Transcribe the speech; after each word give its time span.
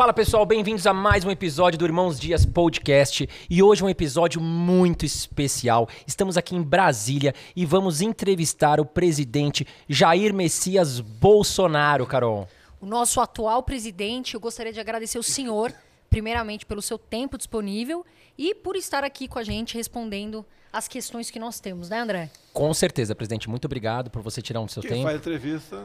Fala 0.00 0.14
pessoal, 0.14 0.46
bem-vindos 0.46 0.86
a 0.86 0.94
mais 0.94 1.26
um 1.26 1.30
episódio 1.30 1.78
do 1.78 1.84
Irmãos 1.84 2.18
Dias 2.18 2.46
Podcast 2.46 3.28
e 3.50 3.62
hoje 3.62 3.84
um 3.84 3.88
episódio 3.88 4.40
muito 4.40 5.04
especial. 5.04 5.86
Estamos 6.06 6.38
aqui 6.38 6.56
em 6.56 6.62
Brasília 6.62 7.34
e 7.54 7.66
vamos 7.66 8.00
entrevistar 8.00 8.80
o 8.80 8.86
presidente 8.86 9.66
Jair 9.86 10.32
Messias 10.32 11.00
Bolsonaro, 11.00 12.06
Carol. 12.06 12.48
O 12.80 12.86
nosso 12.86 13.20
atual 13.20 13.62
presidente, 13.62 14.32
eu 14.32 14.40
gostaria 14.40 14.72
de 14.72 14.80
agradecer 14.80 15.18
o 15.18 15.22
senhor, 15.22 15.70
primeiramente 16.08 16.64
pelo 16.64 16.80
seu 16.80 16.96
tempo 16.96 17.36
disponível 17.36 18.02
e 18.38 18.54
por 18.54 18.76
estar 18.76 19.04
aqui 19.04 19.28
com 19.28 19.38
a 19.38 19.42
gente 19.42 19.76
respondendo 19.76 20.46
as 20.72 20.88
questões 20.88 21.30
que 21.30 21.38
nós 21.38 21.60
temos, 21.60 21.90
né, 21.90 22.00
André? 22.00 22.30
Com 22.54 22.72
certeza, 22.72 23.14
presidente. 23.14 23.50
Muito 23.50 23.66
obrigado 23.66 24.10
por 24.10 24.22
você 24.22 24.40
tirar 24.40 24.62
um 24.62 24.64
do 24.64 24.72
seu 24.72 24.80
Quem 24.80 24.92
tempo. 24.92 25.02
faz 25.02 25.18
entrevista 25.18 25.84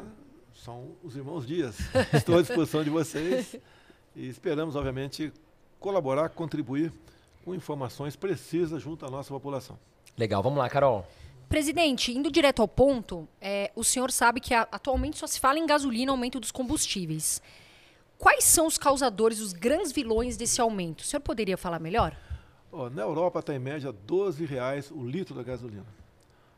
são 0.54 0.94
os 1.04 1.18
irmãos 1.18 1.46
Dias. 1.46 1.76
Estou 2.14 2.38
à 2.38 2.42
disposição 2.42 2.82
de 2.82 2.90
vocês 2.90 3.58
e 4.16 4.28
esperamos, 4.28 4.76
obviamente, 4.76 5.32
colaborar, 5.80 6.30
contribuir 6.30 6.92
com 7.44 7.54
informações 7.54 8.16
precisas 8.16 8.82
junto 8.82 9.06
à 9.06 9.10
nossa 9.10 9.30
população. 9.30 9.78
Legal, 10.18 10.42
vamos 10.42 10.58
lá, 10.58 10.70
Carol. 10.70 11.06
Presidente, 11.50 12.12
indo 12.12 12.32
direto 12.32 12.62
ao 12.62 12.68
ponto, 12.68 13.28
é, 13.40 13.72
o 13.76 13.84
senhor 13.84 14.12
sabe 14.12 14.40
que 14.40 14.54
a- 14.54 14.68
atualmente 14.72 15.18
só 15.18 15.28
se 15.28 15.40
fala 15.40 15.60
em 15.60 15.66
gasolina, 15.66 16.12
aumento 16.12 16.40
dos 16.40 16.52
combustíveis. 16.52 17.42
Quais 18.18 18.44
são 18.46 18.66
os 18.66 18.78
causadores, 18.78 19.40
os 19.40 19.54
grandes 19.54 19.92
vilões 19.92 20.38
desse 20.38 20.60
aumento? 20.60 21.02
O 21.02 21.04
senhor 21.04 21.22
poderia 21.22 21.58
falar 21.58 21.80
melhor? 21.80 22.18
Ó, 22.72 22.90
na 22.90 23.04
Europa 23.04 23.40
está 23.40 23.54
em 23.54 23.60
média 23.60 23.92
12 23.92 24.44
reais 24.46 24.90
o 24.90 25.06
litro 25.06 25.36
da 25.36 25.44
gasolina. 25.44 25.86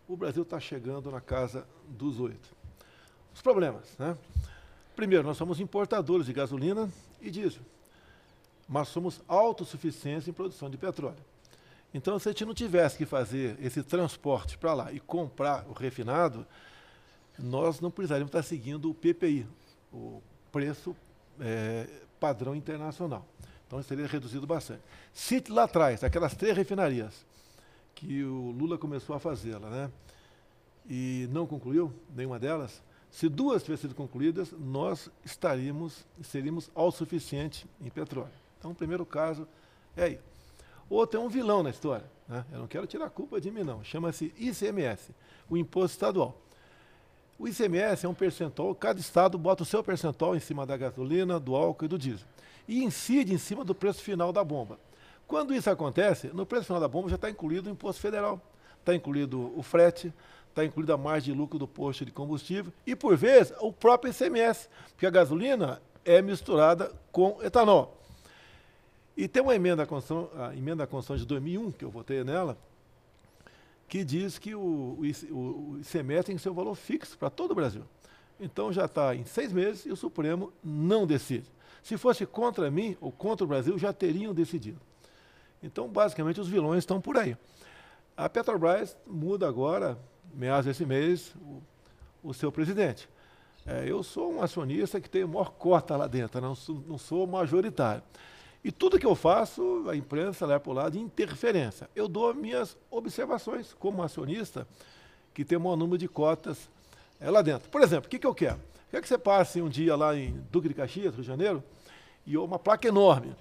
O 0.07 0.15
Brasil 0.15 0.43
está 0.43 0.59
chegando 0.59 1.12
na 1.12 1.20
casa 1.20 1.67
dos 1.89 2.20
oito. 2.20 2.48
Os 3.35 3.41
problemas, 3.41 3.93
né? 3.99 4.17
Primeiro, 4.95 5.26
nós 5.26 5.35
somos 5.35 5.59
importadores 5.59 6.26
de 6.27 6.34
gasolina 6.34 6.89
e 7.21 7.30
diesel, 7.30 7.62
mas 8.67 8.88
somos 8.89 9.21
autossuficientes 9.27 10.27
em 10.27 10.34
produção 10.34 10.70
de 10.70 10.77
petróleo. 10.77 11.23
Então, 11.93 12.20
se 12.20 12.27
a 12.27 12.32
gente 12.32 12.46
não 12.46 12.54
tivesse 12.54 12.98
que 12.98 13.05
fazer 13.05 13.57
esse 13.62 13.82
transporte 13.82 14.57
para 14.57 14.73
lá 14.73 14.91
e 14.91 14.99
comprar 14.99 15.65
o 15.68 15.73
refinado, 15.73 16.45
nós 17.40 17.79
não 17.79 17.90
precisaríamos 17.90 18.29
estar 18.29 18.43
seguindo 18.43 18.90
o 18.90 18.93
PPI, 18.93 19.48
o 19.91 20.21
preço 20.51 20.95
eh, 21.40 21.88
padrão 22.20 22.55
internacional. 22.55 23.26
Então, 23.65 23.79
isso 23.79 23.93
reduzido 23.93 24.45
bastante. 24.45 24.82
Se 25.13 25.43
lá 25.49 25.63
atrás, 25.63 26.04
aquelas 26.04 26.35
três 26.35 26.55
refinarias 26.55 27.26
que 27.93 28.23
o 28.23 28.51
Lula 28.51 28.77
começou 28.77 29.15
a 29.15 29.20
fazê-la, 29.20 29.70
né, 29.70 29.91
e 30.90 31.27
não 31.32 31.45
concluiu 31.45 31.93
nenhuma 32.15 32.40
delas, 32.40 32.82
se 33.18 33.27
duas 33.27 33.63
tivessem 33.63 33.90
sido 33.90 33.96
concluídas, 33.96 34.54
nós 34.60 35.10
estaríamos, 35.26 36.05
seríamos 36.21 36.70
autossuficientes 36.76 37.65
em 37.82 37.90
petróleo. 37.90 38.29
Então, 38.60 38.70
o 38.70 38.76
primeiro 38.76 39.04
caso 39.07 39.48
é 39.96 40.04
aí. 40.04 40.20
Outro 40.87 41.20
é 41.20 41.23
um 41.23 41.27
vilão 41.27 41.63
na 41.63 41.71
história. 41.71 42.05
Né? 42.27 42.45
Eu 42.51 42.60
não 42.60 42.68
quero 42.68 42.85
tirar 42.85 43.05
a 43.05 43.10
culpa 43.10 43.41
de 43.41 43.49
mim, 43.49 43.63
não. 43.63 43.84
Chama-se 43.84 44.32
ICMS, 44.38 45.15
o 45.49 45.57
Imposto 45.57 45.95
Estadual. 45.95 46.40
O 47.40 47.48
ICMS 47.48 48.05
é 48.05 48.10
um 48.10 48.13
percentual, 48.13 48.76
cada 48.76 48.99
estado 48.99 49.35
bota 49.35 49.63
o 49.63 49.65
seu 49.65 49.84
percentual 49.84 50.35
em 50.35 50.40
cima 50.40 50.63
da 50.63 50.77
gasolina, 50.77 51.40
do 51.40 51.55
álcool 51.55 51.85
e 51.85 51.88
do 51.88 51.98
diesel. 51.98 52.27
E 52.68 52.84
incide 52.84 53.34
em 53.34 53.40
cima 53.40 53.65
do 53.65 53.73
preço 53.73 54.04
final 54.04 54.32
da 54.32 54.43
bomba. 54.43 54.79
Quando 55.26 55.55
isso 55.55 55.71
acontece, 55.71 56.27
no 56.27 56.45
preço 56.45 56.68
final 56.68 56.79
da 56.79 56.88
bomba 56.88 57.10
já 57.10 57.15
está 57.15 57.32
incluído 57.32 57.68
o 57.68 57.73
imposto 57.73 57.99
federal, 57.99 58.40
está 58.79 58.93
incluído 58.93 59.57
o 59.57 59.63
frete, 59.63 60.13
está 60.58 60.66
incluída 60.66 60.96
a 60.96 60.98
margem 60.98 61.32
de 61.34 61.40
lucro 61.40 61.60
do 61.60 61.68
posto 61.68 62.04
de 62.04 62.12
combustível 62.12 62.74
e, 62.86 62.96
por 62.96 63.16
vezes, 63.16 63.54
o 63.62 63.72
próprio 63.72 64.12
ICMS, 64.12 64.68
porque 64.90 65.06
a 65.06 65.09
gasolina 65.12 65.80
é 66.03 66.19
misturada 66.22 66.91
com 67.12 67.38
etanol. 67.44 67.96
E 69.16 69.28
tem 69.28 69.41
uma 69.44 69.56
emenda 69.56 69.84
à 69.84 69.85
Constituição, 69.85 70.30
a 70.41 70.56
emenda 70.56 70.84
à 70.84 70.88
Constituição 70.88 71.18
de 71.24 71.28
2001, 71.28 71.72
que 71.72 71.85
eu 71.85 71.90
votei 71.91 72.24
nela, 72.24 72.58
que 73.88 74.03
diz 74.03 74.38
que 74.40 74.56
o, 74.56 74.97
o 75.00 75.06
IC 75.06 75.28
o- 75.31 75.35
o 75.75 75.79
ICMS 75.79 76.23
tem 76.25 76.51
um 76.51 76.53
valor 76.56 76.75
fixo 76.75 77.17
para 77.17 77.29
todo 77.29 77.51
o 77.51 77.56
Brasil. 77.56 77.84
Então 78.40 78.72
já 78.73 78.85
está 78.85 79.16
em 79.16 79.25
seis 79.25 79.51
meses 79.53 79.85
e 79.85 79.91
o 79.91 79.96
Supremo 79.96 80.51
não 80.63 81.06
decide. 81.07 81.50
Se 81.84 81.97
fosse 81.97 82.25
contra 82.25 82.69
mim 82.69 82.97
ou 83.00 83.12
contra 83.12 83.44
o 83.46 83.47
Brasil, 83.47 83.78
já 83.78 83.94
teriam 83.94 84.34
decidido. 84.34 84.79
Então, 85.63 85.88
basicamente, 85.88 86.40
os 86.40 86.47
vilões 86.47 86.79
estão 86.79 87.00
por 87.01 87.17
aí. 87.17 87.35
A 88.16 88.28
Petrobras 88.29 88.96
muda 89.07 89.47
agora, 89.47 89.97
meados 90.33 90.65
desse 90.65 90.85
mês, 90.85 91.33
o, 91.41 91.61
o 92.29 92.33
seu 92.33 92.51
presidente. 92.51 93.07
É, 93.65 93.83
eu 93.85 94.01
sou 94.01 94.33
um 94.33 94.41
acionista 94.41 95.01
que 95.01 95.09
tem 95.09 95.25
maior 95.25 95.51
cota 95.51 95.97
lá 95.97 96.07
dentro, 96.07 96.39
não 96.39 96.55
sou, 96.55 96.83
não 96.88 96.97
sou 96.97 97.27
majoritário. 97.27 98.01
E 98.63 98.71
tudo 98.71 98.99
que 98.99 99.05
eu 99.05 99.16
faço, 99.16 99.85
a 99.89 99.95
imprensa 99.95 100.45
leva 100.45 100.59
para 100.59 100.71
o 100.71 100.73
lado 100.73 100.91
de 100.93 100.99
interferência. 100.99 101.89
Eu 101.95 102.07
dou 102.07 102.33
minhas 102.33 102.77
observações 102.89 103.73
como 103.73 104.01
acionista 104.01 104.67
que 105.33 105.45
tem 105.45 105.57
o 105.57 105.61
maior 105.61 105.75
número 105.75 105.97
de 105.97 106.07
cotas 106.07 106.69
é, 107.19 107.29
lá 107.29 107.41
dentro. 107.41 107.69
Por 107.69 107.81
exemplo, 107.81 108.07
o 108.07 108.09
que, 108.09 108.19
que 108.19 108.25
eu 108.25 108.33
quero? 108.33 108.59
Quero 108.89 109.03
que 109.03 109.09
você 109.09 109.17
passe 109.17 109.61
um 109.61 109.69
dia 109.69 109.95
lá 109.95 110.16
em 110.16 110.41
Duque 110.49 110.69
de 110.69 110.73
Caxias, 110.73 111.13
Rio 111.13 111.21
de 111.21 111.27
Janeiro, 111.27 111.63
e 112.25 112.37
uma 112.37 112.57
placa 112.57 112.87
enorme. 112.87 113.35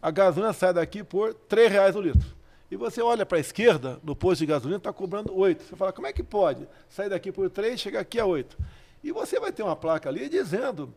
A 0.00 0.10
gasolina 0.10 0.52
sai 0.52 0.72
daqui 0.72 1.04
por 1.04 1.34
3 1.34 1.70
reais 1.70 1.94
o 1.94 2.00
litro. 2.00 2.41
E 2.72 2.76
você 2.76 3.02
olha 3.02 3.26
para 3.26 3.36
a 3.36 3.40
esquerda, 3.40 4.00
no 4.02 4.16
posto 4.16 4.38
de 4.38 4.46
gasolina, 4.46 4.78
está 4.78 4.90
cobrando 4.90 5.30
8. 5.36 5.62
Você 5.62 5.76
fala, 5.76 5.92
como 5.92 6.06
é 6.06 6.12
que 6.12 6.22
pode 6.22 6.66
sair 6.88 7.10
daqui 7.10 7.30
por 7.30 7.50
3 7.50 7.74
e 7.74 7.76
chegar 7.76 8.00
aqui 8.00 8.18
a 8.18 8.24
8? 8.24 8.56
E 9.04 9.12
você 9.12 9.38
vai 9.38 9.52
ter 9.52 9.62
uma 9.62 9.76
placa 9.76 10.08
ali 10.08 10.26
dizendo, 10.26 10.94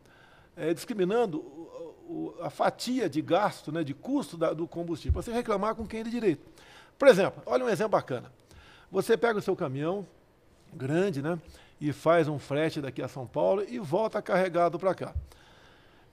eh, 0.55 0.73
discriminando 0.73 1.39
o- 1.39 1.95
o- 2.07 2.35
a 2.41 2.49
fatia 2.49 3.09
de 3.09 3.21
gasto, 3.21 3.73
né, 3.73 3.83
de 3.83 3.93
custo 3.93 4.37
da- 4.37 4.53
do 4.53 4.65
combustível, 4.65 5.21
você 5.21 5.33
reclamar 5.33 5.75
com 5.75 5.85
quem 5.85 5.99
é 5.99 6.03
de 6.03 6.09
direito. 6.11 6.49
Por 6.97 7.09
exemplo, 7.09 7.43
olha 7.45 7.65
um 7.65 7.69
exemplo 7.69 7.91
bacana. 7.91 8.31
Você 8.89 9.17
pega 9.17 9.37
o 9.37 9.41
seu 9.41 9.53
caminhão 9.53 10.07
grande, 10.73 11.21
né, 11.21 11.37
e 11.81 11.91
faz 11.91 12.29
um 12.29 12.39
frete 12.39 12.79
daqui 12.79 13.01
a 13.01 13.09
São 13.09 13.27
Paulo 13.27 13.65
e 13.67 13.79
volta 13.79 14.21
carregado 14.21 14.79
para 14.79 14.95
cá. 14.95 15.13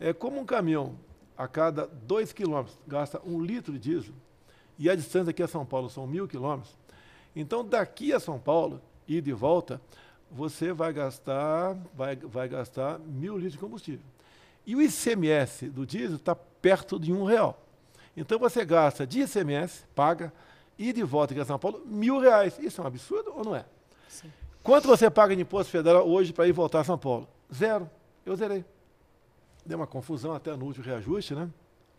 É 0.01 0.13
como 0.13 0.41
um 0.41 0.45
caminhão 0.45 0.97
a 1.39 1.47
cada 1.47 1.87
2 1.87 2.33
quilômetros 2.33 2.77
gasta 2.85 3.23
um 3.25 3.41
litro 3.41 3.75
de 3.75 3.79
diesel 3.79 4.15
e 4.79 4.89
a 4.89 4.95
distância 4.95 5.31
aqui 5.31 5.43
a 5.43 5.49
São 5.49 5.65
Paulo 5.65 5.89
são 5.89 6.07
mil 6.07 6.27
quilômetros. 6.27 6.77
Então, 7.35 7.65
daqui 7.65 8.13
a 8.13 8.21
São 8.21 8.39
Paulo, 8.39 8.81
e 9.07 9.21
volta, 9.33 9.81
você 10.31 10.73
vai 10.73 10.93
gastar, 10.93 11.77
vai, 11.95 12.17
vai 12.17 12.49
gastar 12.49 12.99
mil 12.99 13.35
litros 13.35 13.53
de 13.53 13.59
combustível. 13.59 14.05
E 14.67 14.77
o 14.77 14.83
ICMS 14.83 15.69
do 15.69 15.85
diesel 15.85 16.17
está 16.17 16.35
perto 16.35 16.99
de 16.99 17.13
um 17.13 17.25
real. 17.25 17.61
Então, 18.17 18.39
você 18.39 18.65
gasta 18.65 19.07
de 19.07 19.23
ICMS, 19.23 19.85
paga, 19.95 20.33
e 20.79 20.93
volta 21.03 21.33
aqui 21.33 21.41
a 21.41 21.45
São 21.45 21.59
Paulo, 21.59 21.83
mil 21.85 22.19
reais. 22.19 22.59
Isso 22.59 22.81
é 22.81 22.85
um 22.85 22.87
absurdo 22.87 23.33
ou 23.35 23.45
não 23.45 23.55
é? 23.55 23.65
Sim. 24.09 24.31
Quanto 24.63 24.87
você 24.89 25.11
paga 25.11 25.35
de 25.35 25.43
imposto 25.43 25.71
federal 25.71 26.09
hoje 26.09 26.33
para 26.33 26.47
ir 26.47 26.53
voltar 26.53 26.81
a 26.81 26.85
São 26.85 26.99
Paulo? 26.99 27.29
Zero. 27.53 27.91
Eu 28.25 28.37
zerei. 28.37 28.65
Deu 29.65 29.79
uma 29.79 29.87
confusão 29.87 30.33
até 30.33 30.55
no 30.57 30.65
último 30.65 30.85
reajuste, 30.85 31.35
né? 31.35 31.49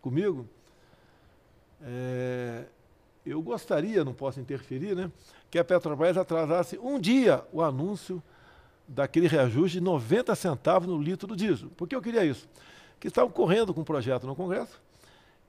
Comigo. 0.01 0.47
É, 1.85 2.63
eu 3.25 3.41
gostaria, 3.41 4.03
não 4.03 4.13
posso 4.13 4.39
interferir, 4.39 4.95
né? 4.95 5.11
Que 5.49 5.59
a 5.59 5.63
Petrobras 5.63 6.17
atrasasse 6.17 6.77
um 6.79 6.99
dia 6.99 7.43
o 7.51 7.61
anúncio 7.61 8.21
daquele 8.87 9.27
reajuste 9.27 9.77
de 9.77 9.83
90 9.83 10.33
centavos 10.35 10.87
no 10.87 11.01
litro 11.01 11.27
do 11.27 11.35
diesel. 11.35 11.69
Por 11.77 11.87
que 11.87 11.95
eu 11.95 12.01
queria 12.01 12.25
isso? 12.25 12.47
Que 12.99 13.07
estavam 13.07 13.31
correndo 13.31 13.73
com 13.73 13.81
um 13.81 13.83
projeto 13.85 14.25
no 14.27 14.35
Congresso 14.35 14.81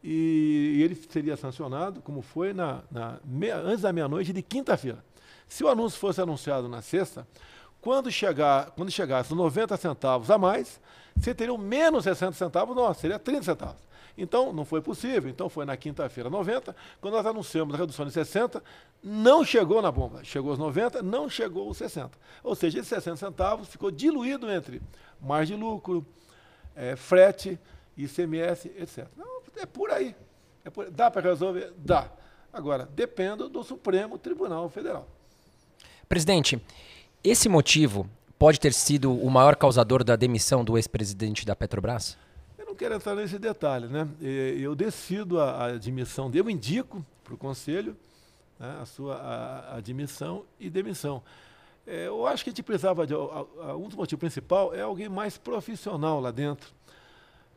e, 0.02 0.76
e 0.78 0.82
ele 0.82 0.94
seria 0.94 1.36
sancionado, 1.36 2.00
como 2.02 2.20
foi 2.22 2.52
na, 2.52 2.82
na 2.90 3.18
meia- 3.24 3.56
antes 3.58 3.80
da 3.82 3.92
meia-noite 3.92 4.32
de 4.32 4.42
quinta-feira. 4.42 5.04
Se 5.48 5.64
o 5.64 5.68
anúncio 5.68 5.98
fosse 5.98 6.20
anunciado 6.20 6.68
na 6.68 6.82
sexta, 6.82 7.26
quando, 7.80 8.10
chegar, 8.10 8.70
quando 8.72 8.90
chegasse 8.90 9.30
os 9.32 9.36
90 9.36 9.76
centavos 9.76 10.30
a 10.30 10.38
mais, 10.38 10.80
você 11.16 11.34
teria 11.34 11.52
o 11.52 11.58
menos 11.58 12.04
60 12.04 12.32
centavos, 12.32 12.74
nossa, 12.74 13.00
seria 13.00 13.18
30 13.18 13.42
centavos. 13.42 13.82
Então, 14.16 14.52
não 14.52 14.64
foi 14.64 14.80
possível. 14.80 15.28
Então, 15.28 15.48
foi 15.48 15.64
na 15.64 15.76
quinta-feira 15.76 16.30
90. 16.30 16.74
Quando 17.00 17.14
nós 17.14 17.26
anunciamos 17.26 17.74
a 17.74 17.78
redução 17.78 18.06
de 18.06 18.12
60, 18.12 18.62
não 19.02 19.44
chegou 19.44 19.82
na 19.82 19.90
bomba. 19.90 20.22
Chegou 20.22 20.50
aos 20.50 20.58
90, 20.58 21.02
não 21.02 21.28
chegou 21.28 21.66
aos 21.68 21.76
60. 21.78 22.10
Ou 22.42 22.54
seja, 22.54 22.78
esses 22.78 22.88
60 22.88 23.16
centavos 23.16 23.68
ficou 23.68 23.90
diluído 23.90 24.50
entre 24.50 24.80
margem 25.20 25.56
de 25.56 25.62
lucro, 25.62 26.06
eh, 26.76 26.94
frete, 26.96 27.58
ICMS, 27.96 28.68
etc. 28.78 29.06
Não, 29.16 29.40
é 29.56 29.66
por 29.66 29.90
aí. 29.90 30.14
É 30.64 30.70
por- 30.70 30.90
Dá 30.90 31.10
para 31.10 31.22
resolver? 31.22 31.72
Dá. 31.76 32.08
Agora, 32.52 32.86
depende 32.94 33.48
do 33.48 33.64
Supremo 33.64 34.16
Tribunal 34.16 34.68
Federal. 34.68 35.08
Presidente, 36.08 36.60
esse 37.22 37.48
motivo 37.48 38.08
pode 38.38 38.60
ter 38.60 38.72
sido 38.72 39.12
o 39.12 39.28
maior 39.30 39.56
causador 39.56 40.04
da 40.04 40.14
demissão 40.16 40.64
do 40.64 40.76
ex-presidente 40.76 41.44
da 41.44 41.56
Petrobras? 41.56 42.16
Não 42.74 42.78
quero 42.78 42.94
entrar 42.96 43.14
nesse 43.14 43.38
detalhe, 43.38 43.86
né? 43.86 44.08
Eu 44.20 44.74
decido 44.74 45.40
a, 45.40 45.66
admissão 45.66 46.28
dele, 46.28 46.42
eu 46.48 46.50
indico 46.50 47.06
para 47.22 47.32
o 47.32 47.38
conselho 47.38 47.96
né, 48.58 48.78
a 48.82 48.84
sua 48.84 49.14
a- 49.14 49.58
a 49.74 49.76
admissão 49.76 50.44
e 50.58 50.68
demissão. 50.68 51.22
Eh, 51.86 52.06
Eu 52.08 52.26
acho 52.26 52.42
que 52.42 52.50
a 52.50 52.52
gente 52.52 52.64
precisava 52.64 53.06
de 53.06 53.14
um 53.14 53.86
dos 53.86 53.94
motivos 53.94 54.18
principais 54.18 54.72
é 54.72 54.80
alguém 54.80 55.08
mais 55.08 55.38
profissional 55.38 56.18
lá 56.20 56.32
dentro. 56.32 56.74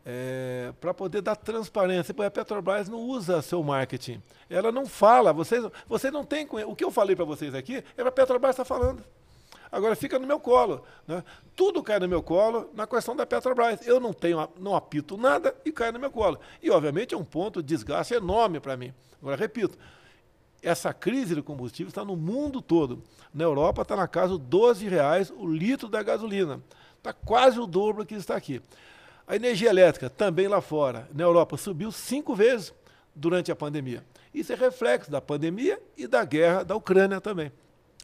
é, 0.10 0.72
para 0.80 0.94
poder 0.94 1.22
dar 1.22 1.36
transparência. 1.36 2.14
A 2.26 2.32
Petrobras 2.32 2.88
não 2.88 3.00
usa 3.00 3.42
seu 3.42 3.62
marketing. 3.64 4.22
Ela 4.50 4.72
não 4.72 4.86
fala. 4.86 5.34
Vocês, 5.34 5.66
vocês 5.88 6.14
não 6.14 6.24
têm. 6.24 6.48
O 6.66 6.76
que 6.76 6.84
eu 6.86 6.92
falei 6.92 7.14
para 7.16 7.26
vocês 7.26 7.54
aqui 7.56 7.84
é 7.98 8.02
a 8.04 8.12
Petrobras 8.12 8.52
está 8.52 8.64
falando. 8.64 9.04
Agora 9.72 9.96
fica 9.96 10.18
no 10.18 10.26
meu 10.26 10.40
colo. 10.40 10.84
Né? 11.08 11.24
Tudo 11.56 11.84
cai 11.84 12.00
no 12.00 12.08
meu 12.08 12.24
colo 12.24 12.70
na 12.74 12.88
questão 12.88 13.16
da 13.16 13.26
Petrobras. 13.26 13.86
Eu 13.86 14.00
não 14.00 14.14
tenho, 14.14 14.48
não 14.60 14.76
apito 14.76 15.18
nada 15.18 15.56
e 15.66 15.72
cai 15.72 15.92
no 15.92 16.00
meu 16.00 16.12
colo. 16.12 16.40
E, 16.62 16.70
obviamente, 16.70 17.14
é 17.14 17.18
um 17.18 17.24
ponto 17.24 17.62
de 17.62 17.68
desgaste 17.68 18.14
enorme 18.14 18.60
para 18.60 18.78
mim. 18.78 18.94
Agora, 19.22 19.36
repito, 19.36 19.78
essa 20.62 20.94
crise 20.94 21.36
do 21.36 21.44
combustível 21.44 21.90
está 21.90 22.04
no 22.04 22.16
mundo 22.16 22.62
todo. 22.62 23.04
Na 23.34 23.44
Europa 23.44 23.82
está 23.82 23.96
na 23.96 24.08
casa 24.08 24.38
de 24.38 24.44
12 24.46 24.88
reais 24.88 25.32
o 25.36 25.48
litro 25.48 25.88
da 25.88 26.02
gasolina. 26.02 26.62
Está 26.98 27.14
quase 27.14 27.60
o 27.60 27.68
dobro 27.68 28.06
que 28.06 28.16
está 28.16 28.36
aqui. 28.36 28.62
A 29.28 29.36
energia 29.36 29.70
elétrica, 29.70 30.10
também 30.10 30.48
lá 30.48 30.62
fora, 30.62 31.08
na 31.14 31.24
Europa, 31.24 31.58
subiu 31.58 31.92
cinco 31.92 32.34
vezes 32.34 32.74
durante 33.14 33.52
a 33.52 33.56
pandemia. 33.56 34.04
Isso 34.34 34.54
é 34.54 34.56
reflexo 34.56 35.12
da 35.12 35.20
pandemia 35.20 35.82
e 35.98 36.08
da 36.08 36.24
guerra 36.24 36.64
da 36.64 36.76
Ucrânia 36.76 37.20
também. 37.20 37.52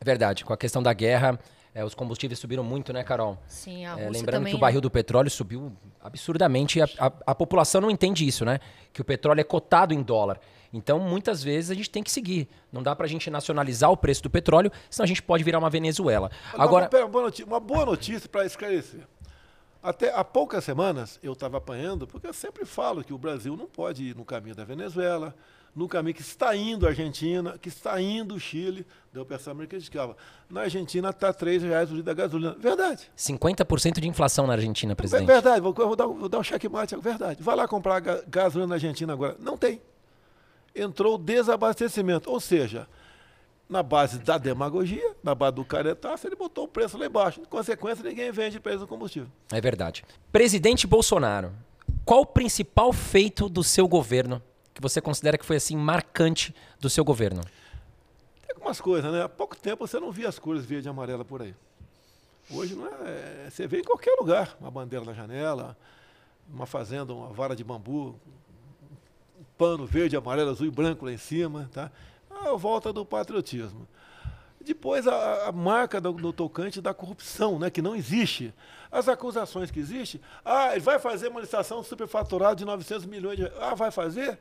É 0.04 0.06
verdade. 0.06 0.44
Com 0.44 0.52
a 0.52 0.58
questão 0.58 0.84
da 0.84 0.92
guerra, 0.92 1.40
é, 1.74 1.84
os 1.86 1.96
combustíveis 1.96 2.38
subiram 2.38 2.62
muito, 2.62 2.92
né, 2.92 3.06
Carol? 3.06 3.38
Sim, 3.48 3.86
a 3.86 3.92
É, 3.92 3.94
Rússia 3.94 4.10
lembrando 4.12 4.40
também, 4.42 4.52
que 4.52 4.56
o 4.58 4.60
né? 4.60 4.62
barril 4.62 4.82
do 4.82 4.92
petróleo 4.92 5.30
subiu 5.32 5.72
absurdamente. 6.02 6.78
e 6.78 6.82
A, 6.82 6.88
a- 7.00 7.12
a 7.28 7.34
população 7.34 7.80
não 7.80 7.90
entende 7.90 8.28
isso, 8.28 8.44
né? 8.44 8.60
Que 8.92 9.00
o 9.00 9.06
petróleo 9.06 9.40
é 9.40 9.46
cotado 9.46 9.94
em 9.94 10.02
dólar. 10.04 10.42
Então, 10.74 11.00
muitas 11.00 11.42
vezes, 11.42 11.72
a 11.72 11.74
gente 11.74 11.90
tem 11.90 12.04
que 12.04 12.12
seguir. 12.12 12.50
Não 12.70 12.84
dá 12.84 12.94
pra 12.94 13.08
gente 13.08 13.30
nacionalizar 13.30 13.90
o 13.92 13.96
preço 13.96 14.22
do 14.24 14.30
petróleo, 14.30 14.70
senão 14.90 15.06
a 15.06 15.08
gente 15.08 15.24
pode 15.24 15.42
virar 15.42 15.60
uma 15.60 15.70
Venezuela. 15.70 16.30
Agora, 16.54 16.90
uma 16.94 17.08
boa 17.08 17.24
notícia, 17.24 17.46
uma 17.46 17.60
boa 17.62 17.86
notícia 17.86 18.28
para 18.28 18.46
esclarecer. 18.46 19.08
Até 19.82 20.14
há 20.14 20.24
poucas 20.24 20.66
semanas 20.66 21.18
eu 21.24 21.32
estava 21.32 21.58
apanhando, 21.60 22.06
porque 22.08 22.28
eu 22.28 22.34
sempre 22.34 22.66
falo 22.66 23.04
que 23.06 23.14
o 23.14 23.18
Brasil 23.18 23.56
não 23.56 23.68
pode 23.68 24.04
ir 24.04 24.16
no 24.18 24.26
caminho 24.26 24.56
da 24.56 24.66
Venezuela, 24.66 25.34
no 25.76 25.88
caminho 25.88 26.14
que 26.16 26.22
está 26.22 26.56
indo 26.56 26.86
a 26.86 26.90
Argentina, 26.90 27.58
que 27.60 27.68
está 27.70 28.00
indo 28.02 28.36
o 28.36 28.40
Chile. 28.40 28.86
Deu 29.12 29.26
pessoal 29.26 29.56
me 29.56 29.66
criticava. 29.66 30.16
Na 30.50 30.62
Argentina 30.62 31.10
está 31.10 31.34
3 31.34 31.64
reais 31.64 31.90
o 31.90 31.96
litro 31.96 32.06
da 32.06 32.14
gasolina. 32.14 32.56
Verdade. 32.60 33.10
50% 33.18 34.00
de 34.00 34.08
inflação 34.08 34.46
na 34.46 34.54
Argentina, 34.54 34.92
É 34.94 34.96
presidente. 34.96 35.26
verdade, 35.28 35.62
vou, 35.62 35.74
vou 35.74 35.96
dar, 35.96 36.08
um- 36.08 36.20
vou 36.20 36.30
dar 36.30 36.40
um 36.40 36.44
checkmate, 36.44 36.94
é 36.94 36.98
verdade. 36.98 37.42
Vai 37.42 37.56
lá 37.56 37.68
comprar 37.68 38.00
ga- 38.00 38.24
gasolina 38.28 38.68
na 38.68 38.76
Argentina 38.76 39.14
agora. 39.14 39.36
Não 39.40 39.58
tem. 39.58 39.82
Entrou 40.76 41.16
o 41.16 41.18
desabastecimento. 41.18 42.30
Ou 42.30 42.40
seja, 42.40 42.88
na 43.70 43.82
base 43.84 44.20
da 44.20 44.38
demagogia, 44.38 45.16
na 45.24 45.34
base 45.36 45.56
do 45.56 45.66
caretaço, 45.66 46.28
ele 46.28 46.36
botou 46.36 46.66
o 46.66 46.68
preço 46.68 46.98
lá 46.98 47.06
embaixo. 47.06 47.42
Em 47.42 47.46
consequência, 47.46 48.04
ninguém 48.08 48.32
vende 48.32 48.60
preço 48.60 48.80
do 48.80 48.88
combustível. 48.88 49.30
É 49.52 49.62
verdade. 49.62 50.04
Presidente 50.32 50.86
Bolsonaro, 50.88 51.52
qual 52.06 52.22
o 52.22 52.26
principal 52.26 52.92
feito 52.94 53.48
do 53.50 53.64
seu 53.64 53.88
governo 53.88 54.42
que 54.74 54.82
você 54.82 55.00
considera 55.02 55.38
que 55.38 55.46
foi 55.46 55.58
assim 55.58 55.76
marcante 55.78 56.54
do 56.80 56.90
seu 56.90 57.04
governo? 57.04 57.42
Tem 58.46 58.56
algumas 58.56 58.82
coisas, 58.82 59.12
né? 59.12 59.24
Há 59.24 59.30
pouco 59.30 59.56
tempo 59.56 59.86
você 59.88 60.00
não 60.00 60.12
via 60.12 60.28
as 60.30 60.40
cores 60.40 60.66
verde 60.66 60.88
e 60.88 60.90
amarela 60.90 61.24
por 61.24 61.42
aí. 61.42 61.54
Hoje 62.50 62.76
não 62.76 62.88
é, 62.88 63.46
é- 63.46 63.50
Você 63.50 63.68
vê 63.68 63.80
em 63.80 63.84
qualquer 63.84 64.16
lugar, 64.20 64.58
uma 64.60 64.72
bandeira 64.72 65.06
na 65.06 65.14
janela, 65.14 65.78
uma 66.50 66.66
fazenda, 66.66 67.14
uma 67.14 67.28
vara 67.32 67.56
de 67.56 67.64
bambu, 67.64 68.20
um 69.40 69.44
pano 69.58 69.86
verde, 69.86 70.16
amarelo, 70.16 70.50
azul 70.50 70.68
e 70.68 70.72
branco 70.72 71.06
lá 71.06 71.12
em 71.12 71.18
cima, 71.18 71.70
tá? 71.72 71.92
A 72.30 72.56
volta 72.56 72.92
do 72.92 73.06
patriotismo. 73.06 73.88
Depois 74.60 75.08
a, 75.08 75.48
a 75.50 75.52
marca 75.52 76.00
do, 76.00 76.14
do 76.14 76.32
tocante 76.34 76.82
da 76.82 76.94
corrupção, 76.94 77.60
né, 77.60 77.70
que 77.70 77.82
não 77.82 77.96
existe. 77.96 78.54
As 78.90 79.10
acusações 79.10 79.70
que 79.70 79.80
existem, 79.80 80.22
ah, 80.44 80.72
ele 80.72 80.80
vai 80.80 81.00
fazer 81.00 81.28
uma 81.28 81.40
licitação 81.42 81.84
superfaturada 81.84 82.56
de 82.56 82.64
900 82.66 83.06
milhões 83.06 83.38
de. 83.38 83.46
Ah, 83.60 83.76
vai 83.76 83.92
fazer? 83.92 84.40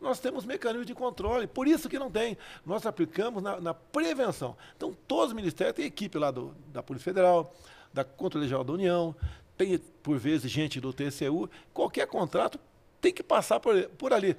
Nós 0.00 0.18
temos 0.18 0.44
mecanismos 0.44 0.86
de 0.86 0.94
controle, 0.94 1.46
por 1.46 1.68
isso 1.68 1.88
que 1.88 1.98
não 1.98 2.10
tem. 2.10 2.38
Nós 2.64 2.86
aplicamos 2.86 3.42
na, 3.42 3.60
na 3.60 3.74
prevenção. 3.74 4.56
Então, 4.76 4.96
todos 5.06 5.28
os 5.28 5.32
ministérios 5.34 5.76
têm 5.76 5.84
equipe 5.84 6.18
lá 6.18 6.30
do, 6.30 6.54
da 6.68 6.82
Polícia 6.82 7.04
Federal, 7.04 7.54
da 7.92 8.02
Controle 8.02 8.48
Geral 8.48 8.64
da 8.64 8.72
União, 8.72 9.14
tem, 9.58 9.78
por 10.02 10.18
vezes, 10.18 10.50
gente 10.50 10.80
do 10.80 10.92
TCU. 10.92 11.50
Qualquer 11.74 12.06
contrato 12.06 12.58
tem 13.00 13.12
que 13.12 13.22
passar 13.22 13.60
por, 13.60 13.88
por 13.90 14.12
ali. 14.12 14.36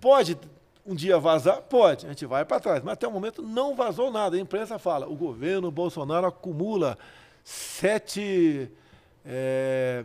Pode 0.00 0.36
um 0.84 0.94
dia 0.94 1.18
vazar? 1.18 1.60
Pode, 1.62 2.06
a 2.06 2.08
gente 2.08 2.26
vai 2.26 2.44
para 2.44 2.58
trás. 2.58 2.82
Mas 2.82 2.94
até 2.94 3.06
o 3.06 3.12
momento 3.12 3.42
não 3.42 3.76
vazou 3.76 4.10
nada. 4.10 4.36
A 4.36 4.40
imprensa 4.40 4.78
fala, 4.78 5.06
o 5.06 5.14
governo 5.14 5.70
Bolsonaro 5.70 6.26
acumula 6.26 6.98
sete 7.44 8.70
é, 9.24 10.04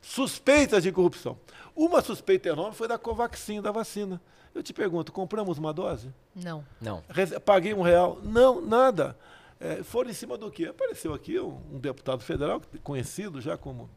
suspeitas 0.00 0.82
de 0.82 0.92
corrupção. 0.92 1.36
Uma 1.82 2.02
suspeita 2.02 2.50
enorme 2.50 2.74
foi 2.76 2.86
da 2.86 2.98
Covaxin, 2.98 3.62
da 3.62 3.72
vacina. 3.72 4.20
Eu 4.54 4.62
te 4.62 4.70
pergunto, 4.72 5.10
compramos 5.12 5.56
uma 5.56 5.72
dose? 5.72 6.12
Não. 6.36 6.62
Não. 6.78 7.02
Paguei 7.42 7.72
um 7.72 7.80
real? 7.80 8.18
Não, 8.22 8.60
nada. 8.60 9.16
É, 9.58 9.82
foram 9.82 10.10
em 10.10 10.12
cima 10.12 10.36
do 10.36 10.50
quê? 10.50 10.66
Apareceu 10.66 11.14
aqui 11.14 11.40
um, 11.40 11.58
um 11.72 11.78
deputado 11.78 12.22
federal, 12.22 12.60
conhecido 12.84 13.40
já 13.40 13.56
como 13.56 13.88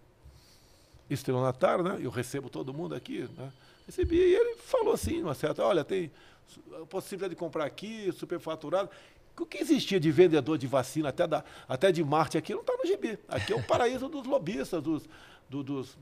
estelionatário, 1.10 1.84
né? 1.84 1.98
Eu 2.02 2.10
recebo 2.10 2.50
todo 2.50 2.74
mundo 2.74 2.96
aqui, 2.96 3.28
né? 3.38 3.52
Recebi 3.86 4.16
e 4.16 4.34
ele 4.36 4.56
falou 4.60 4.94
assim, 4.94 5.22
uma 5.22 5.34
certa, 5.34 5.62
olha, 5.66 5.84
tem 5.84 6.10
a 6.82 6.86
possibilidade 6.86 7.32
de 7.32 7.36
comprar 7.40 7.66
aqui, 7.66 8.12
superfaturado. 8.14 8.90
O 9.38 9.46
que 9.46 9.58
existia 9.58 10.00
de 10.00 10.10
vendedor 10.10 10.58
de 10.58 10.68
vacina 10.68 11.10
até, 11.10 11.28
da, 11.28 11.44
até 11.68 11.92
de 11.92 12.02
Marte 12.04 12.38
aqui 12.38 12.54
não 12.54 12.62
está 12.62 12.78
no 12.78 12.86
gibi. 12.86 13.20
Aqui 13.28 13.52
é 13.52 13.56
o 13.58 13.64
paraíso 13.64 14.08
dos 14.08 14.26
lobistas, 14.26 14.82
dos, 14.82 15.04
do- 15.50 15.64
dos, 15.64 15.98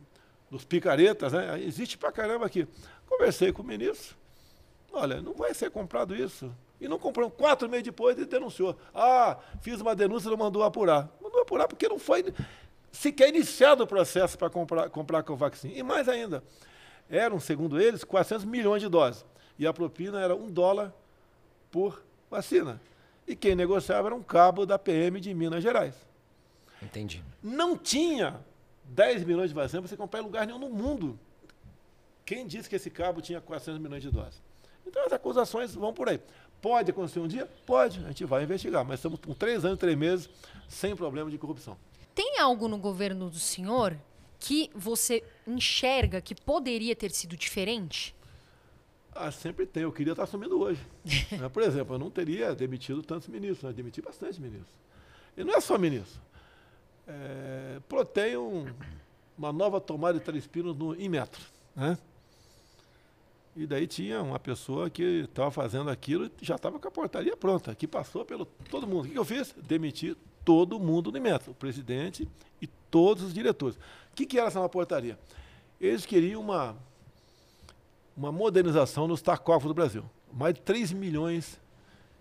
dos 0.52 0.66
picaretas, 0.66 1.34
né? 1.34 1.60
Existe 1.64 1.98
pra 1.98 2.12
caramba 2.12 2.46
aqui. 2.46 2.68
Conversei 3.08 3.52
com 3.52 3.64
o 3.64 3.66
ministro, 3.66 4.16
Olha, 4.94 5.22
não 5.22 5.34
vai 5.34 5.54
ser 5.54 5.72
comprado 5.72 6.16
isso. 6.16 6.52
E 6.80 6.88
não 6.88 7.00
comprou. 7.00 7.30
Quatro 7.30 7.70
meses 7.70 7.86
depois 7.86 8.18
ele 8.18 8.26
denunciou. 8.26 8.76
Ah, 8.94 9.38
fiz 9.62 9.80
uma 9.80 9.96
denúncia 9.96 10.28
e 10.28 10.32
não 10.32 10.38
mandou 10.38 10.64
apurar. 10.64 11.10
Mandou 11.22 11.42
apurar 11.42 11.68
porque 11.68 11.88
não 11.88 12.00
foi 12.00 12.34
sequer 12.92 13.30
iniciado 13.30 13.84
o 13.84 13.88
processo 13.88 14.38
para 14.38 14.50
comprar, 14.50 14.90
comprar 14.90 15.20
a 15.20 15.24
Covaxin. 15.24 15.72
E 15.74 15.82
mais 15.82 16.10
ainda, 16.10 16.44
eram, 17.10 17.40
segundo 17.40 17.80
eles, 17.80 18.04
400 18.04 18.46
milhões 18.46 18.82
de 18.82 18.90
doses. 18.90 19.26
E 19.58 19.66
a 19.66 19.72
propina 19.72 20.20
era 20.20 20.36
um 20.36 20.52
dólar 20.52 20.94
por 21.70 22.04
vacina. 22.30 22.82
E 23.28 23.36
quem 23.36 23.56
negociava 23.56 24.10
era 24.10 24.16
um 24.16 24.24
cabo 24.24 24.66
da 24.66 24.78
PM 24.78 25.22
de 25.22 25.34
Minas 25.34 25.64
Gerais. 25.64 25.96
Entendi. 26.82 27.24
Não 27.42 27.78
tinha 27.78 28.42
10 28.92 29.24
milhões 29.24 29.50
de 29.50 29.56
vacinas 29.56 29.90
você 29.90 29.98
comprar 29.98 30.20
em 30.20 30.24
lugar 30.24 30.46
nenhum 30.46 30.60
no 30.60 30.70
mundo. 30.70 31.18
Quem 32.26 32.46
disse 32.46 32.70
que 32.70 32.76
esse 32.76 32.90
cabo 32.90 33.22
tinha 33.22 33.42
400 33.42 33.82
milhões 33.82 34.02
de 34.02 34.12
doses? 34.12 34.42
Então 34.86 35.06
as 35.06 35.14
acusações 35.14 35.74
vão 35.74 35.94
por 35.94 36.10
aí. 36.10 36.20
Pode 36.62 36.92
acontecer 36.92 37.20
um 37.20 37.28
dia? 37.28 37.50
Pode, 37.66 38.00
a 38.00 38.08
gente 38.10 38.26
vai 38.26 38.44
investigar. 38.44 38.86
Mas 38.86 39.00
estamos 39.00 39.20
com 39.20 39.34
três 39.34 39.66
anos, 39.66 39.80
três 39.80 39.98
meses, 39.98 40.30
sem 40.68 40.96
problema 40.96 41.30
de 41.32 41.38
corrupção. 41.38 41.78
Tem 42.14 42.40
algo 42.40 42.68
no 42.68 42.78
governo 42.78 43.30
do 43.30 43.40
senhor 43.40 43.98
que 44.40 44.70
você 44.76 45.24
enxerga 45.48 46.22
que 46.22 46.36
poderia 46.36 46.96
ter 46.96 47.12
sido 47.12 47.38
diferente? 47.38 48.14
Ah, 49.14 49.32
sempre 49.32 49.66
tem. 49.66 49.84
Eu 49.84 49.92
queria 49.92 50.12
estar 50.14 50.24
assumindo 50.24 50.60
hoje. 50.60 50.82
Né, 51.40 51.50
Por 51.50 51.64
exemplo, 51.64 51.96
eu 51.96 52.00
não 52.00 52.10
teria 52.12 52.54
demitido 52.54 53.02
tantos 53.02 53.28
ministros, 53.28 53.64
né? 53.64 53.74
demiti 53.74 54.02
bastante 54.02 54.40
ministros. 54.40 54.76
E 55.36 55.44
não 55.44 55.56
é 55.56 55.62
só 55.62 55.78
ministro. 55.78 56.22
É, 57.12 57.80
um- 58.38 58.66
uma 59.38 59.52
nova 59.52 59.82
tomada 59.82 60.20
de 60.20 60.24
três 60.24 60.46
pinos 60.48 60.76
no, 60.76 60.96
metro. 61.10 61.42
Né? 61.76 61.98
E 63.56 63.66
daí 63.68 63.86
tinha 63.86 64.22
uma 64.22 64.40
pessoa 64.40 64.90
que 64.90 65.04
estava 65.26 65.52
fazendo 65.52 65.90
aquilo 65.90 66.32
e 66.42 66.46
já 66.46 66.56
estava 66.56 66.80
com 66.80 66.88
a 66.88 66.92
portaria 66.92 67.36
pronta, 67.36 67.76
que 67.76 67.88
passou 67.88 68.24
pelo 68.24 68.46
todo 68.46 68.88
mundo. 68.88 69.02
O 69.02 69.08
que, 69.08 69.12
que 69.12 69.20
eu 69.20 69.26
fiz? 69.26 69.54
Demiti 69.68 70.16
todo 70.46 70.80
mundo 70.80 71.12
no 71.12 71.20
metro, 71.20 71.52
o 71.52 71.56
presidente 71.56 72.28
e 72.62 72.68
todos 72.68 73.24
os 73.24 73.34
diretores. 73.34 73.76
O 73.76 74.16
que, 74.16 74.26
que 74.26 74.38
era 74.38 74.48
essa 74.48 74.68
portaria? 74.70 75.20
Eles 75.80 76.06
queriam 76.06 76.40
uma, 76.40 76.78
uma 78.16 78.32
modernização 78.32 79.08
nos 79.08 79.22
tacógrafos 79.22 79.68
do 79.70 79.74
Brasil. 79.74 80.06
Mais 80.32 80.54
de 80.54 80.62
3 80.62 80.94
milhões 80.94 81.60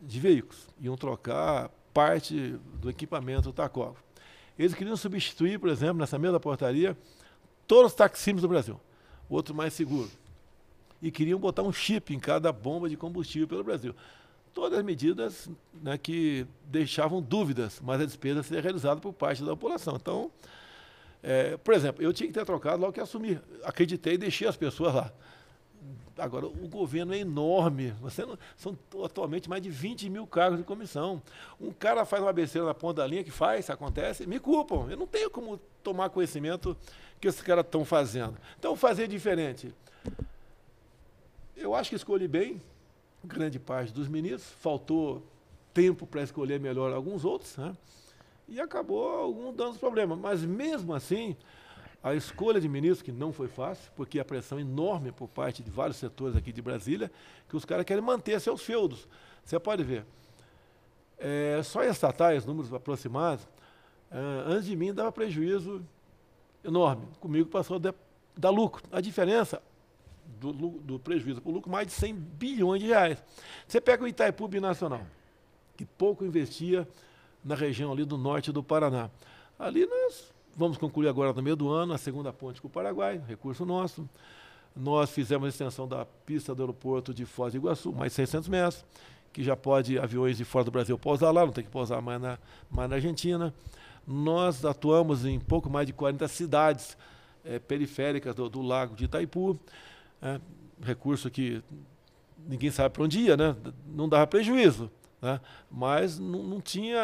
de 0.02 0.18
veículos 0.18 0.66
iam 0.80 0.96
trocar 0.96 1.70
parte 1.94 2.58
do 2.80 2.90
equipamento 2.90 3.42
do 3.42 3.52
tacógrafo. 3.52 4.02
Eles 4.60 4.74
queriam 4.74 4.94
substituir, 4.94 5.58
por 5.58 5.70
exemplo, 5.70 5.96
nessa 5.96 6.18
mesma 6.18 6.38
portaria, 6.38 6.94
todos 7.66 7.92
os 7.92 7.96
taxímetros 7.96 8.42
do 8.42 8.48
Brasil, 8.48 8.78
outro 9.26 9.54
mais 9.54 9.72
seguro. 9.72 10.10
E 11.00 11.10
queriam 11.10 11.38
botar 11.38 11.62
um 11.62 11.72
chip 11.72 12.14
em 12.14 12.18
cada 12.18 12.52
bomba 12.52 12.86
de 12.86 12.94
combustível 12.94 13.48
pelo 13.48 13.64
Brasil. 13.64 13.94
Todas 14.52 14.84
medidas 14.84 15.48
né, 15.82 15.96
que 15.96 16.46
deixavam 16.66 17.22
dúvidas, 17.22 17.80
mas 17.82 18.02
a 18.02 18.04
despesa 18.04 18.42
seria 18.42 18.60
realizada 18.60 19.00
por 19.00 19.14
parte 19.14 19.42
da 19.42 19.52
população. 19.52 19.96
Então, 19.96 20.30
é, 21.22 21.56
por 21.56 21.72
exemplo, 21.72 22.02
eu 22.04 22.12
tinha 22.12 22.26
que 22.26 22.34
ter 22.34 22.44
trocado 22.44 22.82
logo 22.82 22.92
que 22.92 23.00
assumi. 23.00 23.40
Acreditei 23.64 24.14
e 24.14 24.18
deixei 24.18 24.46
as 24.46 24.58
pessoas 24.58 24.94
lá. 24.94 25.10
Agora, 26.18 26.46
o 26.46 26.68
governo 26.68 27.14
é 27.14 27.18
enorme. 27.18 27.92
Você 28.00 28.26
não- 28.26 28.38
são 28.56 28.76
atualmente 29.04 29.48
mais 29.48 29.62
de 29.62 29.70
20 29.70 30.08
mil 30.10 30.26
cargos 30.26 30.58
de 30.58 30.64
comissão. 30.64 31.22
Um 31.60 31.72
cara 31.72 32.04
faz 32.04 32.22
uma 32.22 32.32
besteira 32.32 32.66
na 32.66 32.74
ponta 32.74 33.00
da 33.02 33.06
linha 33.06 33.24
que 33.24 33.30
faz, 33.30 33.70
acontece, 33.70 34.26
me 34.26 34.38
culpam. 34.38 34.86
Eu 34.90 34.96
não 34.96 35.06
tenho 35.06 35.30
como 35.30 35.58
tomar 35.82 36.10
conhecimento 36.10 36.76
que 37.20 37.28
esses 37.28 37.40
caras 37.40 37.64
estão 37.64 37.84
fazendo. 37.84 38.36
Então, 38.58 38.76
fazer 38.76 39.08
diferente. 39.08 39.72
Eu 41.56 41.74
acho 41.74 41.90
que 41.90 41.96
escolhi 41.96 42.28
bem 42.28 42.60
grande 43.24 43.58
parte 43.58 43.92
dos 43.92 44.08
ministros, 44.08 44.44
faltou 44.60 45.22
tempo 45.74 46.06
para 46.06 46.22
escolher 46.22 46.58
melhor 46.58 46.92
alguns 46.92 47.24
outros, 47.24 47.56
né? 47.56 47.76
e 48.48 48.58
acabou 48.60 49.08
algum 49.08 49.52
dando 49.52 49.78
problema. 49.78 50.16
Mas 50.16 50.42
mesmo 50.42 50.92
assim, 50.94 51.36
a 52.02 52.14
escolha 52.14 52.60
de 52.60 52.68
ministros, 52.68 53.02
que 53.02 53.12
não 53.12 53.32
foi 53.32 53.46
fácil, 53.46 53.90
porque 53.94 54.18
a 54.18 54.24
pressão 54.24 54.58
enorme 54.58 55.12
por 55.12 55.28
parte 55.28 55.62
de 55.62 55.70
vários 55.70 55.98
setores 55.98 56.34
aqui 56.34 56.52
de 56.52 56.62
Brasília, 56.62 57.10
que 57.48 57.56
os 57.56 57.64
caras 57.64 57.84
querem 57.84 58.02
manter 58.02 58.40
seus 58.40 58.62
feudos. 58.62 59.06
Você 59.44 59.58
pode 59.58 59.84
ver. 59.84 60.04
É, 61.18 61.60
só 61.62 61.82
estatais, 61.82 62.46
números 62.46 62.72
aproximados, 62.72 63.46
é, 64.10 64.18
antes 64.46 64.64
de 64.64 64.74
mim 64.74 64.94
dava 64.94 65.12
prejuízo 65.12 65.84
enorme. 66.64 67.06
Comigo 67.20 67.48
passou 67.48 67.76
a 67.76 67.94
dar 68.36 68.50
lucro. 68.50 68.82
A 68.90 69.00
diferença 69.00 69.62
do, 70.38 70.52
do 70.52 70.98
prejuízo 70.98 71.42
para 71.42 71.50
o 71.50 71.54
lucro, 71.54 71.70
mais 71.70 71.86
de 71.86 71.92
100 71.92 72.14
bilhões 72.14 72.80
de 72.80 72.88
reais. 72.88 73.22
Você 73.68 73.80
pega 73.80 74.02
o 74.02 74.08
Itaipu 74.08 74.48
Binacional, 74.48 75.02
que 75.76 75.84
pouco 75.84 76.24
investia 76.24 76.88
na 77.44 77.54
região 77.54 77.92
ali 77.92 78.04
do 78.06 78.16
norte 78.16 78.50
do 78.50 78.62
Paraná. 78.62 79.10
Ali 79.58 79.86
nós 79.86 80.32
Vamos 80.60 80.76
concluir 80.76 81.08
agora 81.08 81.32
no 81.32 81.40
meio 81.40 81.56
do 81.56 81.70
ano 81.70 81.94
a 81.94 81.96
segunda 81.96 82.34
ponte 82.34 82.60
com 82.60 82.68
o 82.68 82.70
Paraguai, 82.70 83.18
recurso 83.26 83.64
nosso. 83.64 84.06
Nós 84.76 85.08
fizemos 85.08 85.46
a 85.46 85.48
extensão 85.48 85.88
da 85.88 86.04
pista 86.04 86.54
do 86.54 86.62
aeroporto 86.62 87.14
de 87.14 87.24
Foz 87.24 87.54
do 87.54 87.56
Iguaçu, 87.56 87.90
mais 87.94 88.12
600 88.12 88.46
metros, 88.46 88.84
que 89.32 89.42
já 89.42 89.56
pode 89.56 89.98
aviões 89.98 90.36
de 90.36 90.44
fora 90.44 90.66
do 90.66 90.70
Brasil 90.70 90.98
pousar 90.98 91.30
lá, 91.30 91.46
não 91.46 91.52
tem 91.52 91.64
que 91.64 91.70
pousar 91.70 92.02
mais 92.02 92.20
na, 92.20 92.38
mais 92.70 92.90
na 92.90 92.96
Argentina. 92.96 93.54
Nós 94.06 94.62
atuamos 94.62 95.24
em 95.24 95.40
pouco 95.40 95.70
mais 95.70 95.86
de 95.86 95.94
40 95.94 96.28
cidades 96.28 96.94
é, 97.42 97.58
periféricas 97.58 98.34
do, 98.34 98.50
do, 98.50 98.60
lago 98.60 98.94
de 98.94 99.06
Itaipu. 99.06 99.58
É, 100.20 100.38
recurso 100.82 101.30
que 101.30 101.62
ninguém 102.46 102.70
sabe 102.70 102.92
para 102.92 103.04
onde 103.04 103.18
ia, 103.18 103.34
né? 103.34 103.56
não 103.86 104.06
dava 104.06 104.26
prejuízo. 104.26 104.90
Né? 105.20 105.40
Mas 105.70 106.18
não, 106.18 106.42
não 106.42 106.60
tinha 106.60 107.00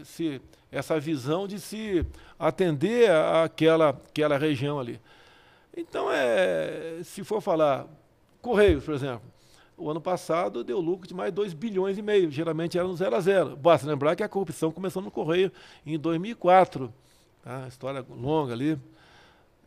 esse, 0.00 0.40
essa 0.70 0.98
visão 0.98 1.46
de 1.46 1.60
se 1.60 2.04
atender 2.38 3.10
àquela, 3.10 3.90
àquela 3.90 4.38
região 4.38 4.78
ali. 4.78 5.00
Então, 5.76 6.10
é, 6.10 7.00
se 7.02 7.24
for 7.24 7.40
falar, 7.40 7.86
Correios, 8.40 8.84
por 8.84 8.94
exemplo, 8.94 9.22
o 9.76 9.90
ano 9.90 10.00
passado 10.00 10.62
deu 10.62 10.80
lucro 10.80 11.08
de 11.08 11.14
mais 11.14 11.32
2 11.32 11.52
bilhões 11.52 11.98
e 11.98 12.02
meio, 12.02 12.30
geralmente 12.30 12.78
era 12.78 12.86
no 12.86 12.96
zero 12.96 13.16
a 13.16 13.20
zero. 13.20 13.56
Basta 13.56 13.86
lembrar 13.86 14.14
que 14.14 14.22
a 14.22 14.28
corrupção 14.28 14.70
começou 14.70 15.02
no 15.02 15.10
Correio 15.10 15.50
em 15.84 15.98
2004, 15.98 16.92
tá? 17.42 17.66
história 17.66 18.04
longa 18.08 18.52
ali, 18.52 18.78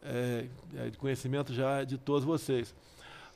é, 0.01 0.45
é 0.77 0.89
de 0.89 0.97
conhecimento 0.97 1.53
já 1.53 1.83
de 1.83 1.97
todos 1.97 2.23
vocês. 2.23 2.73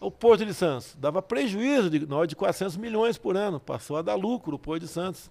O 0.01 0.09
Porto 0.09 0.43
de 0.43 0.51
Santos 0.51 0.95
dava 0.97 1.21
prejuízo 1.21 1.87
de, 1.87 1.99
de 1.99 2.35
400 2.35 2.75
milhões 2.75 3.19
por 3.19 3.37
ano, 3.37 3.59
passou 3.59 3.97
a 3.97 4.01
dar 4.01 4.15
lucro 4.15 4.55
o 4.55 4.59
Porto 4.59 4.81
de 4.81 4.87
Santos. 4.87 5.29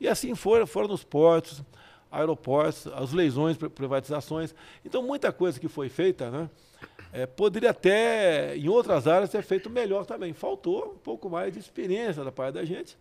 E 0.00 0.08
assim 0.08 0.34
foram, 0.34 0.66
foram 0.66 0.88
nos 0.88 1.04
portos, 1.04 1.62
aeroportos, 2.10 2.86
as 2.94 3.12
leilões, 3.12 3.58
privatizações. 3.58 4.54
Então, 4.86 5.02
muita 5.02 5.30
coisa 5.30 5.60
que 5.60 5.68
foi 5.68 5.90
feita, 5.90 6.30
né, 6.30 6.48
é, 7.12 7.26
poderia 7.26 7.70
até, 7.72 8.56
em 8.56 8.70
outras 8.70 9.06
áreas, 9.06 9.28
ter 9.28 9.42
feito 9.42 9.68
melhor 9.68 10.06
também. 10.06 10.32
Faltou 10.32 10.94
um 10.94 10.98
pouco 10.98 11.28
mais 11.28 11.52
de 11.52 11.58
experiência 11.58 12.24
da 12.24 12.32
parte 12.32 12.54
da 12.54 12.64
gente 12.64 12.96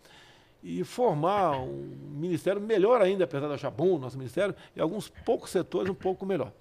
e 0.61 0.83
formar 0.83 1.61
um 1.61 1.95
ministério 2.11 2.59
melhor 2.59 3.01
ainda, 3.01 3.23
apesar 3.23 3.47
de 3.47 3.53
achar 3.53 3.71
bom 3.71 3.95
o 3.95 3.99
nosso 3.99 4.17
ministério, 4.17 4.53
e 4.75 4.81
alguns 4.81 5.07
poucos 5.07 5.49
setores 5.49 5.89
um 5.89 5.95
pouco 5.95 6.25
melhor. 6.25 6.51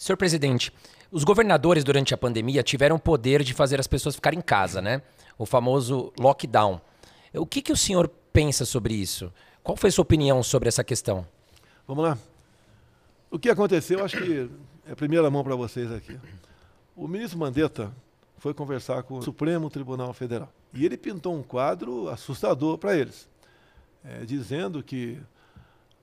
Senhor 0.00 0.16
presidente, 0.16 0.72
os 1.12 1.24
governadores 1.24 1.84
durante 1.84 2.14
a 2.14 2.16
pandemia 2.16 2.62
tiveram 2.62 2.96
o 2.96 2.98
poder 2.98 3.42
de 3.42 3.52
fazer 3.52 3.78
as 3.78 3.86
pessoas 3.86 4.14
ficarem 4.14 4.38
em 4.38 4.42
casa, 4.42 4.80
né? 4.80 5.02
O 5.36 5.44
famoso 5.44 6.10
lockdown. 6.18 6.80
O 7.34 7.44
que, 7.44 7.60
que 7.60 7.70
o 7.70 7.76
senhor 7.76 8.08
pensa 8.32 8.64
sobre 8.64 8.94
isso? 8.94 9.30
Qual 9.62 9.76
foi 9.76 9.90
a 9.90 9.92
sua 9.92 10.00
opinião 10.00 10.42
sobre 10.42 10.70
essa 10.70 10.82
questão? 10.82 11.26
Vamos 11.86 12.02
lá. 12.02 12.16
O 13.30 13.38
que 13.38 13.50
aconteceu, 13.50 14.02
acho 14.02 14.16
que 14.16 14.48
é 14.86 14.92
a 14.92 14.96
primeira 14.96 15.30
mão 15.30 15.44
para 15.44 15.54
vocês 15.54 15.92
aqui. 15.92 16.18
O 16.96 17.06
ministro 17.06 17.38
Mandetta 17.38 17.92
foi 18.38 18.54
conversar 18.54 19.02
com 19.02 19.18
o 19.18 19.22
Supremo 19.22 19.68
Tribunal 19.68 20.14
Federal. 20.14 20.50
E 20.72 20.86
ele 20.86 20.96
pintou 20.96 21.36
um 21.36 21.42
quadro 21.42 22.08
assustador 22.08 22.78
para 22.78 22.96
eles, 22.96 23.28
é, 24.02 24.24
dizendo 24.24 24.82
que 24.82 25.20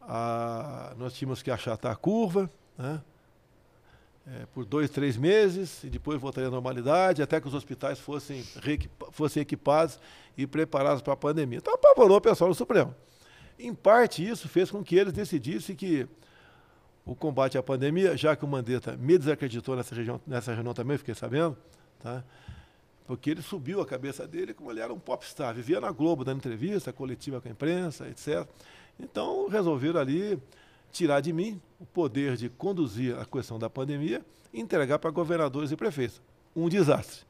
a, 0.03 0.93
nós 0.99 1.13
tínhamos 1.13 1.41
que 1.41 1.49
achatar 1.49 1.91
a 1.91 1.95
curva, 1.95 2.47
né? 2.77 3.01
É, 4.35 4.45
por 4.47 4.65
dois, 4.65 4.89
três 4.89 5.15
meses 5.15 5.83
e 5.83 5.89
depois 5.89 6.19
voltaria 6.19 6.49
à 6.49 6.51
normalidade, 6.51 7.21
até 7.21 7.39
que 7.39 7.47
os 7.47 7.53
hospitais 7.53 7.99
fossem, 7.99 8.43
fossem 9.11 9.41
equipados 9.41 9.99
e 10.37 10.45
preparados 10.45 11.01
para 11.01 11.13
a 11.13 11.17
pandemia. 11.17 11.59
Então 11.59 11.73
apavorou 11.73 12.17
o 12.17 12.21
pessoal 12.21 12.49
do 12.49 12.55
Supremo. 12.55 12.93
Em 13.57 13.73
parte, 13.73 14.27
isso 14.27 14.47
fez 14.49 14.69
com 14.69 14.83
que 14.83 14.95
eles 14.95 15.13
decidissem 15.13 15.75
que 15.75 16.07
o 17.05 17.15
combate 17.15 17.57
à 17.57 17.63
pandemia, 17.63 18.17
já 18.17 18.35
que 18.35 18.43
o 18.43 18.47
Mandetta 18.47 18.97
me 18.97 19.17
desacreditou 19.17 19.75
nessa 19.75 19.95
região, 19.95 20.21
nessa 20.27 20.53
região 20.53 20.73
também, 20.73 20.97
fiquei 20.97 21.15
sabendo, 21.15 21.57
tá? 21.99 22.23
porque 23.07 23.29
ele 23.29 23.41
subiu 23.41 23.79
a 23.79 23.85
cabeça 23.85 24.27
dele 24.27 24.53
como 24.53 24.69
ele 24.69 24.81
era 24.81 24.93
um 24.93 24.99
popstar, 24.99 25.55
vivia 25.55 25.79
na 25.79 25.89
Globo, 25.91 26.25
dando 26.25 26.39
entrevista, 26.39 26.91
coletiva 26.91 27.39
com 27.39 27.47
a 27.47 27.51
imprensa, 27.51 28.09
etc. 28.09 28.45
Então, 28.99 29.47
resolveram 29.47 30.01
ali 30.01 30.37
tirar 30.97 31.21
de 31.21 31.31
mim 31.31 31.61
o 31.79 31.85
poder 31.85 32.35
de 32.35 32.49
conduzir 32.49 33.17
a 33.17 33.25
questão 33.25 33.59
da 33.59 33.69
pandemia 33.69 34.25
e 34.51 34.59
entregar 34.59 34.97
para 34.97 35.11
governadores 35.11 35.71
e 35.71 35.75
prefeitos. 35.75 36.21
Um 36.55 36.67
desastre. 36.67 37.25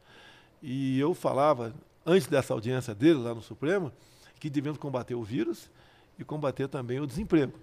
E 0.61 0.97
eu 0.99 1.13
falava, 1.13 1.73
antes 2.05 2.27
dessa 2.27 2.53
audiência 2.53 2.95
dele 2.95 3.19
lá 3.19 3.35
no 3.35 3.41
Supremo, 3.41 3.91
que 4.39 4.49
devemos 4.49 4.79
combater 4.79 5.15
o 5.15 5.23
vírus 5.23 5.69
e 6.17 6.23
combater 6.23 6.67
também 6.67 6.99
o 6.99 7.05
desemprego. 7.05 7.53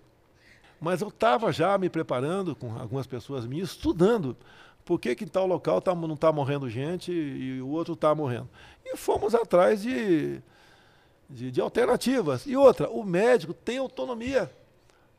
Mas 0.80 1.00
eu 1.00 1.08
estava 1.08 1.50
já 1.50 1.78
me 1.78 1.88
preparando 1.88 2.54
com 2.54 2.78
algumas 2.78 3.06
pessoas 3.06 3.46
minhas, 3.46 3.70
estudando 3.70 4.36
por 4.84 5.00
que, 5.00 5.14
que 5.14 5.24
em 5.24 5.28
tal 5.28 5.46
local 5.46 5.80
tá, 5.80 5.94
não 5.94 6.14
está 6.14 6.30
morrendo 6.30 6.68
gente 6.68 7.10
e 7.10 7.62
o 7.62 7.68
outro 7.68 7.94
está 7.94 8.14
morrendo. 8.14 8.48
E 8.84 8.94
fomos 8.96 9.34
atrás 9.34 9.80
de, 9.80 10.42
de, 11.30 11.50
de 11.50 11.60
alternativas. 11.60 12.44
E 12.44 12.54
outra, 12.54 12.90
o 12.90 13.02
médico 13.02 13.54
tem 13.54 13.78
autonomia 13.78 14.50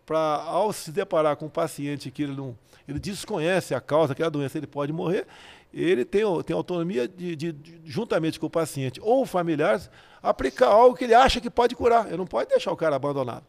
para, 0.05 0.43
ao 0.43 0.71
se 0.71 0.91
deparar 0.91 1.35
com 1.35 1.45
um 1.45 1.49
paciente 1.49 2.11
que 2.11 2.23
ele 2.23 2.35
não 2.35 2.55
ele 2.87 2.99
desconhece 2.99 3.73
a 3.73 3.81
causa 3.81 4.13
que 4.13 4.21
a 4.21 4.29
doença 4.29 4.57
ele 4.57 4.67
pode 4.67 4.93
morrer, 4.93 5.25
ele 5.73 6.05
tem, 6.05 6.21
tem 6.43 6.55
autonomia 6.55 7.07
de, 7.07 7.35
de, 7.35 7.51
de, 7.51 7.81
juntamente 7.83 8.39
com 8.39 8.45
o 8.45 8.49
paciente 8.49 9.01
ou 9.01 9.25
familiares, 9.25 9.89
aplicar 10.21 10.67
algo 10.67 10.95
que 10.95 11.03
ele 11.03 11.13
acha 11.13 11.41
que 11.41 11.49
pode 11.49 11.75
curar. 11.75 12.07
Ele 12.07 12.17
não 12.17 12.27
pode 12.27 12.49
deixar 12.49 12.71
o 12.71 12.77
cara 12.77 12.95
abandonado. 12.95 13.43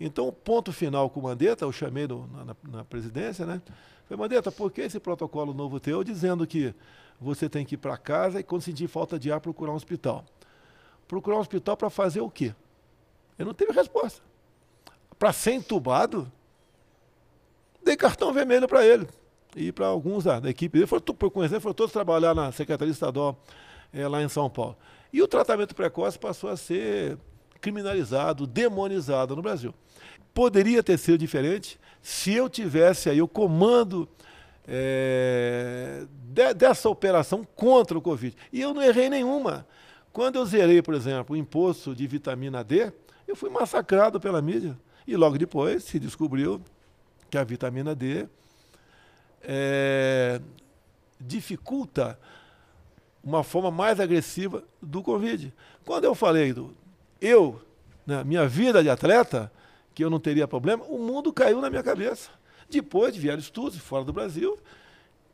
Então, 0.00 0.26
o 0.26 0.32
ponto 0.32 0.72
final 0.72 1.10
com 1.10 1.20
o 1.20 1.22
Mandetta, 1.24 1.64
eu 1.64 1.70
chamei 1.70 2.08
no, 2.08 2.26
na, 2.28 2.56
na, 2.78 2.84
presidência, 2.84 3.44
né? 3.44 3.60
Foi, 4.06 4.16
Mandetta, 4.16 4.50
por 4.50 4.72
que 4.72 4.80
esse 4.80 4.98
protocolo 4.98 5.52
novo 5.52 5.78
teu 5.78 6.02
dizendo 6.02 6.46
que 6.46 6.74
você 7.20 7.50
tem 7.50 7.66
que 7.66 7.74
ir 7.74 7.78
para 7.78 7.98
casa 7.98 8.40
e, 8.40 8.42
quando 8.42 8.62
sentir 8.62 8.88
falta 8.88 9.18
de 9.18 9.30
ar, 9.30 9.40
procurar 9.40 9.72
um 9.72 9.76
hospital? 9.76 10.24
Procurar 11.06 11.36
um 11.36 11.40
hospital 11.40 11.76
para 11.76 11.90
fazer 11.90 12.22
o 12.22 12.30
quê? 12.30 12.54
Ele 13.38 13.46
não 13.46 13.54
teve 13.54 13.72
resposta 13.72 14.29
para 15.20 15.34
ser 15.34 15.52
entubado, 15.52 16.32
dei 17.84 17.94
cartão 17.94 18.32
vermelho 18.32 18.66
para 18.66 18.86
ele 18.86 19.06
e 19.54 19.70
para 19.70 19.86
alguns 19.86 20.24
da, 20.24 20.40
da, 20.40 20.48
equipe 20.48 20.78
dele. 20.78 20.86
Foram, 20.86 21.02
por 21.02 21.30
conhecer, 21.30 21.60
foram 21.60 21.74
todos 21.74 21.92
trabalhar 21.92 22.34
na 22.34 22.50
Secretaria 22.52 22.90
Estadual 22.90 23.38
é, 23.92 24.08
lá 24.08 24.22
em 24.22 24.30
São 24.30 24.48
Paulo. 24.48 24.78
E 25.12 25.20
o 25.20 25.28
tratamento 25.28 25.74
precoce 25.74 26.18
passou 26.18 26.48
a 26.48 26.56
ser 26.56 27.18
criminalizado, 27.60 28.46
demonizado 28.46 29.36
no 29.36 29.42
Brasil. 29.42 29.74
Poderia 30.32 30.82
ter 30.82 30.96
sido 30.96 31.18
diferente 31.18 31.78
se 32.00 32.32
eu 32.32 32.48
tivesse 32.48 33.10
aí 33.10 33.20
o 33.20 33.28
comando 33.28 34.08
é, 34.66 36.06
de, 36.32 36.54
dessa 36.54 36.88
operação 36.88 37.44
contra 37.44 37.98
o 37.98 38.00
Covid. 38.00 38.34
E 38.50 38.58
eu 38.62 38.72
não 38.72 38.82
errei 38.82 39.10
nenhuma. 39.10 39.66
Quando 40.14 40.36
eu 40.36 40.46
zerei, 40.46 40.80
por 40.80 40.94
exemplo, 40.94 41.36
o 41.36 41.38
imposto 41.38 41.94
de 41.94 42.06
vitamina 42.06 42.64
D, 42.64 42.90
eu 43.28 43.36
fui 43.36 43.50
massacrado 43.50 44.18
pela 44.18 44.40
mídia. 44.40 44.78
E 45.06 45.16
logo 45.16 45.38
depois 45.38 45.84
se 45.84 45.98
descobriu 45.98 46.60
que 47.30 47.38
a 47.38 47.44
vitamina 47.44 47.94
D 47.94 48.26
é, 49.42 50.40
dificulta 51.20 52.18
uma 53.22 53.44
forma 53.44 53.70
mais 53.70 54.00
agressiva 54.00 54.64
do 54.80 55.02
Covid. 55.02 55.52
Quando 55.84 56.04
eu 56.04 56.14
falei 56.14 56.52
do 56.52 56.74
eu, 57.20 57.60
na 58.06 58.24
minha 58.24 58.48
vida 58.48 58.82
de 58.82 58.88
atleta, 58.88 59.52
que 59.94 60.02
eu 60.02 60.10
não 60.10 60.18
teria 60.18 60.48
problema, 60.48 60.84
o 60.84 60.98
mundo 60.98 61.32
caiu 61.32 61.60
na 61.60 61.68
minha 61.68 61.82
cabeça. 61.82 62.30
Depois 62.68 63.16
vieram 63.16 63.38
estudos 63.38 63.78
fora 63.78 64.04
do 64.04 64.12
Brasil, 64.12 64.58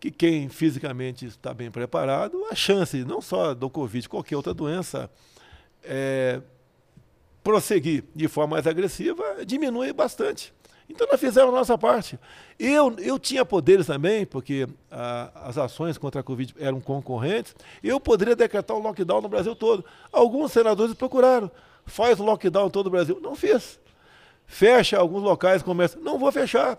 que 0.00 0.10
quem 0.10 0.48
fisicamente 0.48 1.26
está 1.26 1.54
bem 1.54 1.70
preparado, 1.70 2.44
a 2.50 2.54
chance 2.54 3.04
não 3.04 3.20
só 3.20 3.54
do 3.54 3.70
Covid, 3.70 4.08
qualquer 4.08 4.36
outra 4.36 4.52
doença, 4.52 5.10
é, 5.82 6.40
prosseguir 7.46 8.02
de 8.12 8.26
forma 8.26 8.56
mais 8.56 8.66
agressiva, 8.66 9.22
diminui 9.46 9.92
bastante. 9.92 10.52
Então 10.90 11.06
nós 11.08 11.20
fizemos 11.20 11.54
a 11.54 11.56
nossa 11.56 11.78
parte. 11.78 12.18
Eu, 12.58 12.92
eu 12.98 13.20
tinha 13.20 13.44
poderes 13.44 13.86
também, 13.86 14.26
porque 14.26 14.66
ah, 14.90 15.30
as 15.44 15.56
ações 15.56 15.96
contra 15.96 16.22
a 16.22 16.24
Covid 16.24 16.56
eram 16.58 16.80
concorrentes, 16.80 17.54
eu 17.84 18.00
poderia 18.00 18.34
decretar 18.34 18.76
um 18.76 18.80
lockdown 18.80 19.20
no 19.20 19.28
Brasil 19.28 19.54
todo. 19.54 19.84
Alguns 20.10 20.50
senadores 20.50 20.92
procuraram, 20.94 21.48
faz 21.84 22.18
o 22.18 22.24
lockdown 22.24 22.68
todo 22.68 22.88
o 22.88 22.90
Brasil. 22.90 23.20
Não 23.22 23.36
fiz. 23.36 23.78
Fecha 24.44 24.98
alguns 24.98 25.22
locais, 25.22 25.62
começa. 25.62 25.96
Não 26.00 26.18
vou 26.18 26.32
fechar, 26.32 26.76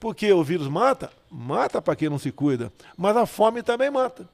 porque 0.00 0.32
o 0.32 0.42
vírus 0.42 0.66
mata, 0.66 1.12
mata 1.30 1.80
para 1.80 1.94
quem 1.94 2.08
não 2.08 2.18
se 2.18 2.32
cuida, 2.32 2.72
mas 2.96 3.16
a 3.16 3.24
fome 3.24 3.62
também 3.62 3.88
mata. 3.88 4.28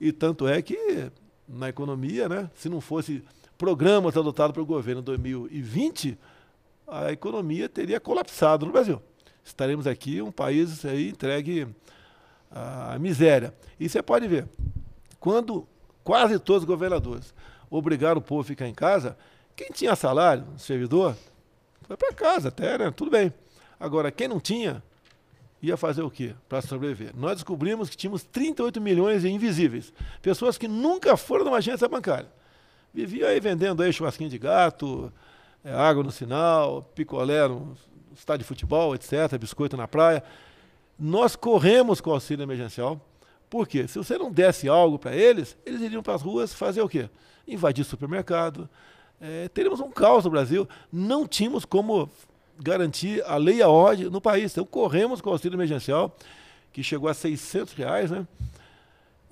E 0.00 0.12
tanto 0.12 0.48
é 0.48 0.62
que 0.62 1.10
na 1.46 1.68
economia, 1.68 2.26
né, 2.26 2.50
se 2.54 2.70
não 2.70 2.80
fosse 2.80 3.22
programas 3.56 4.16
adotados 4.16 4.54
pelo 4.54 4.66
governo 4.66 5.00
em 5.00 5.04
2020, 5.04 6.18
a 6.86 7.12
economia 7.12 7.68
teria 7.68 8.00
colapsado 8.00 8.66
no 8.66 8.72
Brasil. 8.72 9.00
Estaremos 9.44 9.86
aqui 9.86 10.22
um 10.22 10.32
país 10.32 10.84
aí 10.84 11.08
entregue 11.08 11.68
à 12.50 12.98
miséria. 12.98 13.54
E 13.78 13.88
você 13.88 14.02
pode 14.02 14.26
ver, 14.26 14.48
quando 15.20 15.66
quase 16.02 16.38
todos 16.38 16.62
os 16.62 16.66
governadores 16.66 17.34
obrigaram 17.70 18.18
o 18.18 18.22
povo 18.22 18.42
a 18.42 18.44
ficar 18.44 18.68
em 18.68 18.74
casa, 18.74 19.16
quem 19.56 19.68
tinha 19.70 19.94
salário, 19.94 20.46
servidor, 20.56 21.16
foi 21.82 21.96
para 21.96 22.14
casa 22.14 22.48
até, 22.48 22.78
né? 22.78 22.90
Tudo 22.90 23.10
bem. 23.10 23.32
Agora, 23.78 24.10
quem 24.10 24.28
não 24.28 24.40
tinha, 24.40 24.82
ia 25.60 25.76
fazer 25.76 26.02
o 26.02 26.10
quê 26.10 26.34
para 26.48 26.62
sobreviver? 26.62 27.12
Nós 27.14 27.34
descobrimos 27.34 27.90
que 27.90 27.96
tínhamos 27.96 28.22
38 28.22 28.80
milhões 28.80 29.22
de 29.22 29.28
invisíveis. 29.28 29.92
Pessoas 30.22 30.56
que 30.56 30.68
nunca 30.68 31.16
foram 31.16 31.44
numa 31.44 31.58
agência 31.58 31.88
bancária. 31.88 32.28
Viviam 32.94 33.28
aí 33.28 33.40
vendendo 33.40 33.82
aí 33.82 33.92
churrasquinho 33.92 34.30
de 34.30 34.38
gato, 34.38 35.12
é, 35.64 35.72
água 35.72 36.04
no 36.04 36.12
sinal, 36.12 36.82
picolé 36.94 37.48
no 37.48 37.76
estádio 38.16 38.44
de 38.44 38.44
futebol, 38.44 38.94
etc., 38.94 39.36
biscoito 39.36 39.76
na 39.76 39.88
praia. 39.88 40.22
Nós 40.96 41.34
corremos 41.34 42.00
com 42.00 42.10
o 42.10 42.12
auxílio 42.12 42.44
emergencial. 42.44 43.00
Por 43.50 43.66
quê? 43.66 43.88
Se 43.88 43.98
você 43.98 44.16
não 44.16 44.30
desse 44.30 44.68
algo 44.68 44.96
para 44.96 45.12
eles, 45.12 45.56
eles 45.66 45.80
iriam 45.80 46.04
para 46.04 46.14
as 46.14 46.22
ruas 46.22 46.54
fazer 46.54 46.82
o 46.82 46.88
quê? 46.88 47.10
Invadir 47.48 47.84
supermercado. 47.84 48.68
É, 49.20 49.48
teríamos 49.48 49.80
um 49.80 49.90
caos 49.90 50.24
no 50.24 50.30
Brasil. 50.30 50.68
Não 50.92 51.26
tínhamos 51.26 51.64
como 51.64 52.08
garantir 52.60 53.24
a 53.26 53.36
lei 53.36 53.56
e 53.56 53.62
a 53.62 53.68
ordem 53.68 54.08
no 54.08 54.20
país. 54.20 54.52
Então, 54.52 54.64
corremos 54.64 55.20
com 55.20 55.30
o 55.30 55.32
auxílio 55.32 55.56
emergencial, 55.56 56.16
que 56.72 56.82
chegou 56.82 57.08
a 57.08 57.14
600 57.14 57.74
reais, 57.74 58.12
né? 58.12 58.24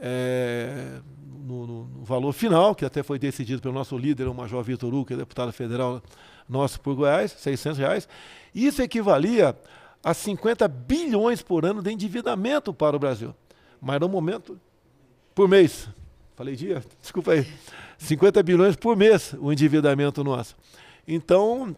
É, 0.04 1.00
no, 1.44 1.64
no, 1.64 1.84
no, 1.84 2.04
valor 2.04 2.32
final, 2.32 2.74
que 2.74 2.84
até 2.84 3.04
foi 3.04 3.20
decidido 3.20 3.62
pelo 3.62 3.72
nosso 3.72 3.96
líder, 3.96 4.26
o 4.26 4.34
Major 4.34 4.62
Vitor 4.64 4.92
Hugo, 4.92 5.06
que 5.06 5.14
é 5.14 5.16
deputado 5.16 5.52
federal 5.52 6.02
nosso 6.48 6.80
por 6.80 6.96
Goiás, 6.96 7.30
600 7.30 7.78
reais. 7.78 8.08
Isso 8.52 8.82
equivalia 8.82 9.56
a 10.02 10.12
50 10.12 10.66
bilhões 10.66 11.40
por 11.40 11.64
ano 11.64 11.80
de 11.80 11.92
endividamento 11.92 12.74
para 12.74 12.96
o 12.96 12.98
Brasil. 12.98 13.32
Mas 13.80 14.00
no 14.00 14.08
momento, 14.08 14.60
por 15.34 15.48
mês. 15.48 15.88
Falei 16.34 16.56
dia? 16.56 16.82
Desculpa 17.00 17.32
aí. 17.32 17.46
50 17.98 18.42
bilhões 18.42 18.74
por 18.74 18.96
mês 18.96 19.34
o 19.38 19.52
endividamento 19.52 20.24
nosso. 20.24 20.56
Então, 21.06 21.76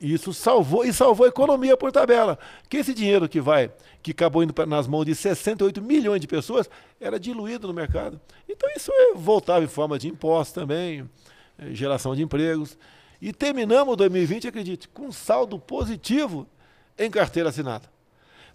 isso 0.00 0.32
salvou 0.32 0.84
e 0.84 0.92
salvou 0.92 1.26
a 1.26 1.28
economia 1.28 1.76
por 1.76 1.90
tabela. 1.90 2.38
Que 2.68 2.78
esse 2.78 2.94
dinheiro 2.94 3.28
que 3.28 3.40
vai, 3.40 3.70
que 4.02 4.12
acabou 4.12 4.42
indo 4.42 4.54
nas 4.66 4.86
mãos 4.86 5.04
de 5.04 5.14
68 5.14 5.82
milhões 5.82 6.20
de 6.20 6.26
pessoas, 6.26 6.68
era 7.00 7.18
diluído 7.18 7.66
no 7.66 7.74
mercado. 7.74 8.20
Então 8.48 8.68
isso 8.76 8.92
voltava 9.16 9.64
em 9.64 9.68
forma 9.68 9.98
de 9.98 10.08
impostos 10.08 10.54
também, 10.54 11.08
eh, 11.58 11.74
geração 11.74 12.14
de 12.14 12.22
empregos. 12.22 12.78
E 13.20 13.32
terminamos 13.32 13.96
2020, 13.96 14.46
acredite, 14.46 14.88
com 14.88 15.10
saldo 15.10 15.58
positivo 15.58 16.46
em 16.96 17.10
carteira 17.10 17.48
assinada. 17.48 17.90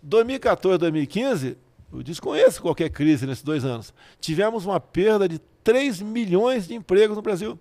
2014, 0.02 0.78
2015, 0.78 1.58
eu 1.92 2.02
desconheço 2.02 2.62
qualquer 2.62 2.90
crise 2.90 3.26
nesses 3.26 3.44
dois 3.44 3.64
anos. 3.64 3.94
Tivemos 4.20 4.66
uma 4.66 4.80
perda 4.80 5.28
de 5.28 5.40
3 5.64 6.02
milhões 6.02 6.68
de 6.68 6.74
empregos 6.74 7.16
no 7.16 7.22
Brasil. 7.22 7.60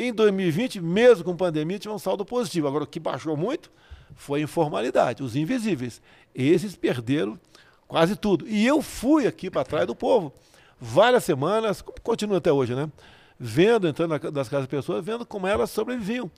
Em 0.00 0.12
2020, 0.12 0.80
mesmo 0.80 1.24
com 1.24 1.36
pandemia, 1.36 1.78
tivemos 1.78 2.00
um 2.00 2.04
saldo 2.04 2.24
positivo. 2.24 2.68
Agora, 2.68 2.84
o 2.84 2.86
que 2.86 3.00
baixou 3.00 3.36
muito 3.36 3.70
foi 4.14 4.40
a 4.40 4.42
informalidade, 4.44 5.22
os 5.22 5.34
invisíveis. 5.34 6.00
Esses 6.32 6.76
perderam 6.76 7.38
quase 7.88 8.14
tudo. 8.14 8.46
E 8.46 8.64
eu 8.64 8.80
fui 8.80 9.26
aqui 9.26 9.50
para 9.50 9.64
trás 9.64 9.86
do 9.86 9.96
povo. 9.96 10.32
Várias 10.80 11.24
semanas, 11.24 11.82
continua 12.02 12.38
até 12.38 12.52
hoje, 12.52 12.76
né? 12.76 12.88
vendo, 13.38 13.86
entrando 13.86 14.10
nas 14.30 14.48
casas 14.48 14.66
das 14.66 14.66
pessoas, 14.66 15.04
vendo 15.04 15.24
como 15.24 15.46
elas 15.46 15.70
sobreviviam. 15.70 16.30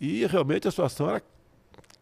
E 0.00 0.24
realmente 0.26 0.68
a 0.68 0.70
situação 0.70 1.10
era 1.10 1.22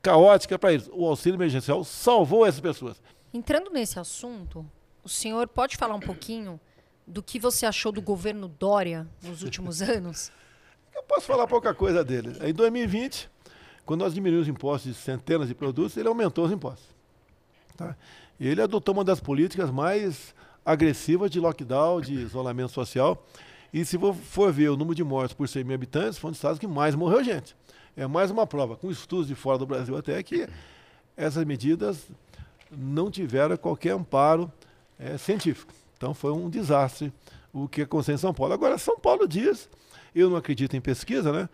caótica 0.02 0.58
para 0.58 0.72
eles. 0.72 0.88
O 0.92 1.06
auxílio 1.06 1.36
emergencial 1.36 1.82
salvou 1.84 2.44
essas 2.44 2.60
pessoas. 2.60 3.00
Entrando 3.32 3.70
nesse 3.70 3.98
assunto, 3.98 4.64
o 5.02 5.08
senhor 5.08 5.48
pode 5.48 5.76
falar 5.76 5.94
um 5.94 6.00
pouquinho 6.00 6.60
do 7.06 7.22
que 7.22 7.38
você 7.38 7.64
achou 7.64 7.90
do 7.90 8.02
governo 8.02 8.48
Dória 8.48 9.06
nos 9.22 9.42
últimos 9.42 9.80
anos? 9.82 10.30
Eu 10.96 11.02
posso 11.02 11.26
falar 11.26 11.46
pouca 11.46 11.74
coisa 11.74 12.02
dele. 12.02 12.32
Em 12.42 12.54
2020, 12.54 13.28
quando 13.84 14.00
nós 14.00 14.14
diminuímos 14.14 14.48
os 14.48 14.50
impostos 14.50 14.94
de 14.94 14.98
centenas 14.98 15.46
de 15.46 15.54
produtos, 15.54 15.94
ele 15.94 16.08
aumentou 16.08 16.46
os 16.46 16.50
impostos. 16.50 16.86
Tá? 17.76 17.94
Ele 18.40 18.62
adotou 18.62 18.94
uma 18.94 19.04
das 19.04 19.20
políticas 19.20 19.70
mais 19.70 20.34
agressivas 20.64 21.30
de 21.30 21.38
lockdown, 21.38 22.00
de 22.00 22.14
isolamento 22.14 22.72
social. 22.72 23.22
E 23.72 23.84
se 23.84 23.98
for 24.22 24.50
ver 24.50 24.70
o 24.70 24.76
número 24.76 24.94
de 24.94 25.04
mortes 25.04 25.36
por 25.36 25.46
100 25.46 25.64
mil 25.64 25.74
habitantes, 25.74 26.18
foi 26.18 26.28
um 26.28 26.32
dos 26.32 26.38
estados 26.38 26.58
que 26.58 26.66
mais 26.66 26.94
morreu 26.94 27.22
gente. 27.22 27.54
É 27.94 28.06
mais 28.06 28.30
uma 28.30 28.46
prova, 28.46 28.74
com 28.74 28.90
estudos 28.90 29.28
de 29.28 29.34
fora 29.34 29.58
do 29.58 29.66
Brasil 29.66 29.94
até, 29.96 30.22
que 30.22 30.48
essas 31.14 31.44
medidas 31.44 32.08
não 32.70 33.10
tiveram 33.10 33.54
qualquer 33.58 33.92
amparo 33.92 34.50
é, 34.98 35.18
científico. 35.18 35.74
Então 35.98 36.14
foi 36.14 36.32
um 36.32 36.48
desastre 36.48 37.12
o 37.52 37.68
que 37.68 37.82
aconteceu 37.82 38.14
em 38.14 38.18
São 38.18 38.34
Paulo. 38.34 38.52
Agora, 38.52 38.76
São 38.76 38.98
Paulo 38.98 39.26
diz, 39.26 39.68
eu 40.20 40.30
não 40.30 40.36
acredito 40.36 40.76
em 40.76 40.80
pesquisa, 40.80 41.32
né? 41.32 41.48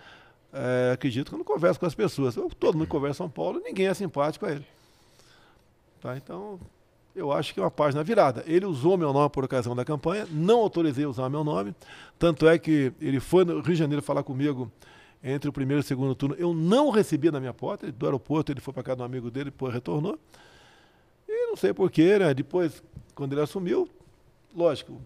É, 0.52 0.92
acredito 0.92 1.30
quando 1.30 1.44
converso 1.44 1.80
com 1.80 1.86
as 1.86 1.94
pessoas. 1.94 2.36
Eu, 2.36 2.48
todo 2.50 2.76
mundo 2.76 2.88
conversa 2.88 3.18
São 3.18 3.30
Paulo, 3.30 3.60
ninguém 3.64 3.86
é 3.86 3.94
simpático 3.94 4.46
a 4.46 4.52
ele. 4.52 4.66
Tá? 6.00 6.16
Então, 6.16 6.60
eu 7.14 7.32
acho 7.32 7.52
que 7.54 7.60
é 7.60 7.62
uma 7.62 7.70
página 7.70 8.02
virada. 8.02 8.44
Ele 8.46 8.66
usou 8.66 8.96
meu 8.96 9.12
nome 9.12 9.30
por 9.30 9.44
ocasião 9.44 9.74
da 9.74 9.84
campanha, 9.84 10.26
não 10.30 10.60
autorizei 10.60 11.06
usar 11.06 11.28
meu 11.28 11.42
nome, 11.42 11.74
tanto 12.18 12.46
é 12.46 12.58
que 12.58 12.92
ele 13.00 13.20
foi 13.20 13.44
no 13.44 13.54
Rio 13.54 13.62
de 13.62 13.74
Janeiro 13.74 14.02
falar 14.02 14.22
comigo 14.22 14.70
entre 15.22 15.48
o 15.48 15.52
primeiro 15.52 15.80
e 15.80 15.84
o 15.84 15.86
segundo 15.86 16.14
turno. 16.14 16.34
Eu 16.38 16.52
não 16.52 16.90
recebi 16.90 17.30
na 17.30 17.38
minha 17.38 17.54
porta, 17.54 17.90
do 17.90 18.06
aeroporto 18.06 18.52
ele 18.52 18.60
foi 18.60 18.74
para 18.74 18.82
casa 18.82 18.96
de 18.96 19.02
um 19.02 19.04
amigo 19.06 19.30
dele, 19.30 19.46
depois 19.46 19.72
retornou. 19.72 20.18
E 21.28 21.46
não 21.46 21.56
sei 21.56 21.72
porquê, 21.72 22.18
né? 22.18 22.34
Depois, 22.34 22.82
quando 23.14 23.32
ele 23.32 23.40
assumiu, 23.40 23.88
lógico, 24.54 25.00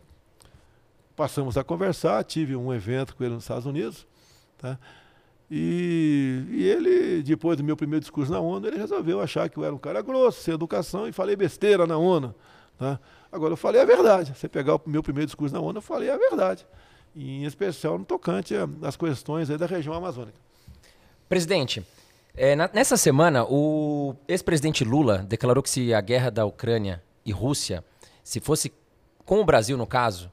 passamos 1.16 1.56
a 1.56 1.64
conversar, 1.64 2.22
tive 2.22 2.54
um 2.54 2.72
evento 2.72 3.16
com 3.16 3.24
ele 3.24 3.34
nos 3.34 3.44
Estados 3.44 3.66
Unidos, 3.66 4.06
tá? 4.58 4.78
E, 5.50 6.44
e, 6.50 6.64
ele, 6.64 7.22
depois 7.22 7.56
do 7.56 7.64
meu 7.64 7.76
primeiro 7.76 8.00
discurso 8.00 8.32
na 8.32 8.40
ONU, 8.40 8.66
ele 8.66 8.76
resolveu 8.76 9.20
achar 9.20 9.48
que 9.48 9.56
eu 9.56 9.64
era 9.64 9.74
um 9.74 9.78
cara 9.78 10.02
grosso, 10.02 10.42
sem 10.42 10.52
educação, 10.52 11.08
e 11.08 11.12
falei 11.12 11.36
besteira 11.36 11.86
na 11.86 11.96
ONU. 11.96 12.34
Tá? 12.76 12.98
Agora, 13.30 13.52
eu 13.52 13.56
falei 13.56 13.80
a 13.80 13.84
verdade. 13.84 14.34
Você 14.34 14.48
pegar 14.48 14.74
o 14.74 14.82
meu 14.86 15.02
primeiro 15.02 15.26
discurso 15.26 15.54
na 15.54 15.60
ONU, 15.60 15.78
eu 15.78 15.82
falei 15.82 16.10
a 16.10 16.16
verdade. 16.16 16.66
Em 17.14 17.44
especial 17.44 17.96
no 17.96 18.04
tocante 18.04 18.54
às 18.82 18.96
questões 18.96 19.48
da 19.48 19.66
região 19.66 19.94
amazônica. 19.94 20.36
Presidente, 21.28 21.86
é, 22.36 22.56
na, 22.56 22.68
nessa 22.72 22.96
semana, 22.96 23.44
o 23.44 24.14
ex-presidente 24.28 24.84
Lula 24.84 25.18
declarou 25.18 25.62
que 25.62 25.70
se 25.70 25.94
a 25.94 26.00
guerra 26.00 26.30
da 26.30 26.44
Ucrânia 26.44 27.02
e 27.24 27.30
Rússia, 27.30 27.84
se 28.22 28.40
fosse 28.40 28.72
com 29.24 29.40
o 29.40 29.44
Brasil, 29.44 29.76
no 29.76 29.86
caso, 29.86 30.30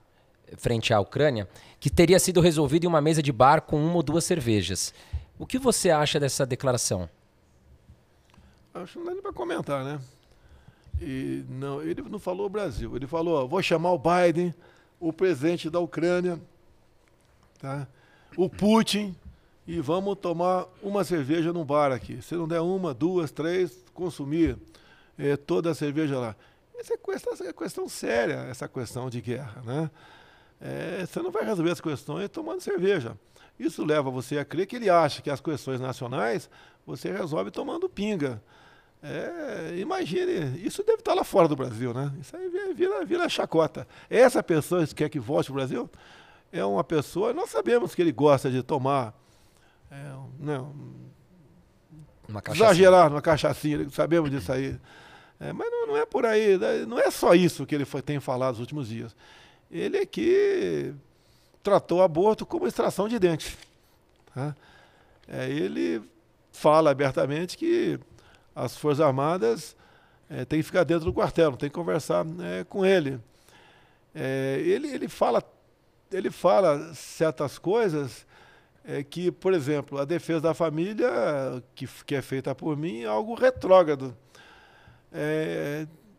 frente 0.58 0.94
à 0.94 1.00
Ucrânia, 1.00 1.48
que 1.80 1.90
teria 1.90 2.20
sido 2.20 2.42
resolvido 2.42 2.86
em 2.86 2.88
uma 2.88 3.02
mesa 3.02 3.22
de 3.22 3.32
bar 3.32 3.62
com 3.62 3.84
uma 3.84 3.96
ou 3.96 4.04
duas 4.04 4.24
cervejas. 4.24 4.94
O 5.38 5.46
que 5.46 5.58
você 5.58 5.90
acha 5.90 6.20
dessa 6.20 6.46
declaração? 6.46 7.10
Acho 8.74 8.94
que 8.94 9.00
não 9.00 9.06
dá 9.06 9.12
nem 9.14 9.22
para 9.22 9.34
comentar, 9.34 9.84
né? 9.84 10.00
E 11.02 11.44
não, 11.50 11.82
ele 11.82 12.02
não 12.04 12.20
falou 12.20 12.46
o 12.46 12.50
Brasil. 12.50 12.96
Ele 12.96 13.08
falou: 13.08 13.48
vou 13.48 13.62
chamar 13.62 13.92
o 13.92 14.00
Biden, 14.00 14.54
o 15.00 15.12
presidente 15.12 15.70
da 15.70 15.80
Ucrânia, 15.80 16.40
tá? 17.60 17.88
o 18.38 18.50
Putin, 18.50 19.16
e 19.68 19.80
vamos 19.80 20.18
tomar 20.18 20.66
uma 20.82 21.04
cerveja 21.04 21.54
no 21.54 21.64
bar 21.64 21.92
aqui. 21.92 22.22
Se 22.22 22.36
não 22.36 22.48
der 22.48 22.62
uma, 22.62 22.94
duas, 22.94 23.32
três, 23.32 23.84
consumir 23.94 24.58
é, 25.18 25.36
toda 25.36 25.72
a 25.72 25.76
cerveja 25.76 26.20
lá. 26.20 26.36
Essa 26.76 26.96
é 26.96 26.98
questão, 26.98 27.48
é 27.48 27.54
questão 27.54 27.90
séria, 27.90 28.46
essa 28.50 28.68
questão 28.68 29.10
de 29.10 29.22
guerra. 29.22 29.62
Né? 29.64 29.90
É, 30.66 31.06
você 31.06 31.22
não 31.22 31.30
vai 31.30 31.44
resolver 31.44 31.72
as 31.72 31.82
questões 31.82 32.30
tomando 32.30 32.62
cerveja. 32.62 33.18
Isso 33.60 33.84
leva 33.84 34.10
você 34.10 34.38
a 34.38 34.46
crer 34.46 34.66
que 34.66 34.78
ele 34.78 34.90
acha 34.90 35.22
que 35.22 35.30
as 35.30 35.42
questões 35.42 35.82
nacionais 35.82 36.50
você 36.88 37.12
resolve 37.12 37.52
tomando 37.52 37.90
pinga. 37.90 38.42
É, 39.02 39.76
imagine, 39.78 40.66
isso 40.66 40.82
deve 40.82 41.00
estar 41.00 41.14
lá 41.14 41.26
fora 41.26 41.50
do 41.50 41.56
Brasil, 41.58 41.94
né? 41.94 42.10
Isso 42.22 42.34
aí 42.38 42.50
vira, 42.74 43.04
vira 43.04 43.28
chacota. 43.28 43.86
Essa 44.10 44.42
pessoa 44.42 44.88
que 44.88 44.96
quer 44.96 45.10
que 45.10 45.20
volte 45.20 45.48
para 45.48 45.52
o 45.52 45.56
Brasil 45.56 45.90
é 46.50 46.64
uma 46.64 46.84
pessoa, 46.84 47.34
nós 47.34 47.50
sabemos 47.50 47.94
que 47.94 48.02
ele 48.02 48.14
gosta 48.14 48.50
de 48.50 48.64
tomar 48.64 49.14
é, 49.92 49.96
né, 50.40 50.66
Uma 52.30 52.42
cachaçinha. 52.42 52.70
exagerar 52.70 53.10
numa 53.10 53.22
cachaçinha, 53.22 53.90
sabemos 53.90 54.32
disso 54.32 54.54
aí. 54.54 54.80
É, 55.38 55.52
mas 55.52 55.70
não, 55.70 55.88
não 55.88 55.98
é 55.98 56.06
por 56.06 56.26
aí, 56.26 56.58
né? 56.58 56.86
não 56.86 56.98
é 56.98 57.12
só 57.12 57.36
isso 57.36 57.66
que 57.66 57.76
ele 57.76 57.84
foi, 57.84 58.02
tem 58.02 58.22
falado 58.22 58.52
nos 58.52 58.62
últimos 58.62 58.88
dias. 58.88 59.14
Ele 59.74 59.98
é 59.98 60.06
que 60.06 60.94
tratou 61.64 62.04
aborto 62.04 62.46
como 62.46 62.68
extração 62.68 63.08
de 63.08 63.18
dente. 63.18 63.58
tá? 64.36 64.56
É, 65.28 65.50
ele 65.50 66.00
fala 66.52 66.92
abertamente 66.92 67.58
que 67.58 68.00
as 68.56 68.78
Forças 68.78 69.02
Armadas 69.02 69.76
é, 70.30 70.46
têm 70.46 70.60
que 70.60 70.64
ficar 70.64 70.84
dentro 70.84 71.06
do 71.06 71.14
quartel, 71.14 71.50
não 71.50 71.58
tem 71.58 71.70
que 71.70 71.76
conversar 71.76 72.24
é, 72.40 72.64
com 72.64 72.86
ele. 72.86 73.20
É, 74.14 74.62
ele. 74.64 74.90
Ele 74.90 75.08
fala 75.08 75.44
ele 76.12 76.30
fala 76.30 76.94
certas 76.94 77.58
coisas 77.58 78.28
é, 78.86 79.02
que, 79.04 79.32
por 79.32 79.52
exemplo, 79.52 79.98
a 79.98 80.06
defesa 80.06 80.42
da 80.42 80.54
família, 80.54 81.10
que, 81.74 81.88
que 82.06 82.14
é 82.14 82.22
feita 82.22 82.54
por 82.54 82.78
mim, 82.78 83.02
é 83.02 83.08
algo 83.08 83.34
retrógrado. 83.34 84.16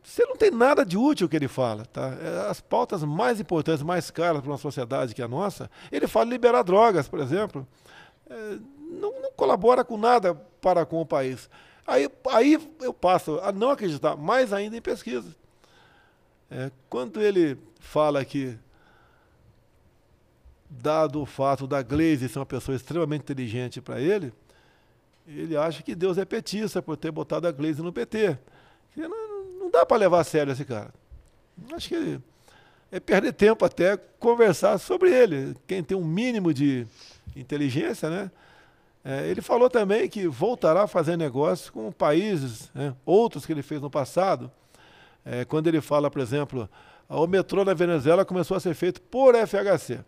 Você 0.05 0.25
não 0.27 0.37
tem 0.37 0.51
nada 0.51 0.85
de 0.85 0.99
útil 0.99 1.29
que 1.29 1.35
ele 1.35 1.49
fala. 1.49 1.87
Tá? 1.87 2.15
É, 2.21 2.51
As 2.51 2.61
pautas 2.61 3.03
mais 3.03 3.41
importantes, 3.41 3.83
mais 3.83 4.11
caras 4.11 4.43
para 4.43 4.51
uma 4.51 4.59
sociedade 4.59 5.15
que 5.15 5.23
a 5.23 5.27
nossa, 5.27 5.71
ele 5.91 6.07
fala 6.07 6.27
liberar 6.27 6.63
drogas, 6.63 7.09
por 7.09 7.19
exemplo. 7.21 7.67
É, 8.29 8.59
não, 8.91 9.23
não 9.23 9.33
colabora 9.33 9.83
com 9.83 9.97
nada 9.97 10.35
para 10.61 10.85
com 10.85 11.01
o 11.01 11.07
país. 11.07 11.49
Aí, 11.87 12.09
aí 12.31 12.59
eu 12.83 12.93
passo 12.93 13.41
a 13.43 13.51
não 13.51 13.71
acreditar 13.71 14.15
mais 14.15 14.53
ainda 14.53 14.77
em 14.77 14.83
pesquisa. 14.83 15.35
É, 16.51 16.71
quando 16.91 17.21
ele 17.21 17.59
fala 17.81 18.23
que, 18.27 18.59
dado 20.69 21.23
o 21.23 21.27
fato 21.27 21.67
da 21.67 21.83
Glaze 21.83 22.29
ser 22.29 22.39
uma 22.39 22.47
pessoa 22.47 22.77
extremamente 22.77 23.23
inteligente 23.23 23.81
para 23.81 24.01
ele, 24.01 24.33
ele 25.27 25.57
acha 25.57 25.83
que 25.83 25.95
Deus 25.95 26.19
é 26.19 26.27
petista 26.27 26.83
por 26.83 26.99
ter 26.99 27.11
botado 27.11 27.49
a 27.49 27.53
Glaze 27.53 27.81
no 27.81 27.93
PT. 27.93 28.39
Não, 28.97 29.09
não 29.09 29.24
dá 29.75 29.85
para 29.85 29.99
levar 29.99 30.21
a 30.21 30.25
sério 30.25 30.53
esse 30.53 30.65
cara. 30.65 30.93
Acho 31.73 31.89
que 31.89 32.21
é 32.91 33.01
perder 33.01 33.33
tempo 33.33 33.65
até 33.65 33.97
conversar 34.19 34.79
sobre 34.79 35.11
ele. 35.13 35.57
Quem 35.67 35.83
tem 35.83 35.97
um 35.97 36.05
mínimo 36.05 36.55
de 36.55 36.87
inteligência, 37.35 38.09
né? 38.09 38.31
É, 39.05 39.29
ele 39.29 39.43
falou 39.43 39.69
também 39.69 40.09
que 40.09 40.27
voltará 40.27 40.85
a 40.85 40.87
fazer 40.87 41.17
negócio 41.17 41.71
com 41.73 41.93
países, 41.93 42.71
né, 42.75 42.95
outros 43.05 43.45
que 43.45 43.53
ele 43.53 43.63
fez 43.63 43.81
no 43.81 43.91
passado. 43.91 44.51
É, 45.25 45.45
quando 45.45 45.67
ele 45.67 45.81
fala, 45.83 46.11
por 46.11 46.23
exemplo, 46.23 46.69
o 47.07 47.27
metrô 47.27 47.65
na 47.65 47.75
Venezuela 47.75 48.25
começou 48.25 48.57
a 48.57 48.61
ser 48.61 48.75
feito 48.75 49.03
por 49.03 49.35
FHC. 49.35 50.01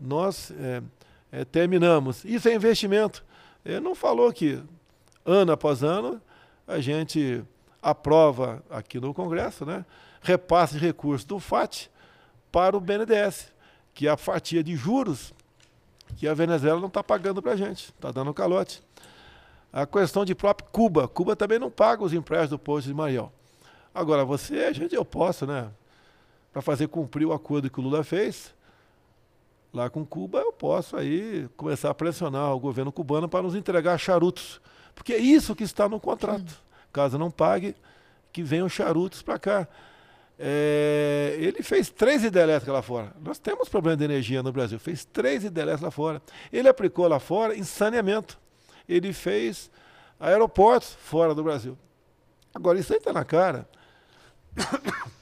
Nós 0.00 0.50
é, 0.52 0.82
é, 1.30 1.44
terminamos. 1.44 2.24
Isso 2.24 2.48
é 2.48 2.54
investimento. 2.54 3.22
Ele 3.64 3.80
não 3.80 3.94
falou 3.94 4.32
que 4.32 4.62
ano 5.26 5.52
após 5.52 5.82
ano 5.82 6.20
a 6.66 6.80
gente 6.80 7.44
aprova 7.82 8.62
aqui 8.70 9.00
no 9.00 9.14
Congresso, 9.14 9.64
né, 9.64 9.84
repasse 10.20 10.74
de 10.74 10.80
recursos 10.84 11.24
do 11.24 11.38
FAT 11.38 11.88
para 12.50 12.76
o 12.76 12.80
BNDES, 12.80 13.52
que 13.94 14.06
é 14.06 14.10
a 14.10 14.16
fatia 14.16 14.62
de 14.62 14.74
juros 14.76 15.32
que 16.16 16.26
a 16.26 16.34
Venezuela 16.34 16.80
não 16.80 16.88
está 16.88 17.02
pagando 17.02 17.42
para 17.42 17.52
a 17.52 17.56
gente, 17.56 17.90
está 17.90 18.10
dando 18.10 18.32
calote. 18.32 18.82
A 19.72 19.86
questão 19.86 20.24
de 20.24 20.34
próprio 20.34 20.68
Cuba, 20.70 21.06
Cuba 21.06 21.36
também 21.36 21.58
não 21.58 21.70
paga 21.70 22.02
os 22.02 22.12
empréstimos 22.12 22.50
do 22.50 22.58
posto 22.58 22.86
de 22.86 22.94
Mariel. 22.94 23.30
Agora, 23.94 24.24
você, 24.24 24.64
a 24.64 24.72
gente, 24.72 24.94
eu 24.94 25.04
posso, 25.04 25.46
né? 25.46 25.70
Para 26.52 26.62
fazer 26.62 26.88
cumprir 26.88 27.26
o 27.26 27.32
acordo 27.32 27.68
que 27.68 27.78
o 27.78 27.82
Lula 27.82 28.02
fez, 28.02 28.54
lá 29.72 29.90
com 29.90 30.04
Cuba, 30.04 30.40
eu 30.40 30.52
posso 30.52 30.96
aí 30.96 31.48
começar 31.56 31.90
a 31.90 31.94
pressionar 31.94 32.54
o 32.54 32.60
governo 32.60 32.90
cubano 32.90 33.28
para 33.28 33.42
nos 33.42 33.54
entregar 33.54 33.98
charutos. 33.98 34.60
Porque 34.94 35.12
é 35.12 35.18
isso 35.18 35.54
que 35.54 35.64
está 35.64 35.88
no 35.88 36.00
contrato. 36.00 36.67
Caso 36.92 37.18
não 37.18 37.30
pague, 37.30 37.74
que 38.32 38.42
venham 38.42 38.68
charutos 38.68 39.22
para 39.22 39.38
cá. 39.38 39.68
É, 40.38 41.36
ele 41.38 41.62
fez 41.62 41.90
três 41.90 42.22
hidrelétricas 42.22 42.72
lá 42.72 42.82
fora. 42.82 43.12
Nós 43.20 43.38
temos 43.38 43.68
problema 43.68 43.96
de 43.96 44.04
energia 44.04 44.42
no 44.42 44.52
Brasil. 44.52 44.78
Fez 44.78 45.04
três 45.04 45.44
hidrelétricas 45.44 45.82
lá 45.82 45.90
fora. 45.90 46.22
Ele 46.52 46.68
aplicou 46.68 47.08
lá 47.08 47.18
fora 47.18 47.56
em 47.56 47.64
saneamento. 47.64 48.38
Ele 48.88 49.12
fez 49.12 49.70
aeroportos 50.20 50.94
fora 50.94 51.34
do 51.34 51.42
Brasil. 51.42 51.76
Agora, 52.54 52.78
isso 52.78 52.92
aí 52.92 52.98
está 52.98 53.12
na 53.12 53.24
cara. 53.24 53.68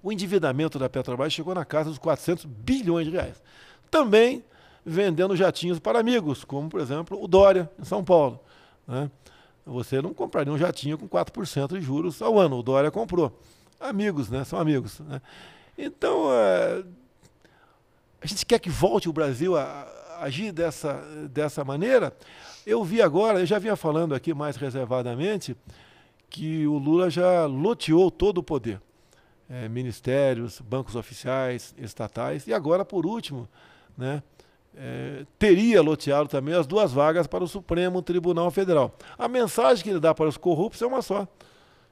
O 0.00 0.12
endividamento 0.12 0.78
da 0.78 0.88
Petrobras 0.88 1.32
chegou 1.32 1.54
na 1.54 1.64
casa 1.64 1.90
dos 1.90 1.98
400 1.98 2.44
bilhões 2.44 3.06
de 3.06 3.12
reais. 3.12 3.42
Também 3.90 4.44
vendendo 4.86 5.36
jatinhos 5.36 5.78
para 5.78 5.98
amigos, 5.98 6.44
como, 6.44 6.68
por 6.68 6.80
exemplo, 6.80 7.22
o 7.22 7.26
Dória, 7.26 7.68
em 7.78 7.84
São 7.84 8.04
Paulo. 8.04 8.40
né? 8.86 9.10
Você 9.68 10.00
não 10.00 10.14
compraria 10.14 10.52
um 10.52 10.58
jatinho 10.58 10.96
com 10.96 11.08
4% 11.08 11.78
de 11.78 11.80
juros 11.80 12.22
ao 12.22 12.38
ano. 12.38 12.58
O 12.58 12.62
Dória 12.62 12.90
comprou. 12.90 13.38
Amigos, 13.78 14.28
né? 14.30 14.44
São 14.44 14.58
amigos. 14.58 14.98
né? 15.00 15.20
Então, 15.76 16.32
é, 16.32 16.82
a 18.20 18.26
gente 18.26 18.44
quer 18.46 18.58
que 18.58 18.70
volte 18.70 19.08
o 19.08 19.12
Brasil 19.12 19.56
a, 19.56 19.62
a 19.62 20.24
agir 20.24 20.52
dessa, 20.52 20.94
dessa 21.30 21.64
maneira. 21.64 22.16
Eu 22.66 22.82
vi 22.82 23.00
agora, 23.00 23.40
eu 23.40 23.46
já 23.46 23.58
vinha 23.58 23.76
falando 23.76 24.14
aqui 24.14 24.34
mais 24.34 24.56
reservadamente, 24.56 25.56
que 26.28 26.66
o 26.66 26.78
Lula 26.78 27.10
já 27.10 27.46
loteou 27.46 28.10
todo 28.10 28.38
o 28.38 28.42
poder. 28.42 28.80
É, 29.48 29.68
ministérios, 29.68 30.60
bancos 30.60 30.94
oficiais, 30.94 31.74
estatais, 31.78 32.46
e 32.46 32.52
agora, 32.52 32.84
por 32.84 33.06
último, 33.06 33.48
né, 33.96 34.22
é, 34.80 35.26
teria 35.38 35.82
loteado 35.82 36.28
também 36.28 36.54
as 36.54 36.66
duas 36.66 36.92
vagas 36.92 37.26
para 37.26 37.42
o 37.42 37.48
Supremo 37.48 38.00
Tribunal 38.00 38.48
Federal. 38.50 38.94
A 39.18 39.26
mensagem 39.26 39.82
que 39.82 39.90
ele 39.90 39.98
dá 39.98 40.14
para 40.14 40.28
os 40.28 40.36
corruptos 40.36 40.80
é 40.80 40.86
uma 40.86 41.02
só. 41.02 41.26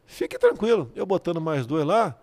Fique 0.07 0.39
tranquilo, 0.39 0.91
eu 0.95 1.05
botando 1.05 1.41
mais 1.41 1.67
dois 1.67 1.85
lá, 1.85 2.17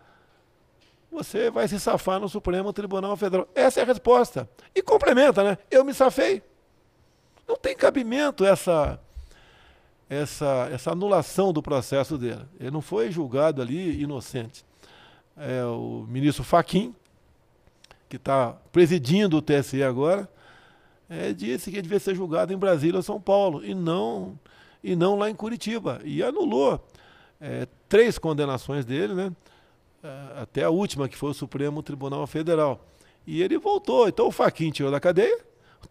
você 1.12 1.52
vai 1.52 1.68
se 1.68 1.80
safar 1.80 2.20
no 2.20 2.30
Supremo 2.30 2.72
Tribunal 2.72 3.16
Federal. 3.18 3.48
Essa 3.54 3.82
é 3.82 3.84
a 3.84 3.86
resposta. 3.86 4.50
E 4.74 4.82
complementa, 4.82 5.44
né? 5.44 5.58
Eu 5.70 5.84
me 5.84 5.94
safei. 5.94 6.42
Não 7.48 7.58
tem 7.58 7.76
cabimento 7.76 8.46
essa, 8.46 8.98
essa, 10.10 10.70
essa 10.72 10.92
anulação 10.92 11.52
do 11.52 11.62
processo 11.62 12.18
dele. 12.18 12.46
Ele 12.60 12.72
não 12.72 12.82
foi 12.82 13.12
julgado 13.12 13.62
ali 13.62 14.02
inocente. 14.02 14.66
É 15.36 15.64
o 15.66 16.06
ministro 16.08 16.44
Faquim, 16.44 16.96
que 18.08 18.16
está 18.16 18.56
presidindo 18.72 19.38
o 19.38 19.42
TSE 19.42 19.84
agora, 19.84 20.30
é, 21.14 21.32
disse 21.32 21.70
que 21.70 21.80
devia 21.80 22.00
ser 22.00 22.16
julgado 22.16 22.52
em 22.52 22.58
Brasília 22.58 22.98
ou 22.98 23.04
São 23.04 23.22
Paulo, 23.22 23.64
e 23.64 23.76
não, 23.76 24.38
e 24.84 24.96
não 24.96 25.16
lá 25.16 25.30
em 25.30 25.36
Curitiba. 25.36 26.02
E 26.04 26.24
anulou 26.24 26.84
é, 27.40 27.68
três 27.88 28.18
condenações 28.18 28.84
dele, 28.84 29.14
né? 29.14 29.32
É, 30.04 30.42
até 30.42 30.64
a 30.64 30.72
última, 30.72 31.08
que 31.08 31.16
foi 31.16 31.30
o 31.30 31.34
Supremo 31.34 31.84
Tribunal 31.84 32.26
Federal. 32.26 32.84
E 33.28 33.44
ele 33.44 33.60
voltou. 33.60 34.08
Então 34.08 34.28
o 34.28 34.32
Faquin 34.32 34.72
tirou 34.72 34.92
da 34.92 35.00
cadeia, 35.00 35.40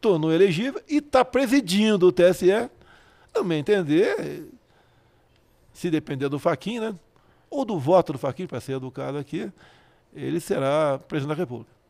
tornou 0.01 0.33
elegível 0.33 0.83
e 0.89 0.97
está 0.97 1.25
presidindo 1.25 2.09
o 2.09 2.13
TSE. 2.13 2.69
Também 3.33 3.61
entender, 3.61 4.49
se 5.73 5.89
depender 5.89 6.29
do 6.29 6.39
Faquin, 6.39 6.81
né? 6.81 6.95
Ou 7.49 7.65
do 7.65 7.79
voto 7.79 8.13
do 8.13 8.19
Faquin, 8.19 8.47
para 8.47 8.61
ser 8.61 8.73
educado 8.73 9.19
aqui, 9.19 9.51
ele 10.13 10.41
será 10.41 10.99
presidente 10.99 11.37
da 11.37 11.41
República. 11.41 11.82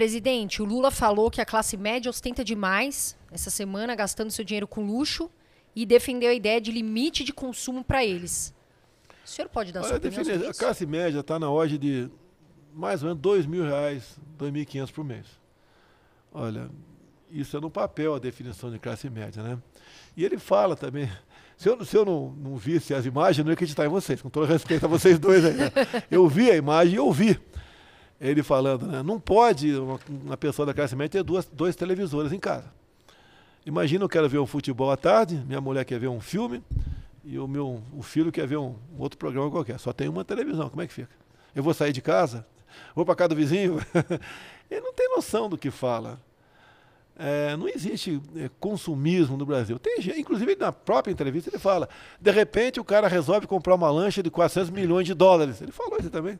Presidente, 0.00 0.60
o 0.60 0.64
Lula 0.66 0.90
falou 0.90 1.30
que 1.30 1.40
a 1.40 1.46
classe 1.46 1.74
média 1.74 2.10
ostenta 2.10 2.44
demais 2.44 3.16
essa 3.32 3.48
semana, 3.48 3.94
gastando 3.94 4.30
seu 4.30 4.44
dinheiro 4.44 4.68
com 4.68 4.84
luxo 4.84 5.30
e 5.74 5.86
defendeu 5.86 6.28
a 6.28 6.34
ideia 6.34 6.60
de 6.60 6.70
limite 6.70 7.24
de 7.24 7.32
consumo 7.32 7.82
para 7.82 8.04
eles. 8.04 8.54
O 9.24 9.26
senhor 9.26 9.48
pode 9.48 9.72
dar 9.72 9.80
sua 9.80 9.92
Olha, 9.92 9.96
opinião 9.96 10.22
define- 10.22 10.34
sobre 10.38 10.50
a 10.50 10.54
classe 10.54 10.84
média 10.84 11.20
está 11.20 11.38
na 11.38 11.48
ordem 11.48 11.78
de 11.78 12.10
mais 12.74 13.02
ou 13.02 13.08
menos 13.08 13.22
dois 13.22 13.46
mil 13.46 13.64
reais, 13.64 14.18
dois 14.36 14.52
mil 14.52 14.60
e 14.60 14.66
quinhentos 14.66 14.90
por 14.92 15.02
mês. 15.02 15.24
Olha, 16.30 16.68
isso 17.32 17.56
é 17.56 17.60
no 17.60 17.70
papel 17.70 18.14
a 18.14 18.18
definição 18.18 18.70
de 18.70 18.78
classe 18.78 19.08
média, 19.08 19.42
né? 19.42 19.58
E 20.14 20.22
ele 20.26 20.36
fala 20.36 20.76
também. 20.76 21.10
Se 21.56 21.70
eu, 21.70 21.82
se 21.86 21.96
eu 21.96 22.04
não, 22.04 22.32
não 22.32 22.56
visse 22.58 22.92
as 22.92 23.06
imagens, 23.06 23.38
eu 23.38 23.44
não 23.44 23.50
ia 23.50 23.54
acreditar 23.54 23.86
em 23.86 23.88
vocês, 23.88 24.20
com 24.20 24.28
todo 24.28 24.44
respeito 24.44 24.84
a 24.84 24.88
vocês 24.90 25.18
dois 25.18 25.42
aí. 25.42 25.54
né? 25.54 25.72
Eu 26.10 26.28
vi 26.28 26.50
a 26.50 26.54
imagem 26.54 26.96
e 26.96 26.98
ouvi 26.98 27.40
ele 28.20 28.42
falando, 28.42 28.86
né? 28.86 29.02
Não 29.02 29.20
pode 29.20 29.74
uma, 29.76 30.36
pessoa 30.36 30.66
da 30.66 30.74
classe 30.74 30.96
média 30.96 31.20
ter 31.20 31.22
duas, 31.22 31.46
dois 31.46 31.76
televisores 31.76 32.32
em 32.32 32.38
casa. 32.38 32.72
Imagina, 33.64 34.04
eu 34.04 34.08
quero 34.08 34.28
ver 34.28 34.38
um 34.38 34.46
futebol 34.46 34.90
à 34.90 34.96
tarde, 34.96 35.42
minha 35.46 35.60
mulher 35.60 35.84
quer 35.84 35.98
ver 35.98 36.08
um 36.08 36.20
filme 36.20 36.62
e 37.24 37.38
o 37.38 37.48
meu 37.48 37.82
o 37.92 38.02
filho 38.02 38.30
quer 38.30 38.46
ver 38.46 38.56
um, 38.56 38.76
um 38.96 39.00
outro 39.00 39.18
programa 39.18 39.50
qualquer. 39.50 39.78
Só 39.78 39.92
tem 39.92 40.08
uma 40.08 40.24
televisão, 40.24 40.68
como 40.70 40.82
é 40.82 40.86
que 40.86 40.94
fica? 40.94 41.10
Eu 41.54 41.62
vou 41.62 41.74
sair 41.74 41.92
de 41.92 42.00
casa? 42.00 42.46
Vou 42.94 43.04
para 43.04 43.14
casa 43.14 43.30
do 43.30 43.36
vizinho? 43.36 43.78
Ele 44.70 44.80
não 44.80 44.92
tem 44.92 45.08
noção 45.14 45.48
do 45.48 45.58
que 45.58 45.70
fala. 45.70 46.20
É, 47.18 47.56
não 47.56 47.66
existe 47.66 48.20
é, 48.36 48.50
consumismo 48.60 49.36
no 49.36 49.46
Brasil. 49.46 49.78
Tem, 49.78 49.98
inclusive, 50.18 50.54
na 50.56 50.70
própria 50.70 51.10
entrevista 51.10 51.48
ele 51.48 51.58
fala, 51.58 51.88
de 52.20 52.30
repente 52.30 52.78
o 52.78 52.84
cara 52.84 53.08
resolve 53.08 53.46
comprar 53.46 53.74
uma 53.74 53.90
lancha 53.90 54.22
de 54.22 54.30
400 54.30 54.70
milhões 54.70 55.06
de 55.06 55.14
dólares. 55.14 55.62
Ele 55.62 55.72
falou 55.72 55.96
isso 55.98 56.10
também. 56.10 56.38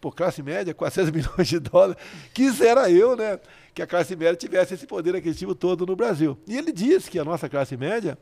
Pô, 0.00 0.12
classe 0.12 0.42
média, 0.42 0.72
400 0.72 1.10
milhões 1.12 1.48
de 1.48 1.58
dólares. 1.58 1.96
Quisera 2.32 2.90
eu, 2.90 3.16
né, 3.16 3.38
que 3.74 3.82
a 3.82 3.86
classe 3.86 4.14
média 4.14 4.36
tivesse 4.36 4.74
esse 4.74 4.86
poder 4.86 5.16
aquisitivo 5.16 5.54
todo 5.54 5.86
no 5.86 5.96
Brasil. 5.96 6.38
E 6.46 6.56
ele 6.56 6.72
diz 6.72 7.08
que 7.08 7.18
a 7.18 7.24
nossa 7.24 7.48
classe 7.48 7.76
média 7.76 8.18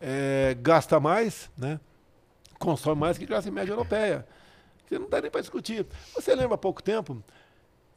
é, 0.00 0.56
gasta 0.60 0.98
mais, 1.00 1.50
né? 1.56 1.80
consome 2.58 3.00
mais 3.00 3.16
que 3.16 3.24
a 3.24 3.28
classe 3.28 3.50
média 3.50 3.72
europeia. 3.72 4.26
Você 4.86 4.98
não 4.98 5.08
dá 5.08 5.20
nem 5.20 5.30
para 5.30 5.40
discutir. 5.40 5.86
Você 6.14 6.34
lembra 6.34 6.54
há 6.54 6.58
pouco 6.58 6.82
tempo, 6.82 7.22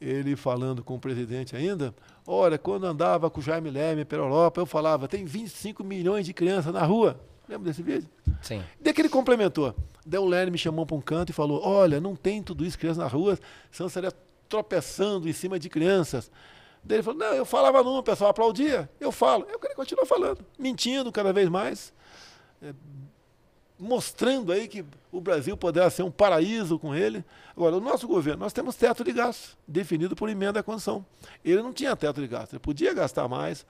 ele 0.00 0.36
falando 0.36 0.82
com 0.82 0.94
o 0.94 1.00
presidente 1.00 1.56
ainda, 1.56 1.94
olha, 2.26 2.58
quando 2.58 2.86
andava 2.86 3.30
com 3.30 3.40
o 3.40 3.42
Jaime 3.42 3.70
Leme 3.70 4.04
pela 4.04 4.22
Europa, 4.24 4.60
eu 4.60 4.66
falava, 4.66 5.08
tem 5.08 5.24
25 5.24 5.82
milhões 5.82 6.26
de 6.26 6.32
crianças 6.32 6.72
na 6.72 6.84
rua. 6.84 7.20
Lembra 7.48 7.70
desse 7.70 7.82
vídeo? 7.82 8.08
Sim. 8.40 8.62
Daí 8.80 8.92
que 8.92 9.00
ele 9.00 9.08
complementou. 9.08 9.74
Daí 10.04 10.20
o 10.20 10.24
Leme 10.24 10.52
me 10.52 10.58
chamou 10.58 10.86
para 10.86 10.96
um 10.96 11.00
canto 11.00 11.30
e 11.30 11.32
falou, 11.32 11.60
olha, 11.64 12.00
não 12.00 12.16
tem 12.16 12.42
tudo 12.42 12.64
isso, 12.64 12.78
crianças 12.78 12.98
na 12.98 13.08
rua, 13.08 13.38
senão 13.70 13.88
estaria 13.88 14.12
tropeçando 14.48 15.28
em 15.28 15.32
cima 15.32 15.58
de 15.58 15.68
crianças. 15.68 16.30
Daí 16.84 16.96
ele 16.96 17.02
falou, 17.02 17.18
não, 17.20 17.34
eu 17.34 17.44
falava 17.44 17.82
não, 17.82 17.98
o 17.98 18.02
pessoal 18.02 18.30
aplaudia, 18.30 18.90
eu 18.98 19.12
falo. 19.12 19.46
Eu 19.50 19.58
queria 19.58 19.76
continuar 19.76 20.06
falando, 20.06 20.44
mentindo 20.58 21.12
cada 21.12 21.32
vez 21.32 21.48
mais, 21.48 21.92
é, 22.60 22.74
mostrando 23.78 24.50
aí 24.50 24.66
que 24.66 24.84
o 25.10 25.20
Brasil 25.20 25.56
poderá 25.56 25.88
ser 25.90 26.02
um 26.02 26.10
paraíso 26.10 26.78
com 26.78 26.94
ele. 26.94 27.24
Agora, 27.56 27.76
o 27.76 27.80
nosso 27.80 28.08
governo, 28.08 28.40
nós 28.40 28.52
temos 28.52 28.74
teto 28.74 29.04
de 29.04 29.12
gasto, 29.12 29.56
definido 29.66 30.16
por 30.16 30.28
emenda 30.28 30.60
à 30.60 30.62
condição. 30.62 31.04
Ele 31.44 31.62
não 31.62 31.72
tinha 31.72 31.94
teto 31.94 32.20
de 32.20 32.26
gasto, 32.26 32.54
ele 32.54 32.60
podia 32.60 32.92
gastar 32.92 33.28
mais, 33.28 33.64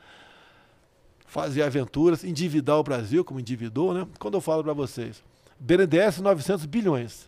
fazer 1.33 1.63
aventuras, 1.63 2.25
endividar 2.25 2.77
o 2.77 2.83
Brasil, 2.83 3.25
como 3.25 3.41
endividou, 3.41 3.95
né? 3.95 4.07
Quando 4.19 4.35
eu 4.35 4.41
falo 4.43 4.63
para 4.63 4.75
vocês, 4.75 5.25
BNDES 5.59 6.19
900 6.19 6.67
bilhões, 6.67 7.27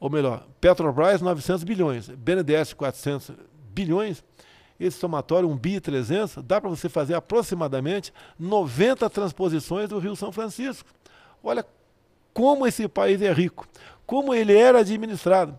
ou 0.00 0.10
melhor, 0.10 0.44
Petrobras 0.60 1.22
900 1.22 1.62
bilhões, 1.62 2.08
BNDES 2.08 2.72
400 2.72 3.30
bilhões, 3.72 4.24
esse 4.80 4.98
somatório, 4.98 5.48
1 5.48 5.56
bi 5.56 5.78
300, 5.78 6.42
dá 6.42 6.60
para 6.60 6.68
você 6.68 6.88
fazer 6.88 7.14
aproximadamente 7.14 8.12
90 8.36 9.08
transposições 9.08 9.88
do 9.88 10.00
Rio 10.00 10.16
São 10.16 10.32
Francisco. 10.32 10.88
Olha 11.44 11.64
como 12.34 12.66
esse 12.66 12.88
país 12.88 13.22
é 13.22 13.32
rico, 13.32 13.68
como 14.04 14.34
ele 14.34 14.56
era 14.56 14.80
administrado. 14.80 15.56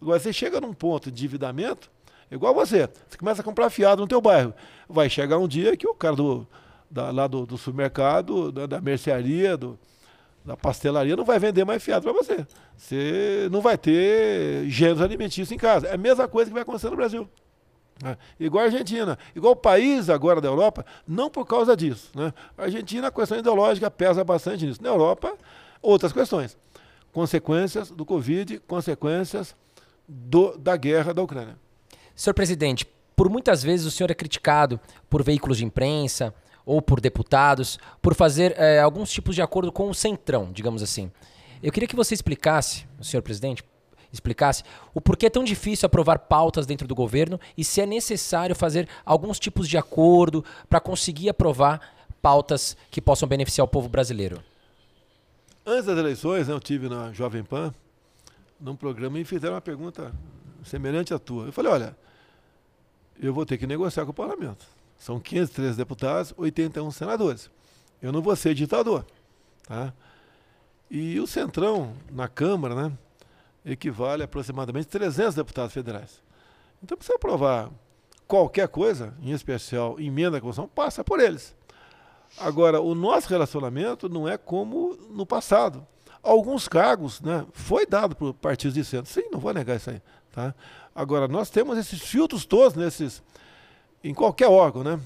Agora, 0.00 0.20
você 0.20 0.32
chega 0.32 0.60
num 0.60 0.72
ponto 0.72 1.10
de 1.10 1.10
endividamento, 1.10 1.90
igual 2.30 2.54
você, 2.54 2.88
você 3.08 3.18
começa 3.18 3.40
a 3.40 3.44
comprar 3.44 3.68
fiado 3.68 4.00
no 4.00 4.06
teu 4.06 4.20
bairro. 4.20 4.54
Vai 4.88 5.10
chegar 5.10 5.38
um 5.38 5.48
dia 5.48 5.76
que 5.76 5.88
o 5.88 5.92
cara 5.92 6.14
do, 6.14 6.46
da, 6.90 7.10
lá 7.10 7.26
do, 7.26 7.46
do 7.46 7.58
supermercado, 7.58 8.50
da, 8.50 8.66
da 8.66 8.80
mercearia, 8.80 9.56
do, 9.56 9.78
da 10.44 10.56
pastelaria, 10.56 11.16
não 11.16 11.24
vai 11.24 11.38
vender 11.38 11.64
mais 11.64 11.82
fiado 11.82 12.04
para 12.04 12.12
você. 12.12 12.46
Você 12.76 13.48
não 13.50 13.60
vai 13.60 13.76
ter 13.76 14.68
gêneros 14.68 15.02
alimentícios 15.02 15.52
em 15.52 15.58
casa. 15.58 15.88
É 15.88 15.94
a 15.94 15.98
mesma 15.98 16.26
coisa 16.26 16.50
que 16.50 16.54
vai 16.54 16.62
acontecer 16.62 16.90
no 16.90 16.96
Brasil. 16.96 17.28
É, 18.04 18.16
igual 18.38 18.62
a 18.62 18.66
Argentina, 18.66 19.18
igual 19.34 19.54
o 19.54 19.56
país 19.56 20.08
agora 20.08 20.40
da 20.40 20.48
Europa, 20.48 20.86
não 21.06 21.28
por 21.28 21.44
causa 21.44 21.76
disso. 21.76 22.10
Né? 22.14 22.32
A 22.56 22.62
Argentina, 22.62 23.08
a 23.08 23.10
questão 23.10 23.38
ideológica 23.38 23.90
pesa 23.90 24.22
bastante 24.22 24.64
nisso. 24.64 24.82
Na 24.82 24.88
Europa, 24.88 25.36
outras 25.82 26.12
questões. 26.12 26.56
Consequências 27.12 27.90
do 27.90 28.04
Covid, 28.04 28.60
consequências 28.60 29.56
do, 30.06 30.56
da 30.56 30.76
guerra 30.76 31.12
da 31.12 31.22
Ucrânia. 31.22 31.56
Senhor 32.14 32.34
presidente, 32.34 32.86
por 33.16 33.28
muitas 33.28 33.62
vezes 33.62 33.84
o 33.84 33.90
senhor 33.90 34.10
é 34.10 34.14
criticado 34.14 34.78
por 35.10 35.22
veículos 35.22 35.58
de 35.58 35.64
imprensa 35.64 36.32
ou 36.68 36.82
por 36.82 37.00
deputados 37.00 37.78
por 38.02 38.14
fazer 38.14 38.54
é, 38.58 38.78
alguns 38.78 39.10
tipos 39.10 39.34
de 39.34 39.40
acordo 39.40 39.72
com 39.72 39.88
o 39.88 39.94
centrão, 39.94 40.52
digamos 40.52 40.82
assim. 40.82 41.10
Eu 41.62 41.72
queria 41.72 41.88
que 41.88 41.96
você 41.96 42.12
explicasse, 42.12 42.86
senhor 43.00 43.22
presidente, 43.22 43.64
explicasse 44.12 44.62
o 44.92 45.00
porquê 45.00 45.26
é 45.26 45.30
tão 45.30 45.42
difícil 45.42 45.86
aprovar 45.86 46.18
pautas 46.18 46.66
dentro 46.66 46.86
do 46.86 46.94
governo 46.94 47.40
e 47.56 47.64
se 47.64 47.80
é 47.80 47.86
necessário 47.86 48.54
fazer 48.54 48.86
alguns 49.04 49.38
tipos 49.38 49.66
de 49.66 49.78
acordo 49.78 50.44
para 50.68 50.78
conseguir 50.78 51.30
aprovar 51.30 51.80
pautas 52.20 52.76
que 52.90 53.00
possam 53.00 53.26
beneficiar 53.26 53.64
o 53.64 53.68
povo 53.68 53.88
brasileiro. 53.88 54.42
Antes 55.64 55.86
das 55.86 55.96
eleições, 55.96 56.48
né, 56.48 56.54
eu 56.54 56.60
tive 56.60 56.86
na 56.86 57.12
Jovem 57.14 57.42
Pan, 57.42 57.72
num 58.60 58.76
programa, 58.76 59.18
e 59.18 59.24
fizeram 59.24 59.54
uma 59.54 59.60
pergunta 59.62 60.12
semelhante 60.64 61.14
à 61.14 61.18
tua. 61.18 61.46
Eu 61.46 61.52
falei, 61.52 61.72
olha, 61.72 61.96
eu 63.18 63.32
vou 63.32 63.46
ter 63.46 63.56
que 63.56 63.66
negociar 63.66 64.04
com 64.04 64.10
o 64.10 64.14
parlamento. 64.14 64.77
São 64.98 65.20
513 65.20 65.76
deputados, 65.76 66.34
81 66.36 66.90
senadores. 66.90 67.50
Eu 68.02 68.12
não 68.12 68.20
vou 68.20 68.34
ser 68.34 68.54
ditador. 68.54 69.06
Tá? 69.66 69.92
E 70.90 71.20
o 71.20 71.26
Centrão, 71.26 71.94
na 72.10 72.28
Câmara, 72.28 72.74
né, 72.74 72.92
equivale 73.64 74.22
a 74.22 74.24
aproximadamente 74.24 74.88
300 74.88 75.34
deputados 75.34 75.72
federais. 75.72 76.22
Então, 76.82 76.96
para 76.96 77.06
você 77.06 77.14
aprovar 77.14 77.70
qualquer 78.26 78.68
coisa, 78.68 79.14
em 79.22 79.30
especial 79.30 79.98
emenda 80.00 80.38
à 80.38 80.40
Constituição, 80.40 80.68
passa 80.68 81.04
por 81.04 81.20
eles. 81.20 81.54
Agora, 82.38 82.80
o 82.80 82.94
nosso 82.94 83.28
relacionamento 83.28 84.08
não 84.08 84.28
é 84.28 84.36
como 84.36 84.96
no 85.10 85.24
passado. 85.24 85.86
Alguns 86.22 86.68
cargos 86.68 87.20
né, 87.20 87.46
foi 87.52 87.86
dado 87.86 88.14
por 88.14 88.34
partidos 88.34 88.74
de 88.74 88.84
centro. 88.84 89.10
Sim, 89.10 89.28
não 89.32 89.38
vou 89.38 89.54
negar 89.54 89.76
isso 89.76 89.90
aí. 89.90 90.02
Tá? 90.32 90.54
Agora, 90.94 91.26
nós 91.26 91.48
temos 91.48 91.78
esses 91.78 92.00
filtros 92.00 92.44
todos 92.44 92.74
nesses, 92.74 93.22
em 94.02 94.14
qualquer 94.14 94.48
órgão, 94.48 94.82
né? 94.82 95.00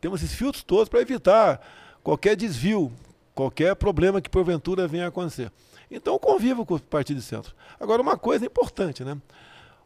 Temos 0.00 0.22
esses 0.22 0.36
filtros 0.36 0.62
todos 0.62 0.88
para 0.88 1.00
evitar 1.00 1.60
qualquer 2.02 2.36
desvio, 2.36 2.92
qualquer 3.34 3.74
problema 3.76 4.20
que 4.20 4.30
porventura 4.30 4.86
venha 4.86 5.06
a 5.06 5.08
acontecer. 5.08 5.50
Então 5.90 6.18
convivo 6.18 6.64
com 6.64 6.74
o 6.74 6.80
partido 6.80 7.18
de 7.18 7.22
centro. 7.24 7.54
Agora, 7.80 8.02
uma 8.02 8.16
coisa 8.16 8.46
importante, 8.46 9.02
né? 9.02 9.16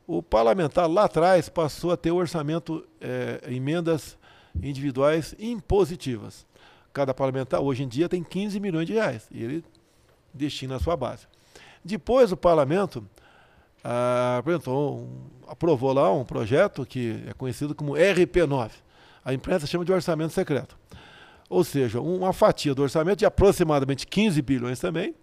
O 0.07 0.23
parlamentar 0.23 0.89
lá 0.89 1.05
atrás 1.05 1.49
passou 1.49 1.93
a 1.93 1.97
ter 1.97 2.11
orçamento, 2.11 2.87
é, 3.01 3.41
emendas 3.49 4.19
individuais 4.61 5.35
impositivas. 5.39 6.45
Cada 6.93 7.15
parlamentar, 7.15 7.61
hoje 7.61 7.85
em 7.85 7.89
dia, 7.89 8.09
tem 8.09 8.23
15 8.23 8.61
milhões 8.61 8.87
de 8.87 8.95
reais. 8.95 9.27
E 9.31 9.43
ele 9.43 9.65
destina 10.35 10.77
a 10.77 10.81
sua 10.81 10.97
base. 10.97 11.27
Depois 11.85 12.33
o 12.33 12.37
parlamento 12.37 13.07
ah, 13.85 14.39
apresentou, 14.39 14.99
um, 14.99 15.31
aprovou 15.49 15.93
lá 15.93 16.13
um 16.13 16.25
projeto 16.25 16.87
que 16.87 17.23
é 17.27 17.33
conhecido 17.33 17.75
como 17.75 17.93
RP9. 17.93 18.71
A 19.25 19.35
imprensa 19.35 19.67
chama 19.67 19.85
de 19.85 19.93
orçamento 19.93 20.33
secreto. 20.33 20.77
Ou 21.49 21.63
seja, 21.65 22.01
uma 22.01 22.33
fatia 22.33 22.75
do 22.75 22.83
orçamento 22.83 23.19
de 23.19 23.27
aproximadamente 23.27 24.07
15 24.07 24.41
bilhões 24.41 24.81
também, 24.81 25.15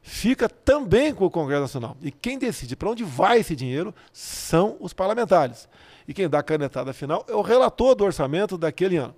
fica 0.00 0.48
também 0.48 1.12
com 1.12 1.26
o 1.26 1.30
Congresso 1.30 1.62
Nacional. 1.62 1.96
E 2.00 2.10
quem 2.10 2.38
decide 2.38 2.76
para 2.76 2.90
onde 2.90 3.04
vai 3.04 3.40
esse 3.40 3.54
dinheiro 3.54 3.94
são 4.12 4.76
os 4.80 4.92
parlamentares. 4.92 5.68
E 6.08 6.14
quem 6.14 6.28
dá 6.28 6.38
a 6.38 6.42
canetada 6.42 6.92
final 6.92 7.24
é 7.28 7.34
o 7.34 7.42
relator 7.42 7.94
do 7.94 8.04
orçamento 8.04 8.56
daquele 8.56 8.96
ano. 8.96 9.14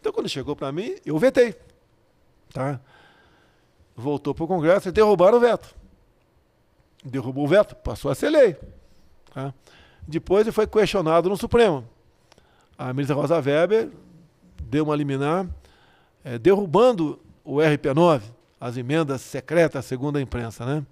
Então, 0.00 0.12
quando 0.12 0.28
chegou 0.28 0.56
para 0.56 0.72
mim, 0.72 0.96
eu 1.06 1.16
vetei. 1.16 1.54
Tá? 2.52 2.80
Voltou 3.94 4.34
para 4.34 4.44
o 4.44 4.48
Congresso 4.48 4.88
e 4.88 4.92
derrubaram 4.92 5.38
o 5.38 5.40
veto. 5.40 5.74
Derrubou 7.04 7.44
o 7.44 7.48
veto, 7.48 7.74
passou 7.76 8.10
a 8.10 8.14
ser 8.14 8.30
lei. 8.30 8.56
Tá? 9.32 9.52
Depois 10.06 10.46
ele 10.46 10.52
foi 10.52 10.66
questionado 10.66 11.28
no 11.28 11.36
Supremo. 11.36 11.84
A 12.78 12.92
ministra 12.92 13.14
Rosa 13.14 13.36
Weber 13.40 13.90
deu 14.62 14.84
uma 14.84 14.96
liminar 14.96 15.46
é, 16.24 16.38
derrubando 16.38 17.20
o 17.44 17.56
RP9 17.56 18.22
as 18.60 18.76
emendas 18.76 19.22
secretas, 19.22 19.84
segundo 19.84 20.18
a 20.18 20.20
imprensa, 20.20 20.64
né? 20.64 20.86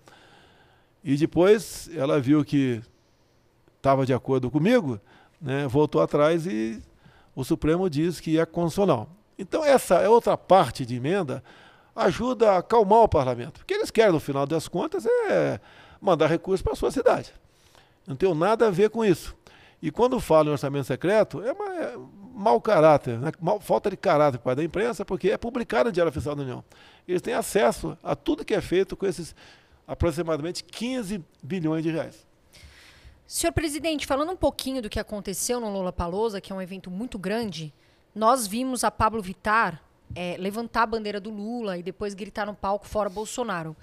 E 1.04 1.16
depois 1.16 1.88
ela 1.94 2.20
viu 2.20 2.44
que 2.44 2.82
estava 3.76 4.04
de 4.04 4.12
acordo 4.12 4.50
comigo, 4.50 5.00
né? 5.40 5.68
voltou 5.68 6.02
atrás 6.02 6.46
e 6.46 6.82
o 7.34 7.44
Supremo 7.44 7.88
diz 7.88 8.18
que 8.18 8.40
é 8.40 8.44
constitucional. 8.44 9.08
Então 9.38 9.64
essa 9.64 9.94
é 9.94 10.08
outra 10.08 10.36
parte 10.36 10.84
de 10.84 10.96
emenda 10.96 11.44
ajuda 11.94 12.52
a 12.52 12.58
acalmar 12.58 13.02
o 13.02 13.08
parlamento. 13.08 13.60
O 13.60 13.64
que 13.64 13.72
eles 13.72 13.90
querem, 13.90 14.12
no 14.12 14.20
final 14.20 14.46
das 14.46 14.66
contas, 14.66 15.06
é 15.06 15.60
mandar 16.00 16.26
recursos 16.26 16.62
para 16.62 16.72
a 16.72 16.76
sua 16.76 16.90
cidade. 16.90 17.32
Não 18.06 18.16
tem 18.16 18.32
nada 18.34 18.66
a 18.66 18.70
ver 18.70 18.90
com 18.90 19.04
isso. 19.04 19.36
E 19.82 19.90
quando 19.90 20.20
falo 20.20 20.48
em 20.48 20.52
orçamento 20.52 20.86
secreto, 20.86 21.42
é, 21.42 21.52
uma, 21.52 21.74
é 21.74 21.94
mau 22.34 22.60
caráter, 22.60 23.18
né? 23.18 23.32
Mal, 23.40 23.60
falta 23.60 23.90
de 23.90 23.96
caráter 23.96 24.38
parte 24.38 24.58
da 24.58 24.64
imprensa, 24.64 25.04
porque 25.04 25.30
é 25.30 25.38
publicado 25.38 25.88
no 25.88 25.92
Diário 25.92 26.10
Oficial 26.10 26.34
da 26.34 26.42
União 26.42 26.64
eles 27.12 27.22
têm 27.22 27.34
acesso 27.34 27.96
a 28.02 28.14
tudo 28.14 28.44
que 28.44 28.54
é 28.54 28.60
feito 28.60 28.96
com 28.96 29.06
esses 29.06 29.34
aproximadamente 29.86 30.62
15 30.62 31.24
bilhões 31.42 31.82
de 31.82 31.90
reais. 31.90 32.26
Senhor 33.26 33.52
presidente, 33.52 34.06
falando 34.06 34.32
um 34.32 34.36
pouquinho 34.36 34.82
do 34.82 34.88
que 34.88 34.98
aconteceu 34.98 35.60
no 35.60 35.70
Lula 35.70 35.92
Palosa, 35.92 36.40
que 36.40 36.52
é 36.52 36.54
um 36.54 36.62
evento 36.62 36.90
muito 36.90 37.18
grande, 37.18 37.72
nós 38.14 38.46
vimos 38.46 38.82
a 38.82 38.90
Pablo 38.90 39.22
Vitar 39.22 39.82
é, 40.14 40.36
levantar 40.36 40.82
a 40.82 40.86
bandeira 40.86 41.20
do 41.20 41.30
Lula 41.30 41.78
e 41.78 41.82
depois 41.82 42.14
gritar 42.14 42.46
no 42.46 42.54
palco 42.54 42.86
fora 42.86 43.08
Bolsonaro. 43.08 43.76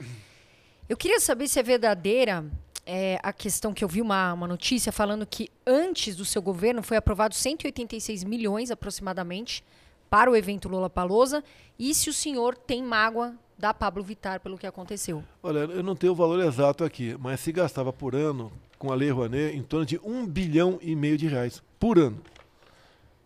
Eu 0.89 0.95
queria 0.95 1.19
saber 1.19 1.49
se 1.49 1.59
é 1.59 1.63
verdadeira 1.63 2.45
é, 2.85 3.19
a 3.21 3.33
questão 3.33 3.73
que 3.73 3.83
eu 3.83 3.89
vi 3.89 4.01
uma, 4.01 4.31
uma 4.31 4.47
notícia 4.47 4.89
falando 4.89 5.25
que 5.25 5.49
antes 5.65 6.15
do 6.15 6.23
seu 6.23 6.41
governo 6.41 6.81
foi 6.81 6.95
aprovado 6.95 7.35
186 7.35 8.23
milhões 8.23 8.71
aproximadamente 8.71 9.65
para 10.09 10.31
o 10.31 10.35
evento 10.35 10.69
Lula 10.69 10.89
Palosa 10.89 11.43
e 11.77 11.93
se 11.93 12.09
o 12.09 12.13
senhor 12.13 12.55
tem 12.55 12.81
mágoa 12.81 13.35
da 13.57 13.73
Pablo 13.73 14.01
Vitar 14.01 14.39
pelo 14.39 14.57
que 14.57 14.65
aconteceu. 14.65 15.21
Olha, 15.43 15.59
eu 15.59 15.83
não 15.83 15.93
tenho 15.93 16.13
o 16.13 16.15
valor 16.15 16.39
exato 16.39 16.85
aqui, 16.85 17.17
mas 17.19 17.41
se 17.41 17.51
gastava 17.51 17.91
por 17.91 18.15
ano 18.15 18.49
com 18.79 18.89
a 18.89 18.95
Lei 18.95 19.09
Rouanet 19.09 19.57
em 19.57 19.63
torno 19.63 19.85
de 19.85 19.99
um 20.01 20.25
bilhão 20.25 20.79
e 20.81 20.95
meio 20.95 21.17
de 21.17 21.27
reais 21.27 21.61
por 21.77 21.99
ano. 21.99 22.21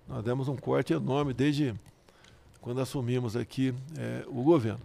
Nós 0.08 0.24
demos 0.24 0.48
um 0.48 0.56
corte 0.56 0.94
enorme 0.94 1.32
desde 1.32 1.76
quando 2.60 2.82
assumimos 2.82 3.36
aqui 3.36 3.72
é, 3.96 4.24
o 4.28 4.42
governo. 4.42 4.80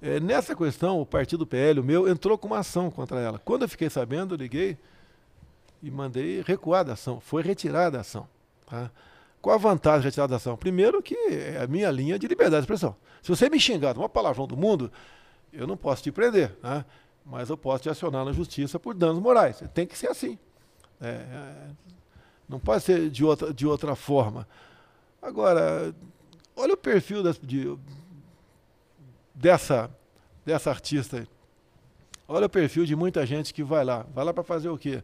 É, 0.00 0.20
nessa 0.20 0.54
questão, 0.54 1.00
o 1.00 1.06
partido 1.06 1.46
PL, 1.46 1.80
o 1.80 1.84
meu, 1.84 2.08
entrou 2.08 2.38
com 2.38 2.46
uma 2.46 2.58
ação 2.58 2.90
contra 2.90 3.20
ela. 3.20 3.38
Quando 3.38 3.62
eu 3.62 3.68
fiquei 3.68 3.90
sabendo, 3.90 4.34
eu 4.34 4.38
liguei 4.38 4.78
e 5.82 5.90
mandei 5.90 6.42
recuar 6.42 6.84
da 6.84 6.92
ação. 6.92 7.20
Foi 7.20 7.42
retirada 7.42 7.98
a 7.98 8.00
ação. 8.02 8.28
Tá? 8.66 8.90
Qual 9.40 9.54
a 9.54 9.58
vantagem 9.58 10.02
de 10.02 10.06
retirar 10.06 10.26
da 10.26 10.36
ação? 10.36 10.56
Primeiro 10.56 11.02
que 11.02 11.14
é 11.14 11.60
a 11.62 11.66
minha 11.66 11.90
linha 11.90 12.18
de 12.18 12.26
liberdade 12.28 12.60
de 12.60 12.64
expressão. 12.64 12.96
Se 13.22 13.28
você 13.28 13.48
me 13.48 13.58
xingar 13.58 13.92
de 13.92 13.98
uma 13.98 14.08
palavrão 14.08 14.46
do 14.46 14.56
mundo, 14.56 14.90
eu 15.52 15.66
não 15.66 15.76
posso 15.76 16.02
te 16.02 16.12
prender, 16.12 16.56
né? 16.62 16.84
mas 17.24 17.50
eu 17.50 17.56
posso 17.56 17.82
te 17.82 17.90
acionar 17.90 18.24
na 18.24 18.32
justiça 18.32 18.78
por 18.78 18.94
danos 18.94 19.20
morais. 19.20 19.62
Tem 19.74 19.86
que 19.86 19.96
ser 19.96 20.08
assim. 20.08 20.38
É, 21.00 21.08
é, 21.08 21.68
não 22.48 22.58
pode 22.58 22.82
ser 22.82 23.10
de 23.10 23.24
outra, 23.24 23.52
de 23.52 23.66
outra 23.66 23.94
forma. 23.94 24.46
Agora, 25.20 25.94
olha 26.56 26.74
o 26.74 26.76
perfil 26.76 27.22
das, 27.22 27.38
de, 27.38 27.76
dessa, 29.38 29.90
dessa 30.44 30.70
artista 30.70 31.18
aí. 31.18 31.26
Olha 32.26 32.46
o 32.46 32.50
perfil 32.50 32.84
de 32.84 32.94
muita 32.94 33.24
gente 33.24 33.54
que 33.54 33.62
vai 33.62 33.84
lá. 33.84 34.04
Vai 34.14 34.24
lá 34.24 34.34
para 34.34 34.42
fazer 34.42 34.68
o 34.68 34.76
quê? 34.76 35.02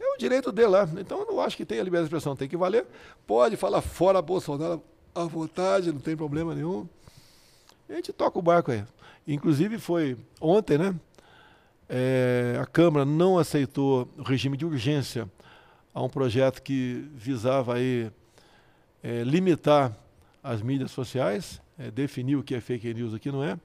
É 0.00 0.14
o 0.14 0.16
direito 0.16 0.50
dele 0.50 0.68
lá. 0.68 0.88
Então 0.98 1.20
eu 1.20 1.26
não 1.26 1.40
acho 1.40 1.56
que 1.56 1.64
tem 1.64 1.78
a 1.78 1.84
liberdade 1.84 2.08
de 2.08 2.16
expressão. 2.16 2.34
Tem 2.34 2.48
que 2.48 2.56
valer. 2.56 2.86
Pode 3.26 3.56
falar 3.56 3.80
fora 3.80 4.20
Bolsonaro 4.20 4.82
à 5.14 5.24
vontade, 5.24 5.92
não 5.92 6.00
tem 6.00 6.16
problema 6.16 6.54
nenhum. 6.54 6.88
A 7.88 7.94
gente 7.94 8.12
toca 8.12 8.38
o 8.38 8.42
barco 8.42 8.72
aí. 8.72 8.84
Inclusive 9.26 9.78
foi 9.78 10.16
ontem, 10.40 10.78
né? 10.78 10.94
É, 11.88 12.58
a 12.60 12.66
Câmara 12.66 13.04
não 13.04 13.38
aceitou 13.38 14.08
o 14.16 14.22
regime 14.22 14.56
de 14.56 14.66
urgência 14.66 15.30
a 15.94 16.02
um 16.02 16.08
projeto 16.08 16.62
que 16.62 17.08
visava 17.14 17.74
aí 17.74 18.10
é, 19.02 19.22
limitar 19.22 19.96
as 20.42 20.60
mídias 20.60 20.90
sociais, 20.90 21.60
é, 21.78 21.90
definir 21.90 22.36
o 22.36 22.42
que 22.42 22.54
é 22.54 22.60
fake 22.60 22.92
news 22.92 23.14
aqui 23.14 23.30
não 23.30 23.44
é. 23.44 23.58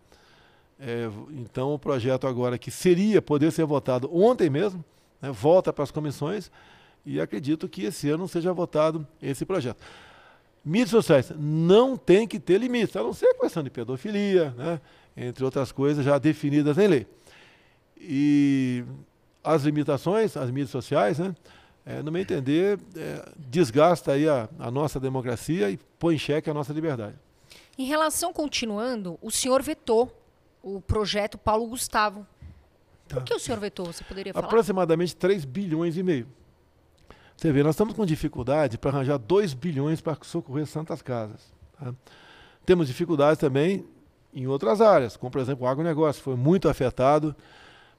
é. 0.79 1.09
Então 1.31 1.73
o 1.73 1.79
projeto 1.79 2.27
agora 2.27 2.57
que 2.57 2.69
seria 2.69 3.21
poder 3.21 3.51
ser 3.51 3.65
votado 3.65 4.09
ontem 4.15 4.49
mesmo, 4.49 4.83
né, 5.21 5.31
volta 5.31 5.73
para 5.73 5.83
as 5.83 5.91
comissões 5.91 6.51
e 7.05 7.19
acredito 7.19 7.67
que 7.67 7.83
esse 7.83 8.09
ano 8.09 8.27
seja 8.27 8.53
votado 8.53 9.05
esse 9.21 9.45
projeto. 9.45 9.83
Mídias 10.63 10.91
sociais 10.91 11.31
não 11.37 11.97
tem 11.97 12.25
que 12.25 12.39
ter 12.39 12.57
limites, 12.57 12.95
a 12.95 13.03
não 13.03 13.13
ser 13.13 13.25
a 13.25 13.35
questão 13.35 13.63
de 13.63 13.69
pedofilia, 13.69 14.51
né, 14.51 14.79
entre 15.17 15.43
outras 15.43 15.71
coisas 15.71 16.05
já 16.05 16.17
definidas 16.17 16.77
em 16.77 16.87
lei. 16.87 17.07
E 17.97 18.85
as 19.43 19.63
limitações, 19.63 20.37
as 20.37 20.49
mídias 20.49 20.69
sociais, 20.69 21.19
né, 21.19 21.35
é, 21.85 22.01
no 22.01 22.11
meu 22.11 22.21
entender, 22.21 22.79
é, 22.95 23.29
desgasta 23.37 24.13
aí 24.13 24.27
a, 24.27 24.47
a 24.57 24.71
nossa 24.71 25.01
democracia 25.01 25.69
e 25.69 25.77
põe 25.99 26.15
em 26.15 26.17
xeque 26.17 26.49
a 26.49 26.53
nossa 26.53 26.71
liberdade. 26.71 27.15
Em 27.77 27.85
relação, 27.85 28.31
continuando, 28.31 29.17
o 29.21 29.31
senhor 29.31 29.61
vetou 29.61 30.15
o 30.61 30.79
projeto 30.79 31.37
Paulo 31.37 31.67
Gustavo. 31.67 32.25
Tá. 33.07 33.17
Por 33.17 33.23
que 33.23 33.33
o 33.33 33.39
senhor 33.39 33.59
vetou? 33.59 33.87
Você 33.87 34.03
poderia 34.03 34.33
falar? 34.33 34.45
Aproximadamente 34.45 35.15
3 35.15 35.43
bilhões 35.43 35.97
e 35.97 36.03
meio. 36.03 36.27
Você 37.35 37.51
vê, 37.51 37.63
nós 37.63 37.75
estamos 37.75 37.93
com 37.93 38.05
dificuldade 38.05 38.77
para 38.77 38.91
arranjar 38.91 39.17
2 39.17 39.53
bilhões 39.53 40.01
para 40.01 40.17
socorrer 40.21 40.65
Santas 40.65 41.01
Casas. 41.01 41.51
Tá? 41.77 41.93
Temos 42.65 42.87
dificuldades 42.87 43.39
também 43.39 43.85
em 44.33 44.47
outras 44.47 44.81
áreas, 44.81 45.17
como 45.17 45.31
por 45.31 45.41
exemplo 45.41 45.65
o 45.65 45.67
agronegócio, 45.67 46.23
foi 46.23 46.35
muito 46.35 46.69
afetado 46.69 47.35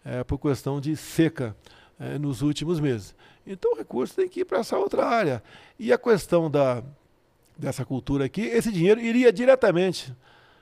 é, 0.04 0.24
por 0.24 0.38
questão 0.38 0.80
de 0.80 0.96
seca 0.96 1.56
é, 1.98 2.18
nos 2.18 2.42
últimos 2.42 2.80
meses. 2.80 3.14
Então 3.46 3.72
o 3.72 3.76
recurso 3.76 4.14
tem 4.14 4.28
que 4.28 4.40
ir 4.40 4.44
para 4.44 4.58
essa 4.58 4.76
outra 4.76 5.04
área. 5.04 5.42
E 5.78 5.92
a 5.92 5.98
questão 5.98 6.50
da, 6.50 6.82
dessa 7.56 7.84
cultura 7.84 8.24
aqui, 8.24 8.42
esse 8.42 8.70
dinheiro 8.70 9.00
iria 9.00 9.32
diretamente 9.32 10.14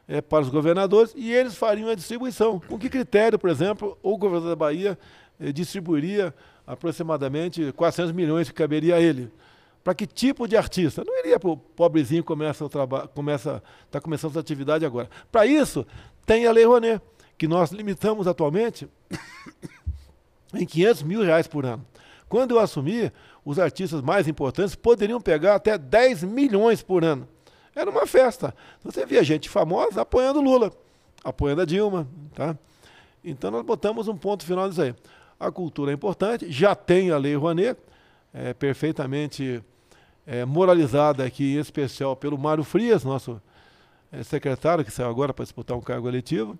é, 0.06 0.20
para 0.20 0.42
os 0.42 0.48
governadores 0.48 1.12
e 1.16 1.32
eles 1.32 1.54
fariam 1.54 1.88
a 1.88 1.94
distribuição. 1.94 2.60
Com 2.60 2.78
que 2.78 2.88
critério, 2.88 3.38
por 3.38 3.50
exemplo, 3.50 3.98
o 4.02 4.16
governador 4.16 4.50
da 4.50 4.56
Bahia 4.56 4.98
é, 5.40 5.52
distribuiria 5.52 6.34
aproximadamente 6.66 7.72
400 7.72 8.12
milhões 8.12 8.48
que 8.48 8.54
caberia 8.54 8.96
a 8.96 9.00
ele? 9.00 9.30
Para 9.82 9.94
que 9.94 10.06
tipo 10.06 10.46
de 10.46 10.56
artista? 10.56 11.02
Não 11.04 11.18
iria 11.18 11.40
para 11.40 11.50
o 11.50 11.56
pobrezinho 11.56 12.22
que 12.22 12.26
começa 12.26 12.64
começa, 13.14 13.62
está 13.86 14.00
começando 14.00 14.32
sua 14.32 14.40
atividade 14.40 14.86
agora. 14.86 15.10
Para 15.30 15.44
isso, 15.44 15.84
tem 16.24 16.46
a 16.46 16.52
Lei 16.52 16.64
Rouanet, 16.64 17.02
que 17.36 17.48
nós 17.48 17.72
limitamos 17.72 18.28
atualmente 18.28 18.88
em 20.54 20.64
500 20.64 21.02
mil 21.02 21.22
reais 21.22 21.48
por 21.48 21.66
ano. 21.66 21.84
Quando 22.32 22.52
eu 22.52 22.60
assumi, 22.60 23.12
os 23.44 23.58
artistas 23.58 24.00
mais 24.00 24.26
importantes 24.26 24.74
poderiam 24.74 25.20
pegar 25.20 25.54
até 25.54 25.76
10 25.76 26.22
milhões 26.22 26.82
por 26.82 27.04
ano. 27.04 27.28
Era 27.76 27.90
uma 27.90 28.06
festa. 28.06 28.54
Você 28.82 29.04
via 29.04 29.22
gente 29.22 29.50
famosa 29.50 30.00
apoiando 30.00 30.40
Lula, 30.40 30.72
apoiando 31.22 31.60
a 31.60 31.66
Dilma. 31.66 32.08
Tá? 32.34 32.56
Então 33.22 33.50
nós 33.50 33.62
botamos 33.62 34.08
um 34.08 34.16
ponto 34.16 34.46
final 34.46 34.66
nisso 34.66 34.80
aí. 34.80 34.94
A 35.38 35.50
cultura 35.50 35.90
é 35.90 35.94
importante, 35.94 36.50
já 36.50 36.74
tem 36.74 37.10
a 37.10 37.18
Lei 37.18 37.36
Rouanet, 37.36 37.78
é, 38.32 38.54
perfeitamente 38.54 39.62
é, 40.26 40.46
moralizada 40.46 41.26
aqui, 41.26 41.56
em 41.56 41.60
especial 41.60 42.16
pelo 42.16 42.38
Mário 42.38 42.64
Frias, 42.64 43.04
nosso 43.04 43.42
é, 44.10 44.22
secretário, 44.22 44.86
que 44.86 44.90
saiu 44.90 45.10
agora 45.10 45.34
para 45.34 45.44
disputar 45.44 45.76
um 45.76 45.82
cargo 45.82 46.08
eletivo. 46.08 46.58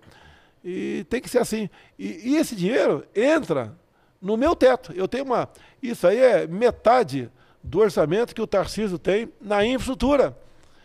E 0.63 1.03
tem 1.09 1.19
que 1.19 1.27
ser 1.27 1.39
assim. 1.39 1.67
E, 1.97 2.29
e 2.29 2.35
esse 2.35 2.55
dinheiro 2.55 3.03
entra 3.15 3.75
no 4.23 4.37
meu 4.37 4.55
teto. 4.55 4.93
Eu 4.95 5.07
tenho 5.07 5.25
uma. 5.25 5.49
Isso 5.81 6.07
aí 6.07 6.17
é 6.17 6.47
metade 6.47 7.29
do 7.61 7.79
orçamento 7.79 8.33
que 8.33 8.41
o 8.41 8.47
Tarcísio 8.47 8.97
tem 8.97 9.29
na 9.41 9.65
infraestrutura. 9.65 10.35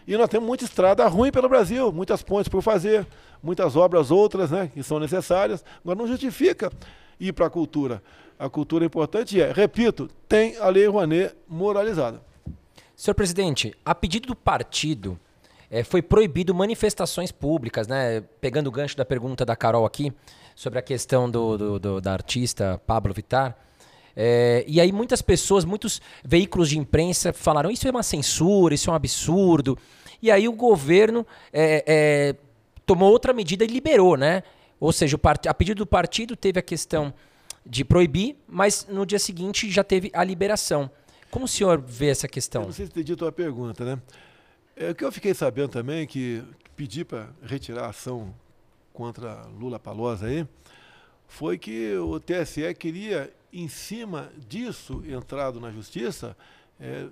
E 0.07 0.16
nós 0.16 0.29
temos 0.29 0.46
muita 0.46 0.64
estrada 0.64 1.07
ruim 1.07 1.31
pelo 1.31 1.48
Brasil, 1.48 1.92
muitas 1.92 2.22
pontes 2.22 2.48
por 2.48 2.62
fazer, 2.62 3.07
muitas 3.42 3.77
obras 3.77 4.11
outras 4.11 4.51
né, 4.51 4.70
que 4.72 4.83
são 4.83 4.98
necessárias. 4.98 5.64
Agora 5.83 5.98
não 5.98 6.07
justifica 6.07 6.72
ir 7.20 7.33
para 7.33 7.46
a 7.46 7.51
cultura. 7.51 8.03
A 8.38 8.48
cultura 8.48 8.85
é 8.85 8.87
importante 8.87 9.40
é, 9.40 9.53
repito, 9.53 10.09
tem 10.29 10.57
a 10.57 10.68
Lei 10.68 10.87
Rouanet 10.87 11.35
moralizada. 11.46 12.22
Senhor 12.96 13.14
presidente, 13.14 13.74
a 13.85 13.94
pedido 13.94 14.29
do 14.29 14.35
partido, 14.35 15.18
é, 15.70 15.85
foi 15.85 16.01
proibido 16.01 16.55
manifestações 16.55 17.31
públicas, 17.31 17.87
né? 17.87 18.22
Pegando 18.40 18.68
o 18.68 18.72
gancho 18.72 18.96
da 18.96 19.05
pergunta 19.05 19.44
da 19.44 19.55
Carol 19.55 19.85
aqui, 19.85 20.12
sobre 20.59 20.81
a 20.81 20.83
questão 20.83 21.31
do, 21.31 21.57
do, 21.57 21.79
do 21.79 22.01
da 22.01 22.12
artista 22.12 22.83
Pablo 22.85 23.14
Vittar. 23.14 23.57
É, 24.16 24.64
e 24.66 24.81
aí 24.81 24.90
muitas 24.90 25.23
pessoas, 25.23 25.64
muitos 25.64 26.03
veículos 26.25 26.71
de 26.71 26.77
imprensa 26.77 27.33
falaram 27.33 27.71
isso 27.71 27.87
é 27.87 27.90
uma 27.92 28.03
censura, 28.03 28.75
isso 28.75 28.90
é 28.90 28.92
um 28.92 28.97
absurdo. 28.97 29.79
E 30.21 30.33
aí 30.33 30.49
o 30.49 30.53
governo 30.53 31.25
é, 31.53 31.85
é, 31.87 32.37
tomou 32.85 33.09
outra 33.09 33.33
medida 33.33 33.62
e 33.62 33.68
liberou, 33.68 34.16
né? 34.16 34.42
Ou 34.81 34.92
seja, 34.92 35.16
a 35.47 35.55
pedido 35.55 35.79
do 35.79 35.87
partido 35.87 36.35
teve 36.35 36.59
a 36.59 36.62
questão 36.62 37.14
de 37.64 37.85
proibir, 37.85 38.35
mas 38.49 38.85
no 38.90 39.07
dia 39.07 39.21
seguinte 39.21 39.71
já 39.71 39.85
teve 39.85 40.11
a 40.12 40.25
liberação. 40.25 40.90
Como 41.31 41.44
o 41.44 41.49
senhor 41.49 41.81
vê 41.81 42.09
essa 42.09 42.27
questão? 42.27 42.62
Eu 42.62 42.66
não 42.66 42.75
sei 42.75 42.87
se 42.87 42.90
entendi 42.90 43.12
a 43.12 43.16
tua 43.16 43.31
pergunta, 43.31 43.85
né? 43.85 44.03
É, 44.75 44.90
o 44.90 44.94
que 44.97 45.05
eu 45.05 45.12
fiquei 45.12 45.35
sabendo 45.35 45.68
também 45.68 46.05
que 46.05 46.42
pedi 46.75 47.05
para 47.05 47.29
retirar 47.44 47.85
a 47.85 47.90
ação 47.90 48.35
contra 48.98 49.46
Lula 49.56 49.78
Palosa 49.78 50.26
aí, 50.26 50.44
foi 51.28 51.56
que 51.56 51.94
o 51.98 52.18
TSE 52.18 52.74
queria, 52.74 53.32
em 53.52 53.68
cima 53.68 54.28
disso, 54.48 55.04
entrado 55.06 55.61
na 55.61 55.70
justiça, 55.70 56.37
é, 56.80 57.06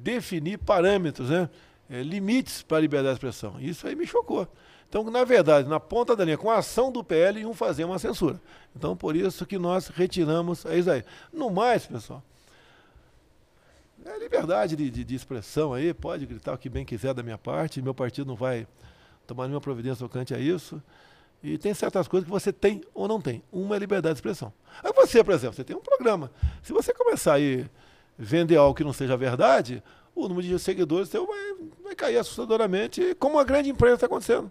definir 0.00 0.56
parâmetros, 0.56 1.28
né? 1.28 1.50
É, 1.90 2.02
limites 2.02 2.62
para 2.62 2.78
a 2.78 2.80
liberdade 2.80 3.18
de 3.18 3.18
expressão. 3.18 3.60
Isso 3.60 3.86
aí 3.86 3.94
me 3.94 4.06
chocou. 4.06 4.48
Então, 4.88 5.04
na 5.04 5.22
verdade, 5.22 5.68
na 5.68 5.78
ponta 5.78 6.16
da 6.16 6.24
linha, 6.24 6.38
com 6.38 6.50
a 6.50 6.56
ação 6.56 6.90
do 6.90 7.04
PL, 7.04 7.40
iam 7.40 7.52
fazer 7.52 7.84
uma 7.84 7.98
censura. 7.98 8.40
Então, 8.74 8.96
por 8.96 9.14
isso 9.14 9.44
que 9.44 9.58
nós 9.58 9.88
retiramos 9.88 10.64
a 10.64 10.74
isso 10.74 10.90
aí. 10.90 11.04
No 11.30 11.50
mais, 11.50 11.84
pessoal, 11.84 12.22
é 14.02 14.18
liberdade 14.18 14.76
de, 14.76 14.88
de, 14.88 15.04
de, 15.04 15.14
expressão 15.14 15.74
aí, 15.74 15.92
pode 15.92 16.24
gritar 16.24 16.54
o 16.54 16.58
que 16.58 16.70
bem 16.70 16.86
quiser 16.86 17.12
da 17.12 17.22
minha 17.22 17.36
parte, 17.36 17.82
meu 17.82 17.92
partido 17.92 18.26
não 18.28 18.34
vai 18.34 18.66
tomar 19.26 19.44
nenhuma 19.44 19.60
providência 19.60 20.06
tocante 20.06 20.34
a 20.34 20.38
isso. 20.38 20.82
E 21.42 21.58
tem 21.58 21.74
certas 21.74 22.06
coisas 22.06 22.24
que 22.24 22.30
você 22.30 22.52
tem 22.52 22.82
ou 22.94 23.08
não 23.08 23.20
tem. 23.20 23.42
Uma 23.50 23.74
é 23.74 23.78
liberdade 23.78 24.14
de 24.14 24.18
expressão. 24.18 24.52
Aí 24.82 24.92
você, 24.92 25.24
por 25.24 25.34
exemplo, 25.34 25.56
você 25.56 25.64
tem 25.64 25.74
um 25.74 25.80
programa. 25.80 26.30
Se 26.62 26.72
você 26.72 26.94
começar 26.94 27.36
a 27.36 27.68
vender 28.16 28.56
algo 28.56 28.74
que 28.74 28.84
não 28.84 28.92
seja 28.92 29.16
verdade, 29.16 29.82
o 30.14 30.28
número 30.28 30.46
de 30.46 30.58
seguidores 30.58 31.08
seu 31.08 31.26
vai, 31.26 31.54
vai 31.82 31.94
cair 31.94 32.18
assustadoramente, 32.18 33.14
como 33.18 33.38
a 33.38 33.44
grande 33.44 33.70
empresa 33.70 33.94
está 33.94 34.06
acontecendo. 34.06 34.50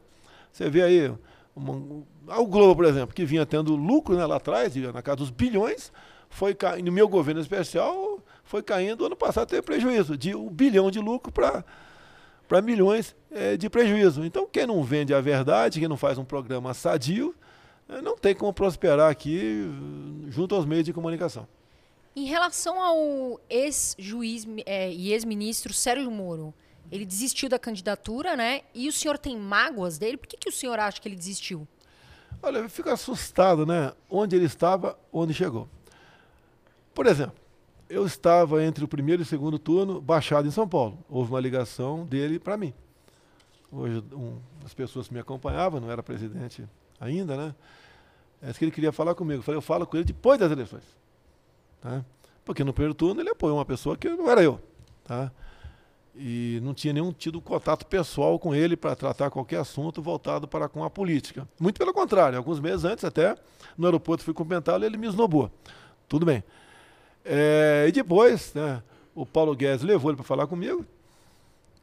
Você 0.52 0.70
vê 0.70 0.82
aí 0.84 1.14
uma, 1.56 2.04
o 2.38 2.46
Globo, 2.46 2.76
por 2.76 2.86
exemplo, 2.86 3.16
que 3.16 3.24
vinha 3.26 3.46
tendo 3.46 3.76
lucro 3.76 4.16
né, 4.16 4.26
lá 4.26 4.36
atrás, 4.36 4.76
na 4.76 5.02
casa 5.02 5.18
dos 5.18 5.30
bilhões, 5.30 5.92
foi 6.30 6.58
no 6.84 6.92
meu 6.92 7.08
governo 7.08 7.42
especial, 7.42 8.20
foi 8.44 8.64
caindo, 8.64 9.06
ano 9.06 9.16
passado 9.16 9.48
teve 9.48 9.62
prejuízo, 9.62 10.18
de 10.18 10.36
um 10.36 10.50
bilhão 10.50 10.90
de 10.90 11.00
lucro 11.00 11.32
para 11.32 11.64
para 12.52 12.62
milhões 12.62 13.16
é, 13.32 13.56
de 13.56 13.70
prejuízo. 13.70 14.26
Então, 14.26 14.46
quem 14.46 14.68
não 14.68 14.84
vende 14.84 15.14
a 15.14 15.22
verdade, 15.22 15.80
quem 15.80 15.88
não 15.88 15.96
faz 15.96 16.18
um 16.18 16.26
programa 16.26 16.74
sadio, 16.74 17.34
é, 17.88 18.02
não 18.02 18.18
tem 18.18 18.36
como 18.36 18.52
prosperar 18.52 19.10
aqui 19.10 19.64
junto 20.28 20.54
aos 20.54 20.66
meios 20.66 20.84
de 20.84 20.92
comunicação. 20.92 21.48
Em 22.14 22.26
relação 22.26 22.82
ao 22.82 23.40
ex-juiz 23.50 24.46
é, 24.66 24.92
e 24.92 25.14
ex-ministro 25.14 25.74
Sérgio 25.74 26.12
Moro, 26.12 26.54
ele 26.92 27.06
desistiu 27.06 27.48
da 27.48 27.58
candidatura, 27.58 28.36
né? 28.36 28.64
E 28.76 28.90
o 28.90 28.92
senhor 28.92 29.18
tem 29.18 29.38
mágoas 29.38 29.98
dele? 29.98 30.18
Por 30.18 30.28
que, 30.28 30.36
que 30.36 30.50
o 30.50 30.52
senhor 30.52 30.78
acha 30.78 31.00
que 31.00 31.08
ele 31.08 31.16
desistiu? 31.16 31.66
Olha, 32.44 32.58
eu 32.58 32.70
fico 32.70 32.90
assustado, 32.90 33.66
né? 33.66 33.94
Onde 34.10 34.36
ele 34.36 34.48
estava, 34.48 35.00
onde 35.10 35.34
chegou. 35.34 35.70
Por 36.94 37.08
exemplo, 37.08 37.41
eu 37.92 38.06
estava 38.06 38.64
entre 38.64 38.84
o 38.84 38.88
primeiro 38.88 39.22
e 39.22 39.24
o 39.24 39.26
segundo 39.26 39.60
turno, 39.60 40.00
baixado 40.00 40.48
em 40.48 40.52
São 40.52 40.68
Paulo. 40.68 40.98
Houve 41.10 41.32
uma 41.32 41.40
ligação 41.40 42.06
dele 42.06 42.40
para 42.40 42.56
mim. 42.56 42.74
Hoje, 43.70 44.02
um, 44.14 44.38
as 44.66 44.74
pessoas 44.74 45.08
que 45.08 45.14
me 45.14 45.20
acompanhavam, 45.20 45.80
não 45.80 45.92
era 45.92 46.02
presidente 46.02 46.64
ainda, 47.00 47.36
né? 47.36 47.56
É 48.42 48.54
que 48.54 48.64
ele 48.64 48.72
queria 48.72 48.92
falar 48.92 49.14
comigo. 49.14 49.40
Eu 49.40 49.44
falei, 49.44 49.58
eu 49.58 49.62
falo 49.62 49.86
com 49.86 49.98
ele 49.98 50.06
depois 50.06 50.40
das 50.40 50.52
eleições. 50.52 50.84
Tá? 51.82 52.04
Porque 52.46 52.64
no 52.64 52.74
primeiro 52.74 52.94
turno 52.94 53.22
ele 53.22 53.30
apoiou 53.30 53.58
uma 53.58 53.66
pessoa 53.66 53.98
que 53.98 54.10
não 54.10 54.30
era 54.30 54.42
eu. 54.42 54.60
Tá? 55.04 55.32
E 56.16 56.60
não 56.64 56.74
tinha 56.74 56.94
nenhum 56.94 57.12
tido 57.12 57.40
contato 57.42 57.86
pessoal 57.86 58.40
com 58.40 58.56
ele 58.56 58.76
para 58.76 58.96
tratar 58.96 59.30
qualquer 59.30 59.60
assunto 59.60 60.02
voltado 60.02 60.48
para 60.48 60.68
com 60.68 60.84
a 60.84 60.90
política. 60.90 61.48
Muito 61.60 61.78
pelo 61.78 61.94
contrário, 61.94 62.38
alguns 62.38 62.60
meses 62.60 62.84
antes 62.84 63.04
até, 63.04 63.36
no 63.78 63.86
aeroporto 63.86 64.24
fui 64.24 64.34
cumprimentá-lo 64.34 64.84
e 64.84 64.88
ele 64.88 64.98
me 64.98 65.08
esnobou. 65.08 65.52
Tudo 66.08 66.26
bem. 66.26 66.44
É, 67.24 67.86
e 67.88 67.92
depois, 67.92 68.54
né, 68.54 68.82
o 69.14 69.26
Paulo 69.26 69.56
Guedes 69.56 69.84
levou 69.84 70.12
ele 70.12 70.18
para 70.18 70.26
falar 70.26 70.48
comigo 70.48 70.86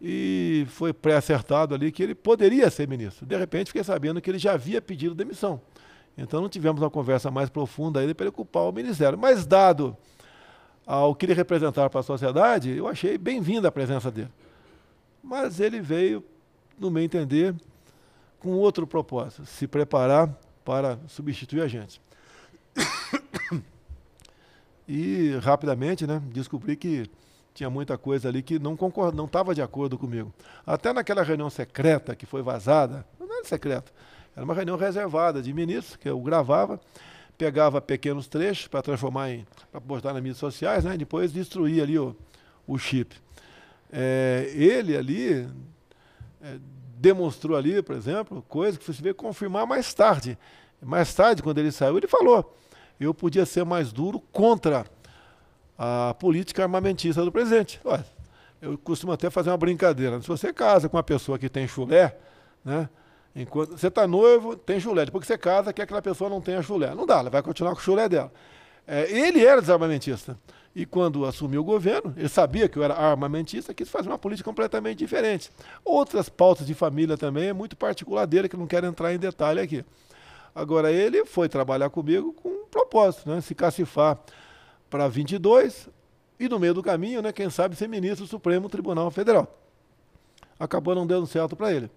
e 0.01 0.67
foi 0.71 0.93
pré-acertado 0.93 1.75
ali 1.75 1.91
que 1.91 2.03
ele 2.03 2.15
poderia 2.15 2.71
ser 2.71 2.89
ministro. 2.89 3.27
De 3.27 3.37
repente, 3.37 3.69
fiquei 3.69 3.85
sabendo 3.85 4.21
que 4.21 4.31
ele 4.31 4.39
já 4.39 4.53
havia 4.53 4.81
pedido 4.81 5.15
demissão. 5.15 5.61
Então, 6.17 6.41
não 6.41 6.49
tivemos 6.49 6.81
uma 6.83 6.91
conversa 6.91 7.31
mais 7.31 7.49
profunda 7.49 8.01
ainda 8.01 8.15
para 8.15 8.25
ele 8.25 8.31
ocupar 8.31 8.65
o 8.65 8.73
ministério. 8.73 9.17
Mas, 9.17 9.47
dado 9.47 9.97
ao 10.87 11.15
que 11.15 11.27
ele 11.27 11.35
representar 11.35 11.91
para 11.91 12.01
a 12.01 12.03
sociedade, 12.03 12.71
eu 12.71 12.89
achei 12.89 13.19
bem-vinda 13.19 13.69
a 13.69 13.73
presença 13.73 14.11
dele. 14.11 14.31
Mas 15.23 15.61
ele 15.61 15.81
veio, 15.81 16.25
no 16.79 16.91
meu 16.91 17.03
entender, 17.03 17.55
com 18.41 18.51
outro 18.55 18.87
propósito: 18.87 19.45
se 19.47 19.67
preparar 19.67 20.33
para 20.65 20.99
substituir 21.07 21.61
a 21.61 21.69
gente. 21.69 22.01
E 24.89 25.39
rapidamente, 25.43 26.07
né, 26.07 26.23
descobri 26.33 26.75
que 26.75 27.11
tinha 27.53 27.69
muita 27.69 27.99
coisa 27.99 28.29
ali 28.29 28.43
que 28.43 28.59
não 28.59 28.75
concorda, 28.75 29.15
não 29.15 29.27
estava 29.27 29.55
de 29.55 29.61
acordo 29.61 29.99
comigo. 29.99 30.33
Até 30.65 30.95
naquela 30.95 31.23
reunião 31.23 31.51
secreta 31.51 32.17
que 32.17 32.25
foi 32.25 32.41
vazada, 32.41 33.05
não 33.21 33.31
era 33.31 33.45
secreta, 33.45 33.93
era 34.35 34.43
uma 34.43 34.55
reunião 34.55 34.79
reservada 34.79 35.43
de 35.43 35.53
ministros 35.53 35.97
que 35.97 36.09
eu 36.09 36.19
gravava, 36.21 36.81
pegava 37.37 37.83
pequenos 37.83 38.27
trechos 38.27 38.67
para 38.67 38.81
transformar 38.81 39.31
em, 39.31 39.47
para 39.71 39.81
postar 39.81 40.15
nas 40.15 40.23
mídias 40.23 40.39
sociais, 40.39 40.85
né, 40.85 40.95
e 40.95 40.99
depois 40.99 41.33
destruía 41.33 41.83
ali 41.83 41.99
o, 41.99 42.17
o 42.67 42.79
chip. 42.79 43.15
É, 43.93 44.51
ele 44.55 44.97
ali 44.97 45.49
é, 46.41 46.59
demonstrou 46.97 47.59
ali, 47.59 47.83
por 47.83 47.95
exemplo, 47.95 48.43
coisa 48.49 48.79
que 48.79 48.87
você 48.87 49.03
vê 49.03 49.13
confirmar 49.13 49.67
mais 49.67 49.93
tarde. 49.93 50.39
Mais 50.81 51.13
tarde, 51.13 51.43
quando 51.43 51.59
ele 51.59 51.73
saiu, 51.73 51.99
ele 51.99 52.09
falou 52.09 52.55
eu 53.05 53.15
podia 53.15 53.47
ser 53.47 53.65
mais 53.65 53.93
duro 53.93 54.21
contra 54.33 54.85
a 55.79 56.15
política 56.19 56.63
armamentista 56.63 57.25
do 57.25 57.31
presidente. 57.31 57.81
Eu 58.61 58.77
costumo 58.77 59.13
até 59.13 59.31
fazer 59.31 59.51
uma 59.51 59.57
brincadeira. 59.57 60.21
Se 60.21 60.27
você 60.27 60.53
casa 60.53 60.89
com 60.89 60.97
uma 60.97 61.03
pessoa 61.03 61.39
que 61.39 61.49
tem 61.49 61.69
chulé, 61.69 62.17
né? 62.65 62.89
Enquanto 63.37 63.79
você 63.79 63.87
está 63.87 64.07
noivo, 64.07 64.57
tem 64.57 64.81
chulé. 64.81 65.05
Depois 65.05 65.23
que 65.23 65.29
você 65.29 65.39
casa, 65.39 65.73
quer 65.73 65.75
que 65.75 65.83
aquela 65.83 66.03
pessoa 66.03 66.29
não 66.29 66.41
tenha 66.41 66.61
chulé. 66.61 66.93
Não 66.93 67.07
dá, 67.07 67.19
ela 67.21 67.31
vai 67.31 67.41
continuar 67.41 67.73
com 67.73 67.79
o 67.79 67.83
chulé 67.83 68.09
dela. 68.09 68.33
É, 68.85 69.09
ele 69.11 69.45
era 69.45 69.61
desarmamentista. 69.61 70.37
E 70.75 70.85
quando 70.85 71.25
assumiu 71.25 71.61
o 71.61 71.65
governo, 71.65 72.13
ele 72.17 72.29
sabia 72.29 72.69
que 72.69 72.79
eu 72.79 72.83
era 72.83 72.95
armamentista, 72.95 73.73
quis 73.75 73.89
fazer 73.89 74.09
uma 74.09 74.19
política 74.19 74.49
completamente 74.49 74.99
diferente. 74.99 75.51
Outras 75.85 76.29
pautas 76.29 76.67
de 76.67 76.75
família 76.75 77.17
também 77.17 77.49
é 77.49 77.53
muito 77.53 77.77
particular 77.77 78.27
dele, 78.27 78.49
que 78.49 78.57
não 78.57 78.67
quero 78.67 78.87
entrar 78.87 79.13
em 79.13 79.19
detalhe 79.19 79.61
aqui. 79.61 79.85
Agora, 80.59 80.91
ele 80.91 81.25
foi 81.25 81.49
trabalhar 81.49 81.89
comigo 81.89 82.33
com 82.33 82.49
um 82.49 82.67
propósito, 82.69 83.31
né? 83.31 83.41
se 83.41 83.55
cacifar 83.55 84.19
para 84.91 85.07
22 85.07 85.89
e 86.41 86.49
no 86.49 86.59
meio 86.59 86.75
do 86.75 86.83
caminho, 86.83 87.23
né, 87.23 87.33
quem 87.33 87.49
sabe, 87.49 87.77
ser 87.77 87.89
ministro 87.89 88.25
do 88.25 88.29
Supremo 88.29 88.69
Tribunal 88.69 89.09
Federal. 89.13 89.57
Acabou 90.59 90.97
não 90.97 91.07
dando 91.07 91.29
certo 91.29 91.55
para 91.55 91.73
ele. 91.73 91.89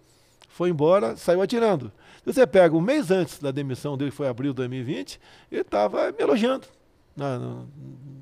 Foi 0.48 0.70
embora, 0.70 1.18
saiu 1.18 1.42
atirando. 1.42 1.92
Você 2.24 2.46
pega 2.46 2.76
um 2.76 2.82
mês 2.82 3.10
antes 3.10 3.40
da 3.40 3.50
demissão 3.50 3.98
dele, 3.98 4.12
que 4.12 4.18
foi 4.18 4.28
abril 4.28 4.52
de 4.52 4.58
2020, 4.58 5.20
ele 5.52 5.62
estava 5.62 6.12
me 6.12 6.20
elogiando 6.20 6.68
na, 7.16 7.64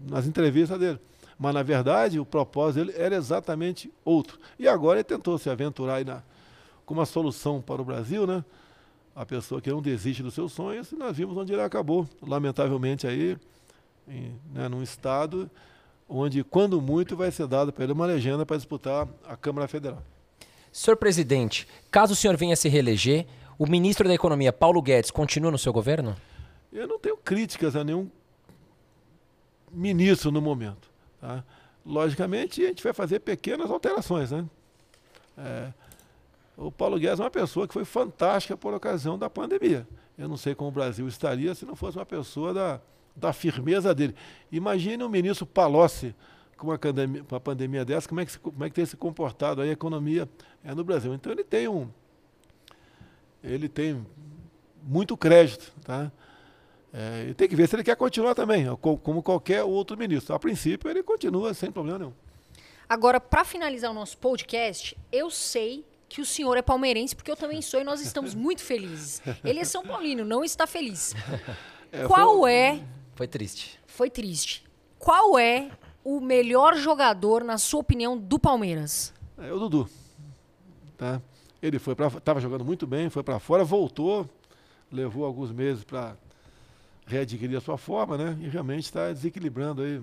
nas 0.10 0.26
entrevistas 0.26 0.80
dele. 0.80 1.00
Mas, 1.38 1.54
na 1.54 1.64
verdade, 1.64 2.18
o 2.18 2.26
propósito 2.26 2.86
dele 2.86 2.98
era 2.98 3.14
exatamente 3.14 3.92
outro. 4.06 4.40
E 4.58 4.70
agora 4.70 5.00
ele 5.00 5.04
tentou 5.04 5.38
se 5.38 5.50
aventurar 5.50 5.96
aí 5.96 6.06
na, 6.06 6.24
com 6.86 6.94
uma 6.94 7.06
solução 7.06 7.62
para 7.62 7.82
o 7.82 7.86
Brasil, 7.86 8.26
né? 8.26 8.42
A 9.20 9.26
pessoa 9.26 9.60
que 9.60 9.70
não 9.70 9.82
desiste 9.82 10.24
dos 10.24 10.34
seus 10.34 10.54
sonhos, 10.54 10.94
e 10.94 10.96
nós 10.96 11.18
vimos 11.18 11.36
onde 11.36 11.52
ele 11.52 11.62
acabou, 11.62 12.08
lamentavelmente 12.22 13.06
aí, 13.06 13.38
em, 14.08 14.34
né, 14.54 14.70
num 14.70 14.82
estado 14.82 15.52
onde, 16.08 16.42
quando 16.42 16.82
muito, 16.82 17.18
vai 17.18 17.30
ser 17.30 17.46
dado 17.46 17.74
para 17.74 17.84
ele 17.84 17.92
uma 17.92 18.06
legenda 18.06 18.46
para 18.46 18.56
disputar 18.56 19.06
a 19.28 19.36
Câmara 19.36 19.68
Federal. 19.68 20.02
Senhor 20.72 20.96
presidente, 20.96 21.68
caso 21.92 22.14
o 22.14 22.16
senhor 22.16 22.38
venha 22.38 22.56
se 22.56 22.70
reeleger, 22.70 23.28
o 23.58 23.68
ministro 23.68 24.08
da 24.08 24.14
Economia, 24.14 24.54
Paulo 24.54 24.82
Guedes, 24.82 25.12
continua 25.12 25.52
no 25.52 25.58
seu 25.58 25.74
governo? 25.74 26.16
Eu 26.72 26.88
não 26.88 26.98
tenho 26.98 27.18
críticas 27.18 27.76
a 27.76 27.84
nenhum 27.84 28.10
ministro 29.70 30.32
no 30.32 30.42
momento. 30.42 30.90
Tá? 31.20 31.44
Logicamente, 31.86 32.64
a 32.64 32.68
gente 32.70 32.82
vai 32.82 32.94
fazer 32.94 33.20
pequenas 33.20 33.70
alterações. 33.70 34.32
Né? 34.32 34.46
É, 35.38 35.74
o 36.60 36.70
Paulo 36.70 37.00
Guedes 37.00 37.22
é 37.22 37.24
uma 37.24 37.32
pessoa 37.32 37.66
que 37.66 37.74
foi 37.74 37.86
fantástica 37.86 38.58
por 38.58 38.74
ocasião 38.74 39.18
da 39.18 39.30
pandemia. 39.30 39.88
Eu 40.18 40.28
não 40.28 40.36
sei 40.36 40.54
como 40.54 40.70
o 40.70 40.74
Brasil 40.74 41.08
estaria 41.08 41.56
se 41.56 41.66
não 41.66 41.74
fosse 41.74 41.98
uma 41.98 42.06
pessoa 42.06 42.54
da, 42.54 42.82
da 43.16 43.32
firmeza 43.32 43.96
dele. 43.96 44.14
Imagine 44.52 45.02
o 45.04 45.10
ministro 45.10 45.46
Palocci 45.46 46.14
com 46.58 46.68
uma, 46.68 46.78
pandemia, 46.78 47.26
uma 47.32 47.40
pandemia 47.40 47.86
dessa, 47.86 48.10
como 48.10 48.20
é, 48.20 48.26
que 48.26 48.34
se, 48.34 48.40
como 48.40 48.62
é 48.66 48.68
que 48.68 48.76
tem 48.76 48.86
se 48.86 48.98
comportado 48.98 49.62
aí 49.62 49.70
a 49.70 49.72
economia 49.72 50.28
é, 50.62 50.76
no 50.76 50.84
Brasil. 50.84 51.14
Então 51.14 51.32
ele 51.32 51.46
tem 51.46 51.70
um. 51.70 51.88
Ele 53.42 53.70
tem 53.70 54.06
muito 54.84 55.16
crédito. 55.16 55.74
Tá? 55.86 56.12
É, 56.92 57.28
e 57.30 57.34
tem 57.34 57.48
que 57.48 57.56
ver 57.56 57.70
se 57.70 57.78
ele 57.78 57.86
quer 57.86 57.96
continuar 57.96 58.36
também, 58.36 58.66
como 58.76 59.24
qualquer 59.24 59.64
outro 59.64 59.96
ministro. 59.98 60.36
A 60.36 60.40
princípio, 60.40 60.90
ele 60.90 61.02
continua 61.04 61.54
sem 61.54 61.72
problema 61.72 62.00
nenhum. 62.00 62.14
Agora, 62.90 63.22
para 63.22 63.46
finalizar 63.46 63.92
o 63.92 63.94
nosso 63.94 64.18
podcast, 64.18 64.98
eu 65.10 65.30
sei 65.30 65.86
que 66.10 66.20
o 66.20 66.26
senhor 66.26 66.58
é 66.58 66.62
palmeirense, 66.62 67.16
porque 67.16 67.30
eu 67.30 67.36
também 67.36 67.62
sou 67.62 67.80
e 67.80 67.84
nós 67.84 68.02
estamos 68.02 68.34
muito 68.34 68.62
felizes. 68.64 69.22
Ele 69.44 69.60
é 69.60 69.64
São 69.64 69.84
Paulino, 69.84 70.26
não 70.26 70.44
está 70.44 70.68
feliz. 70.68 71.14
É, 71.92 72.06
Qual 72.06 72.42
foi... 72.42 72.52
é. 72.52 72.84
Foi 73.16 73.28
triste. 73.28 73.80
Foi 73.88 74.12
triste. 74.12 74.64
Qual 75.00 75.40
é 75.40 75.72
o 76.04 76.20
melhor 76.20 76.76
jogador, 76.76 77.44
na 77.44 77.58
sua 77.58 77.80
opinião, 77.80 78.16
do 78.16 78.38
Palmeiras? 78.38 79.12
É 79.40 79.52
o 79.52 79.58
Dudu. 79.58 79.90
Tá? 80.96 81.20
Ele 81.60 81.80
foi 81.80 81.96
para, 81.96 82.06
estava 82.06 82.40
jogando 82.40 82.64
muito 82.64 82.86
bem, 82.86 83.10
foi 83.10 83.24
para 83.24 83.40
fora, 83.40 83.64
voltou, 83.64 84.30
levou 84.92 85.26
alguns 85.26 85.52
meses 85.52 85.84
para 85.84 86.16
readquirir 87.08 87.58
a 87.58 87.62
sua 87.62 87.76
forma, 87.76 88.20
né? 88.20 88.38
E 88.40 88.48
realmente 88.48 88.84
está 88.84 89.12
desequilibrando 89.12 89.82
aí 89.82 90.00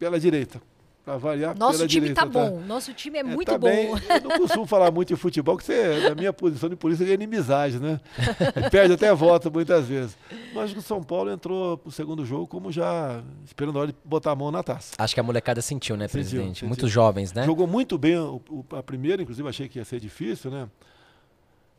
pela 0.00 0.18
direita. 0.18 0.60
Pra 1.08 1.16
variar 1.16 1.56
Nosso 1.56 1.86
time 1.86 1.88
direita, 1.88 2.20
tá 2.20 2.26
bom. 2.26 2.60
Tá? 2.60 2.66
Nosso 2.66 2.92
time 2.92 3.16
é, 3.16 3.20
é 3.20 3.24
muito 3.24 3.50
tá 3.50 3.56
bom. 3.56 3.66
Bem. 3.66 3.86
Eu 3.86 4.28
não 4.28 4.38
costumo 4.40 4.66
falar 4.68 4.90
muito 4.90 5.08
de 5.08 5.16
futebol, 5.16 5.56
porque 5.56 5.72
você, 5.72 6.06
na 6.06 6.14
minha 6.14 6.34
posição 6.34 6.68
de 6.68 6.76
polícia, 6.76 7.02
é 7.02 7.14
inimizade, 7.14 7.80
né? 7.80 7.98
Perde 8.70 8.92
até 8.92 9.14
voto 9.14 9.50
muitas 9.50 9.86
vezes. 9.86 10.18
Mas 10.54 10.70
que 10.70 10.78
o 10.78 10.82
São 10.82 11.02
Paulo 11.02 11.30
entrou 11.30 11.78
pro 11.78 11.90
segundo 11.90 12.26
jogo 12.26 12.46
como 12.46 12.70
já 12.70 13.22
esperando 13.42 13.78
a 13.78 13.82
hora 13.82 13.90
de 13.90 13.96
botar 14.04 14.32
a 14.32 14.36
mão 14.36 14.50
na 14.50 14.62
taça. 14.62 14.96
Acho 14.98 15.14
que 15.14 15.20
a 15.20 15.22
molecada 15.22 15.62
sentiu, 15.62 15.96
né, 15.96 16.08
sentiu, 16.08 16.20
presidente? 16.20 16.46
Sentiu. 16.48 16.68
Muitos 16.68 16.90
jovens, 16.90 17.32
né? 17.32 17.46
Jogou 17.46 17.66
muito 17.66 17.96
bem 17.96 18.18
o, 18.18 18.42
o, 18.50 18.66
a 18.76 18.82
primeira, 18.82 19.22
inclusive 19.22 19.48
achei 19.48 19.66
que 19.66 19.78
ia 19.78 19.86
ser 19.86 20.00
difícil, 20.00 20.50
né? 20.50 20.68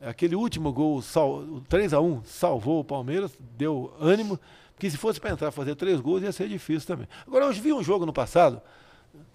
Aquele 0.01 0.35
último 0.35 0.73
gol, 0.73 1.03
sal, 1.03 1.35
o 1.35 1.61
3 1.69 1.93
a 1.93 2.01
1 2.01 2.23
salvou 2.25 2.79
o 2.79 2.83
Palmeiras, 2.83 3.37
deu 3.55 3.93
ânimo, 4.01 4.39
porque 4.73 4.89
se 4.89 4.97
fosse 4.97 5.19
para 5.19 5.29
entrar 5.29 5.51
fazer 5.51 5.75
três 5.75 6.01
gols 6.01 6.23
ia 6.23 6.31
ser 6.31 6.47
difícil 6.47 6.87
também. 6.87 7.07
Agora, 7.27 7.45
eu 7.45 7.53
vi 7.53 7.71
um 7.71 7.83
jogo 7.83 8.07
no 8.07 8.13
passado, 8.13 8.59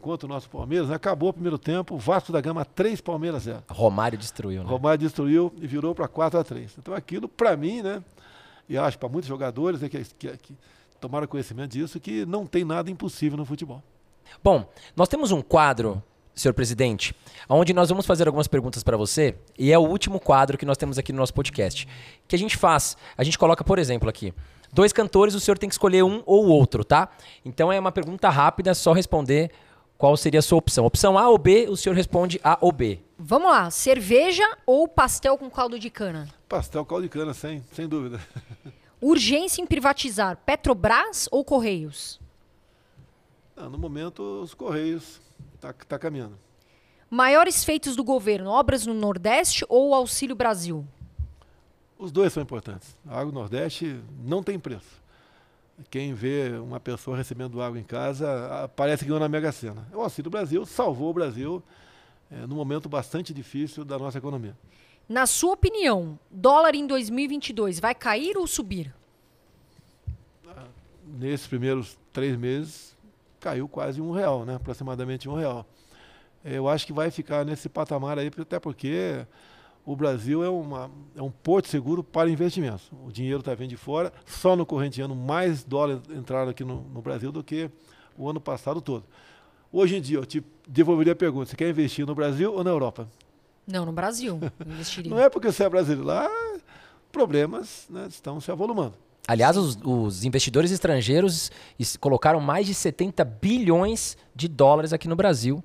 contra 0.00 0.26
o 0.26 0.28
nosso 0.28 0.48
Palmeiras, 0.50 0.90
acabou 0.90 1.30
o 1.30 1.32
primeiro 1.32 1.58
tempo, 1.58 1.96
Vasco 1.96 2.32
da 2.32 2.40
Gama 2.40 2.64
3, 2.64 3.00
Palmeiras 3.00 3.44
0. 3.44 3.62
Romário 3.70 4.18
destruiu, 4.18 4.62
né? 4.62 4.68
Romário 4.68 4.98
destruiu 4.98 5.52
e 5.60 5.66
virou 5.66 5.94
para 5.94 6.06
4 6.06 6.38
a 6.38 6.44
3 6.44 6.76
Então 6.78 6.94
aquilo, 6.94 7.28
para 7.28 7.56
mim, 7.56 7.82
né? 7.82 8.02
E 8.68 8.76
acho 8.78 8.98
para 8.98 9.08
muitos 9.08 9.28
jogadores 9.28 9.80
né, 9.80 9.88
que, 9.88 10.02
que, 10.04 10.36
que 10.38 10.56
tomaram 11.00 11.26
conhecimento 11.26 11.72
disso, 11.72 12.00
que 12.00 12.24
não 12.24 12.46
tem 12.46 12.64
nada 12.64 12.90
impossível 12.90 13.36
no 13.36 13.44
futebol. 13.44 13.82
Bom, 14.42 14.66
nós 14.96 15.08
temos 15.08 15.30
um 15.32 15.42
quadro, 15.42 16.02
senhor 16.34 16.54
presidente, 16.54 17.14
onde 17.48 17.72
nós 17.74 17.90
vamos 17.90 18.06
fazer 18.06 18.26
algumas 18.26 18.48
perguntas 18.48 18.82
para 18.82 18.96
você, 18.96 19.36
e 19.58 19.70
é 19.70 19.78
o 19.78 19.82
último 19.82 20.18
quadro 20.18 20.56
que 20.56 20.64
nós 20.64 20.78
temos 20.78 20.98
aqui 20.98 21.12
no 21.12 21.18
nosso 21.18 21.34
podcast. 21.34 21.86
Que 22.26 22.34
a 22.34 22.38
gente 22.38 22.56
faz, 22.56 22.96
a 23.16 23.22
gente 23.22 23.38
coloca, 23.38 23.62
por 23.62 23.78
exemplo, 23.78 24.08
aqui, 24.08 24.32
dois 24.72 24.92
cantores, 24.92 25.34
o 25.34 25.40
senhor 25.40 25.58
tem 25.58 25.68
que 25.68 25.74
escolher 25.74 26.02
um 26.02 26.22
ou 26.24 26.46
outro, 26.46 26.84
tá? 26.84 27.10
Então 27.44 27.70
é 27.70 27.78
uma 27.78 27.92
pergunta 27.92 28.28
rápida, 28.30 28.74
só 28.74 28.92
responder 28.92 29.50
qual 29.96 30.16
seria 30.16 30.40
a 30.40 30.42
sua 30.42 30.58
opção. 30.58 30.84
Opção 30.84 31.18
A 31.18 31.28
ou 31.28 31.38
B, 31.38 31.66
o 31.68 31.76
senhor 31.76 31.94
responde 31.94 32.40
A 32.42 32.58
ou 32.60 32.72
B. 32.72 33.00
Vamos 33.18 33.50
lá, 33.50 33.70
cerveja 33.70 34.44
ou 34.66 34.88
pastel 34.88 35.38
com 35.38 35.48
caldo 35.48 35.78
de 35.78 35.88
cana? 35.88 36.28
Pastel 36.48 36.84
caldo 36.84 37.04
de 37.04 37.08
cana, 37.08 37.32
sem, 37.32 37.64
sem 37.72 37.88
dúvida. 37.88 38.20
Urgência 39.00 39.62
em 39.62 39.66
privatizar 39.66 40.36
Petrobras 40.44 41.28
ou 41.30 41.44
Correios? 41.44 42.20
Ah, 43.56 43.68
no 43.68 43.78
momento, 43.78 44.42
os 44.42 44.54
Correios 44.54 45.20
está 45.54 45.72
tá 45.72 45.98
caminhando. 45.98 46.38
Maiores 47.08 47.62
feitos 47.62 47.94
do 47.94 48.02
governo, 48.02 48.50
obras 48.50 48.84
no 48.86 48.94
Nordeste 48.94 49.64
ou 49.68 49.94
Auxílio 49.94 50.34
Brasil? 50.34 50.84
Os 51.96 52.10
dois 52.10 52.32
são 52.32 52.42
importantes. 52.42 52.96
A 53.06 53.20
água 53.20 53.32
do 53.32 53.38
Nordeste 53.38 54.00
não 54.18 54.42
tem 54.42 54.58
preço. 54.58 55.03
Quem 55.90 56.14
vê 56.14 56.50
uma 56.62 56.78
pessoa 56.78 57.16
recebendo 57.16 57.60
água 57.60 57.78
em 57.78 57.84
casa, 57.84 58.28
ah, 58.50 58.68
parece 58.68 59.02
que 59.02 59.08
ganhou 59.08 59.20
na 59.20 59.28
Mega 59.28 59.50
Sena. 59.50 59.86
O 59.92 60.00
Auxílio 60.00 60.30
Brasil 60.30 60.64
salvou 60.64 61.10
o 61.10 61.14
Brasil 61.14 61.62
é, 62.30 62.46
num 62.46 62.56
momento 62.56 62.88
bastante 62.88 63.34
difícil 63.34 63.84
da 63.84 63.98
nossa 63.98 64.18
economia. 64.18 64.56
Na 65.08 65.26
sua 65.26 65.52
opinião, 65.52 66.18
dólar 66.30 66.74
em 66.74 66.86
2022 66.86 67.80
vai 67.80 67.94
cair 67.94 68.36
ou 68.36 68.46
subir? 68.46 68.94
Nesses 71.06 71.46
primeiros 71.46 71.98
três 72.12 72.36
meses, 72.36 72.96
caiu 73.38 73.68
quase 73.68 74.00
um 74.00 74.10
real, 74.10 74.44
né? 74.44 74.54
aproximadamente 74.54 75.28
um 75.28 75.34
real. 75.34 75.66
Eu 76.44 76.68
acho 76.68 76.86
que 76.86 76.92
vai 76.92 77.10
ficar 77.10 77.44
nesse 77.44 77.68
patamar 77.68 78.18
aí, 78.18 78.30
até 78.38 78.58
porque 78.58 79.26
o 79.84 79.94
Brasil 79.94 80.42
é, 80.42 80.48
uma, 80.48 80.90
é 81.14 81.22
um 81.22 81.30
porto 81.30 81.68
seguro 81.68 82.02
para 82.02 82.30
investimentos. 82.30 82.90
O 83.04 83.12
dinheiro 83.12 83.40
está 83.40 83.54
vindo 83.54 83.70
de 83.70 83.76
fora, 83.76 84.12
só 84.24 84.56
no 84.56 84.64
corrente 84.64 85.00
ano 85.00 85.14
mais 85.14 85.62
dólares 85.62 86.02
entraram 86.10 86.50
aqui 86.50 86.64
no, 86.64 86.82
no 86.82 87.02
Brasil 87.02 87.30
do 87.30 87.44
que 87.44 87.70
o 88.16 88.28
ano 88.28 88.40
passado 88.40 88.80
todo. 88.80 89.04
Hoje 89.70 89.96
em 89.96 90.00
dia, 90.00 90.18
eu 90.18 90.24
te 90.24 90.42
devolveria 90.66 91.12
a 91.12 91.16
pergunta: 91.16 91.50
você 91.50 91.56
quer 91.56 91.68
investir 91.68 92.06
no 92.06 92.14
Brasil 92.14 92.52
ou 92.52 92.64
na 92.64 92.70
Europa? 92.70 93.08
Não, 93.66 93.84
no 93.84 93.92
Brasil. 93.92 94.40
Investiria. 94.64 95.10
Não 95.10 95.18
é 95.18 95.28
porque 95.28 95.50
você 95.50 95.64
é 95.64 95.68
brasileiro. 95.68 96.04
Lá, 96.04 96.30
problemas 97.10 97.86
né, 97.90 98.06
estão 98.08 98.40
se 98.40 98.50
avolumando. 98.50 98.94
Aliás, 99.26 99.56
os, 99.56 99.78
os, 99.82 100.24
investidores 100.24 100.70
estrangeiros 100.70 101.50
colocaram 101.98 102.40
mais 102.40 102.66
de 102.66 102.74
70 102.74 103.24
bilhões 103.24 104.18
de 104.34 104.48
dólares 104.48 104.92
aqui 104.92 105.08
no 105.08 105.16
Brasil 105.16 105.64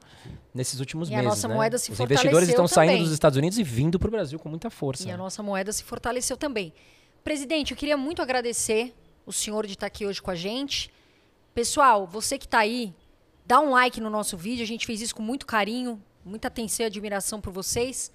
nesses 0.53 0.79
últimos 0.79 1.09
e 1.09 1.11
meses. 1.11 1.25
a 1.25 1.29
nossa 1.29 1.47
né? 1.47 1.53
moeda 1.55 1.77
se 1.77 1.91
Os 1.91 1.97
fortaleceu 1.97 2.15
investidores 2.15 2.49
estão 2.49 2.65
também. 2.67 2.89
saindo 2.89 3.03
dos 3.03 3.13
Estados 3.13 3.37
Unidos 3.37 3.57
e 3.57 3.63
vindo 3.63 3.99
para 3.99 4.07
o 4.07 4.11
Brasil 4.11 4.39
com 4.39 4.49
muita 4.49 4.69
força. 4.69 5.03
E 5.03 5.07
né? 5.07 5.13
a 5.13 5.17
nossa 5.17 5.43
moeda 5.43 5.71
se 5.71 5.83
fortaleceu 5.83 6.35
também. 6.37 6.73
Presidente, 7.23 7.71
eu 7.71 7.77
queria 7.77 7.97
muito 7.97 8.21
agradecer 8.21 8.93
o 9.25 9.31
senhor 9.31 9.65
de 9.67 9.73
estar 9.73 9.87
aqui 9.87 10.05
hoje 10.05 10.21
com 10.21 10.31
a 10.31 10.35
gente. 10.35 10.91
Pessoal, 11.53 12.07
você 12.07 12.37
que 12.37 12.45
está 12.45 12.59
aí, 12.59 12.93
dá 13.45 13.59
um 13.59 13.71
like 13.71 13.99
no 13.99 14.09
nosso 14.09 14.37
vídeo. 14.37 14.63
A 14.63 14.67
gente 14.67 14.85
fez 14.85 15.01
isso 15.01 15.15
com 15.15 15.21
muito 15.21 15.45
carinho, 15.45 16.01
muita 16.23 16.47
atenção 16.47 16.85
e 16.85 16.87
admiração 16.87 17.39
por 17.39 17.51
vocês. 17.51 18.11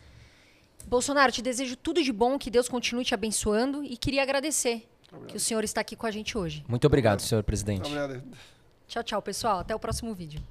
Bolsonaro, 0.86 1.32
te 1.32 1.40
desejo 1.40 1.76
tudo 1.76 2.02
de 2.02 2.12
bom, 2.12 2.38
que 2.38 2.50
Deus 2.50 2.68
continue 2.68 3.04
te 3.04 3.14
abençoando 3.14 3.82
e 3.84 3.96
queria 3.96 4.22
agradecer 4.22 4.86
Obrigado. 5.08 5.30
que 5.30 5.36
o 5.36 5.40
senhor 5.40 5.64
está 5.64 5.80
aqui 5.80 5.96
com 5.96 6.06
a 6.06 6.10
gente 6.10 6.36
hoje. 6.36 6.64
Muito 6.68 6.86
obrigado, 6.86 7.20
senhor 7.20 7.42
presidente. 7.42 7.86
Obrigado. 7.86 8.22
Tchau, 8.86 9.02
tchau, 9.02 9.22
pessoal. 9.22 9.60
Até 9.60 9.74
o 9.74 9.78
próximo 9.78 10.14
vídeo. 10.14 10.42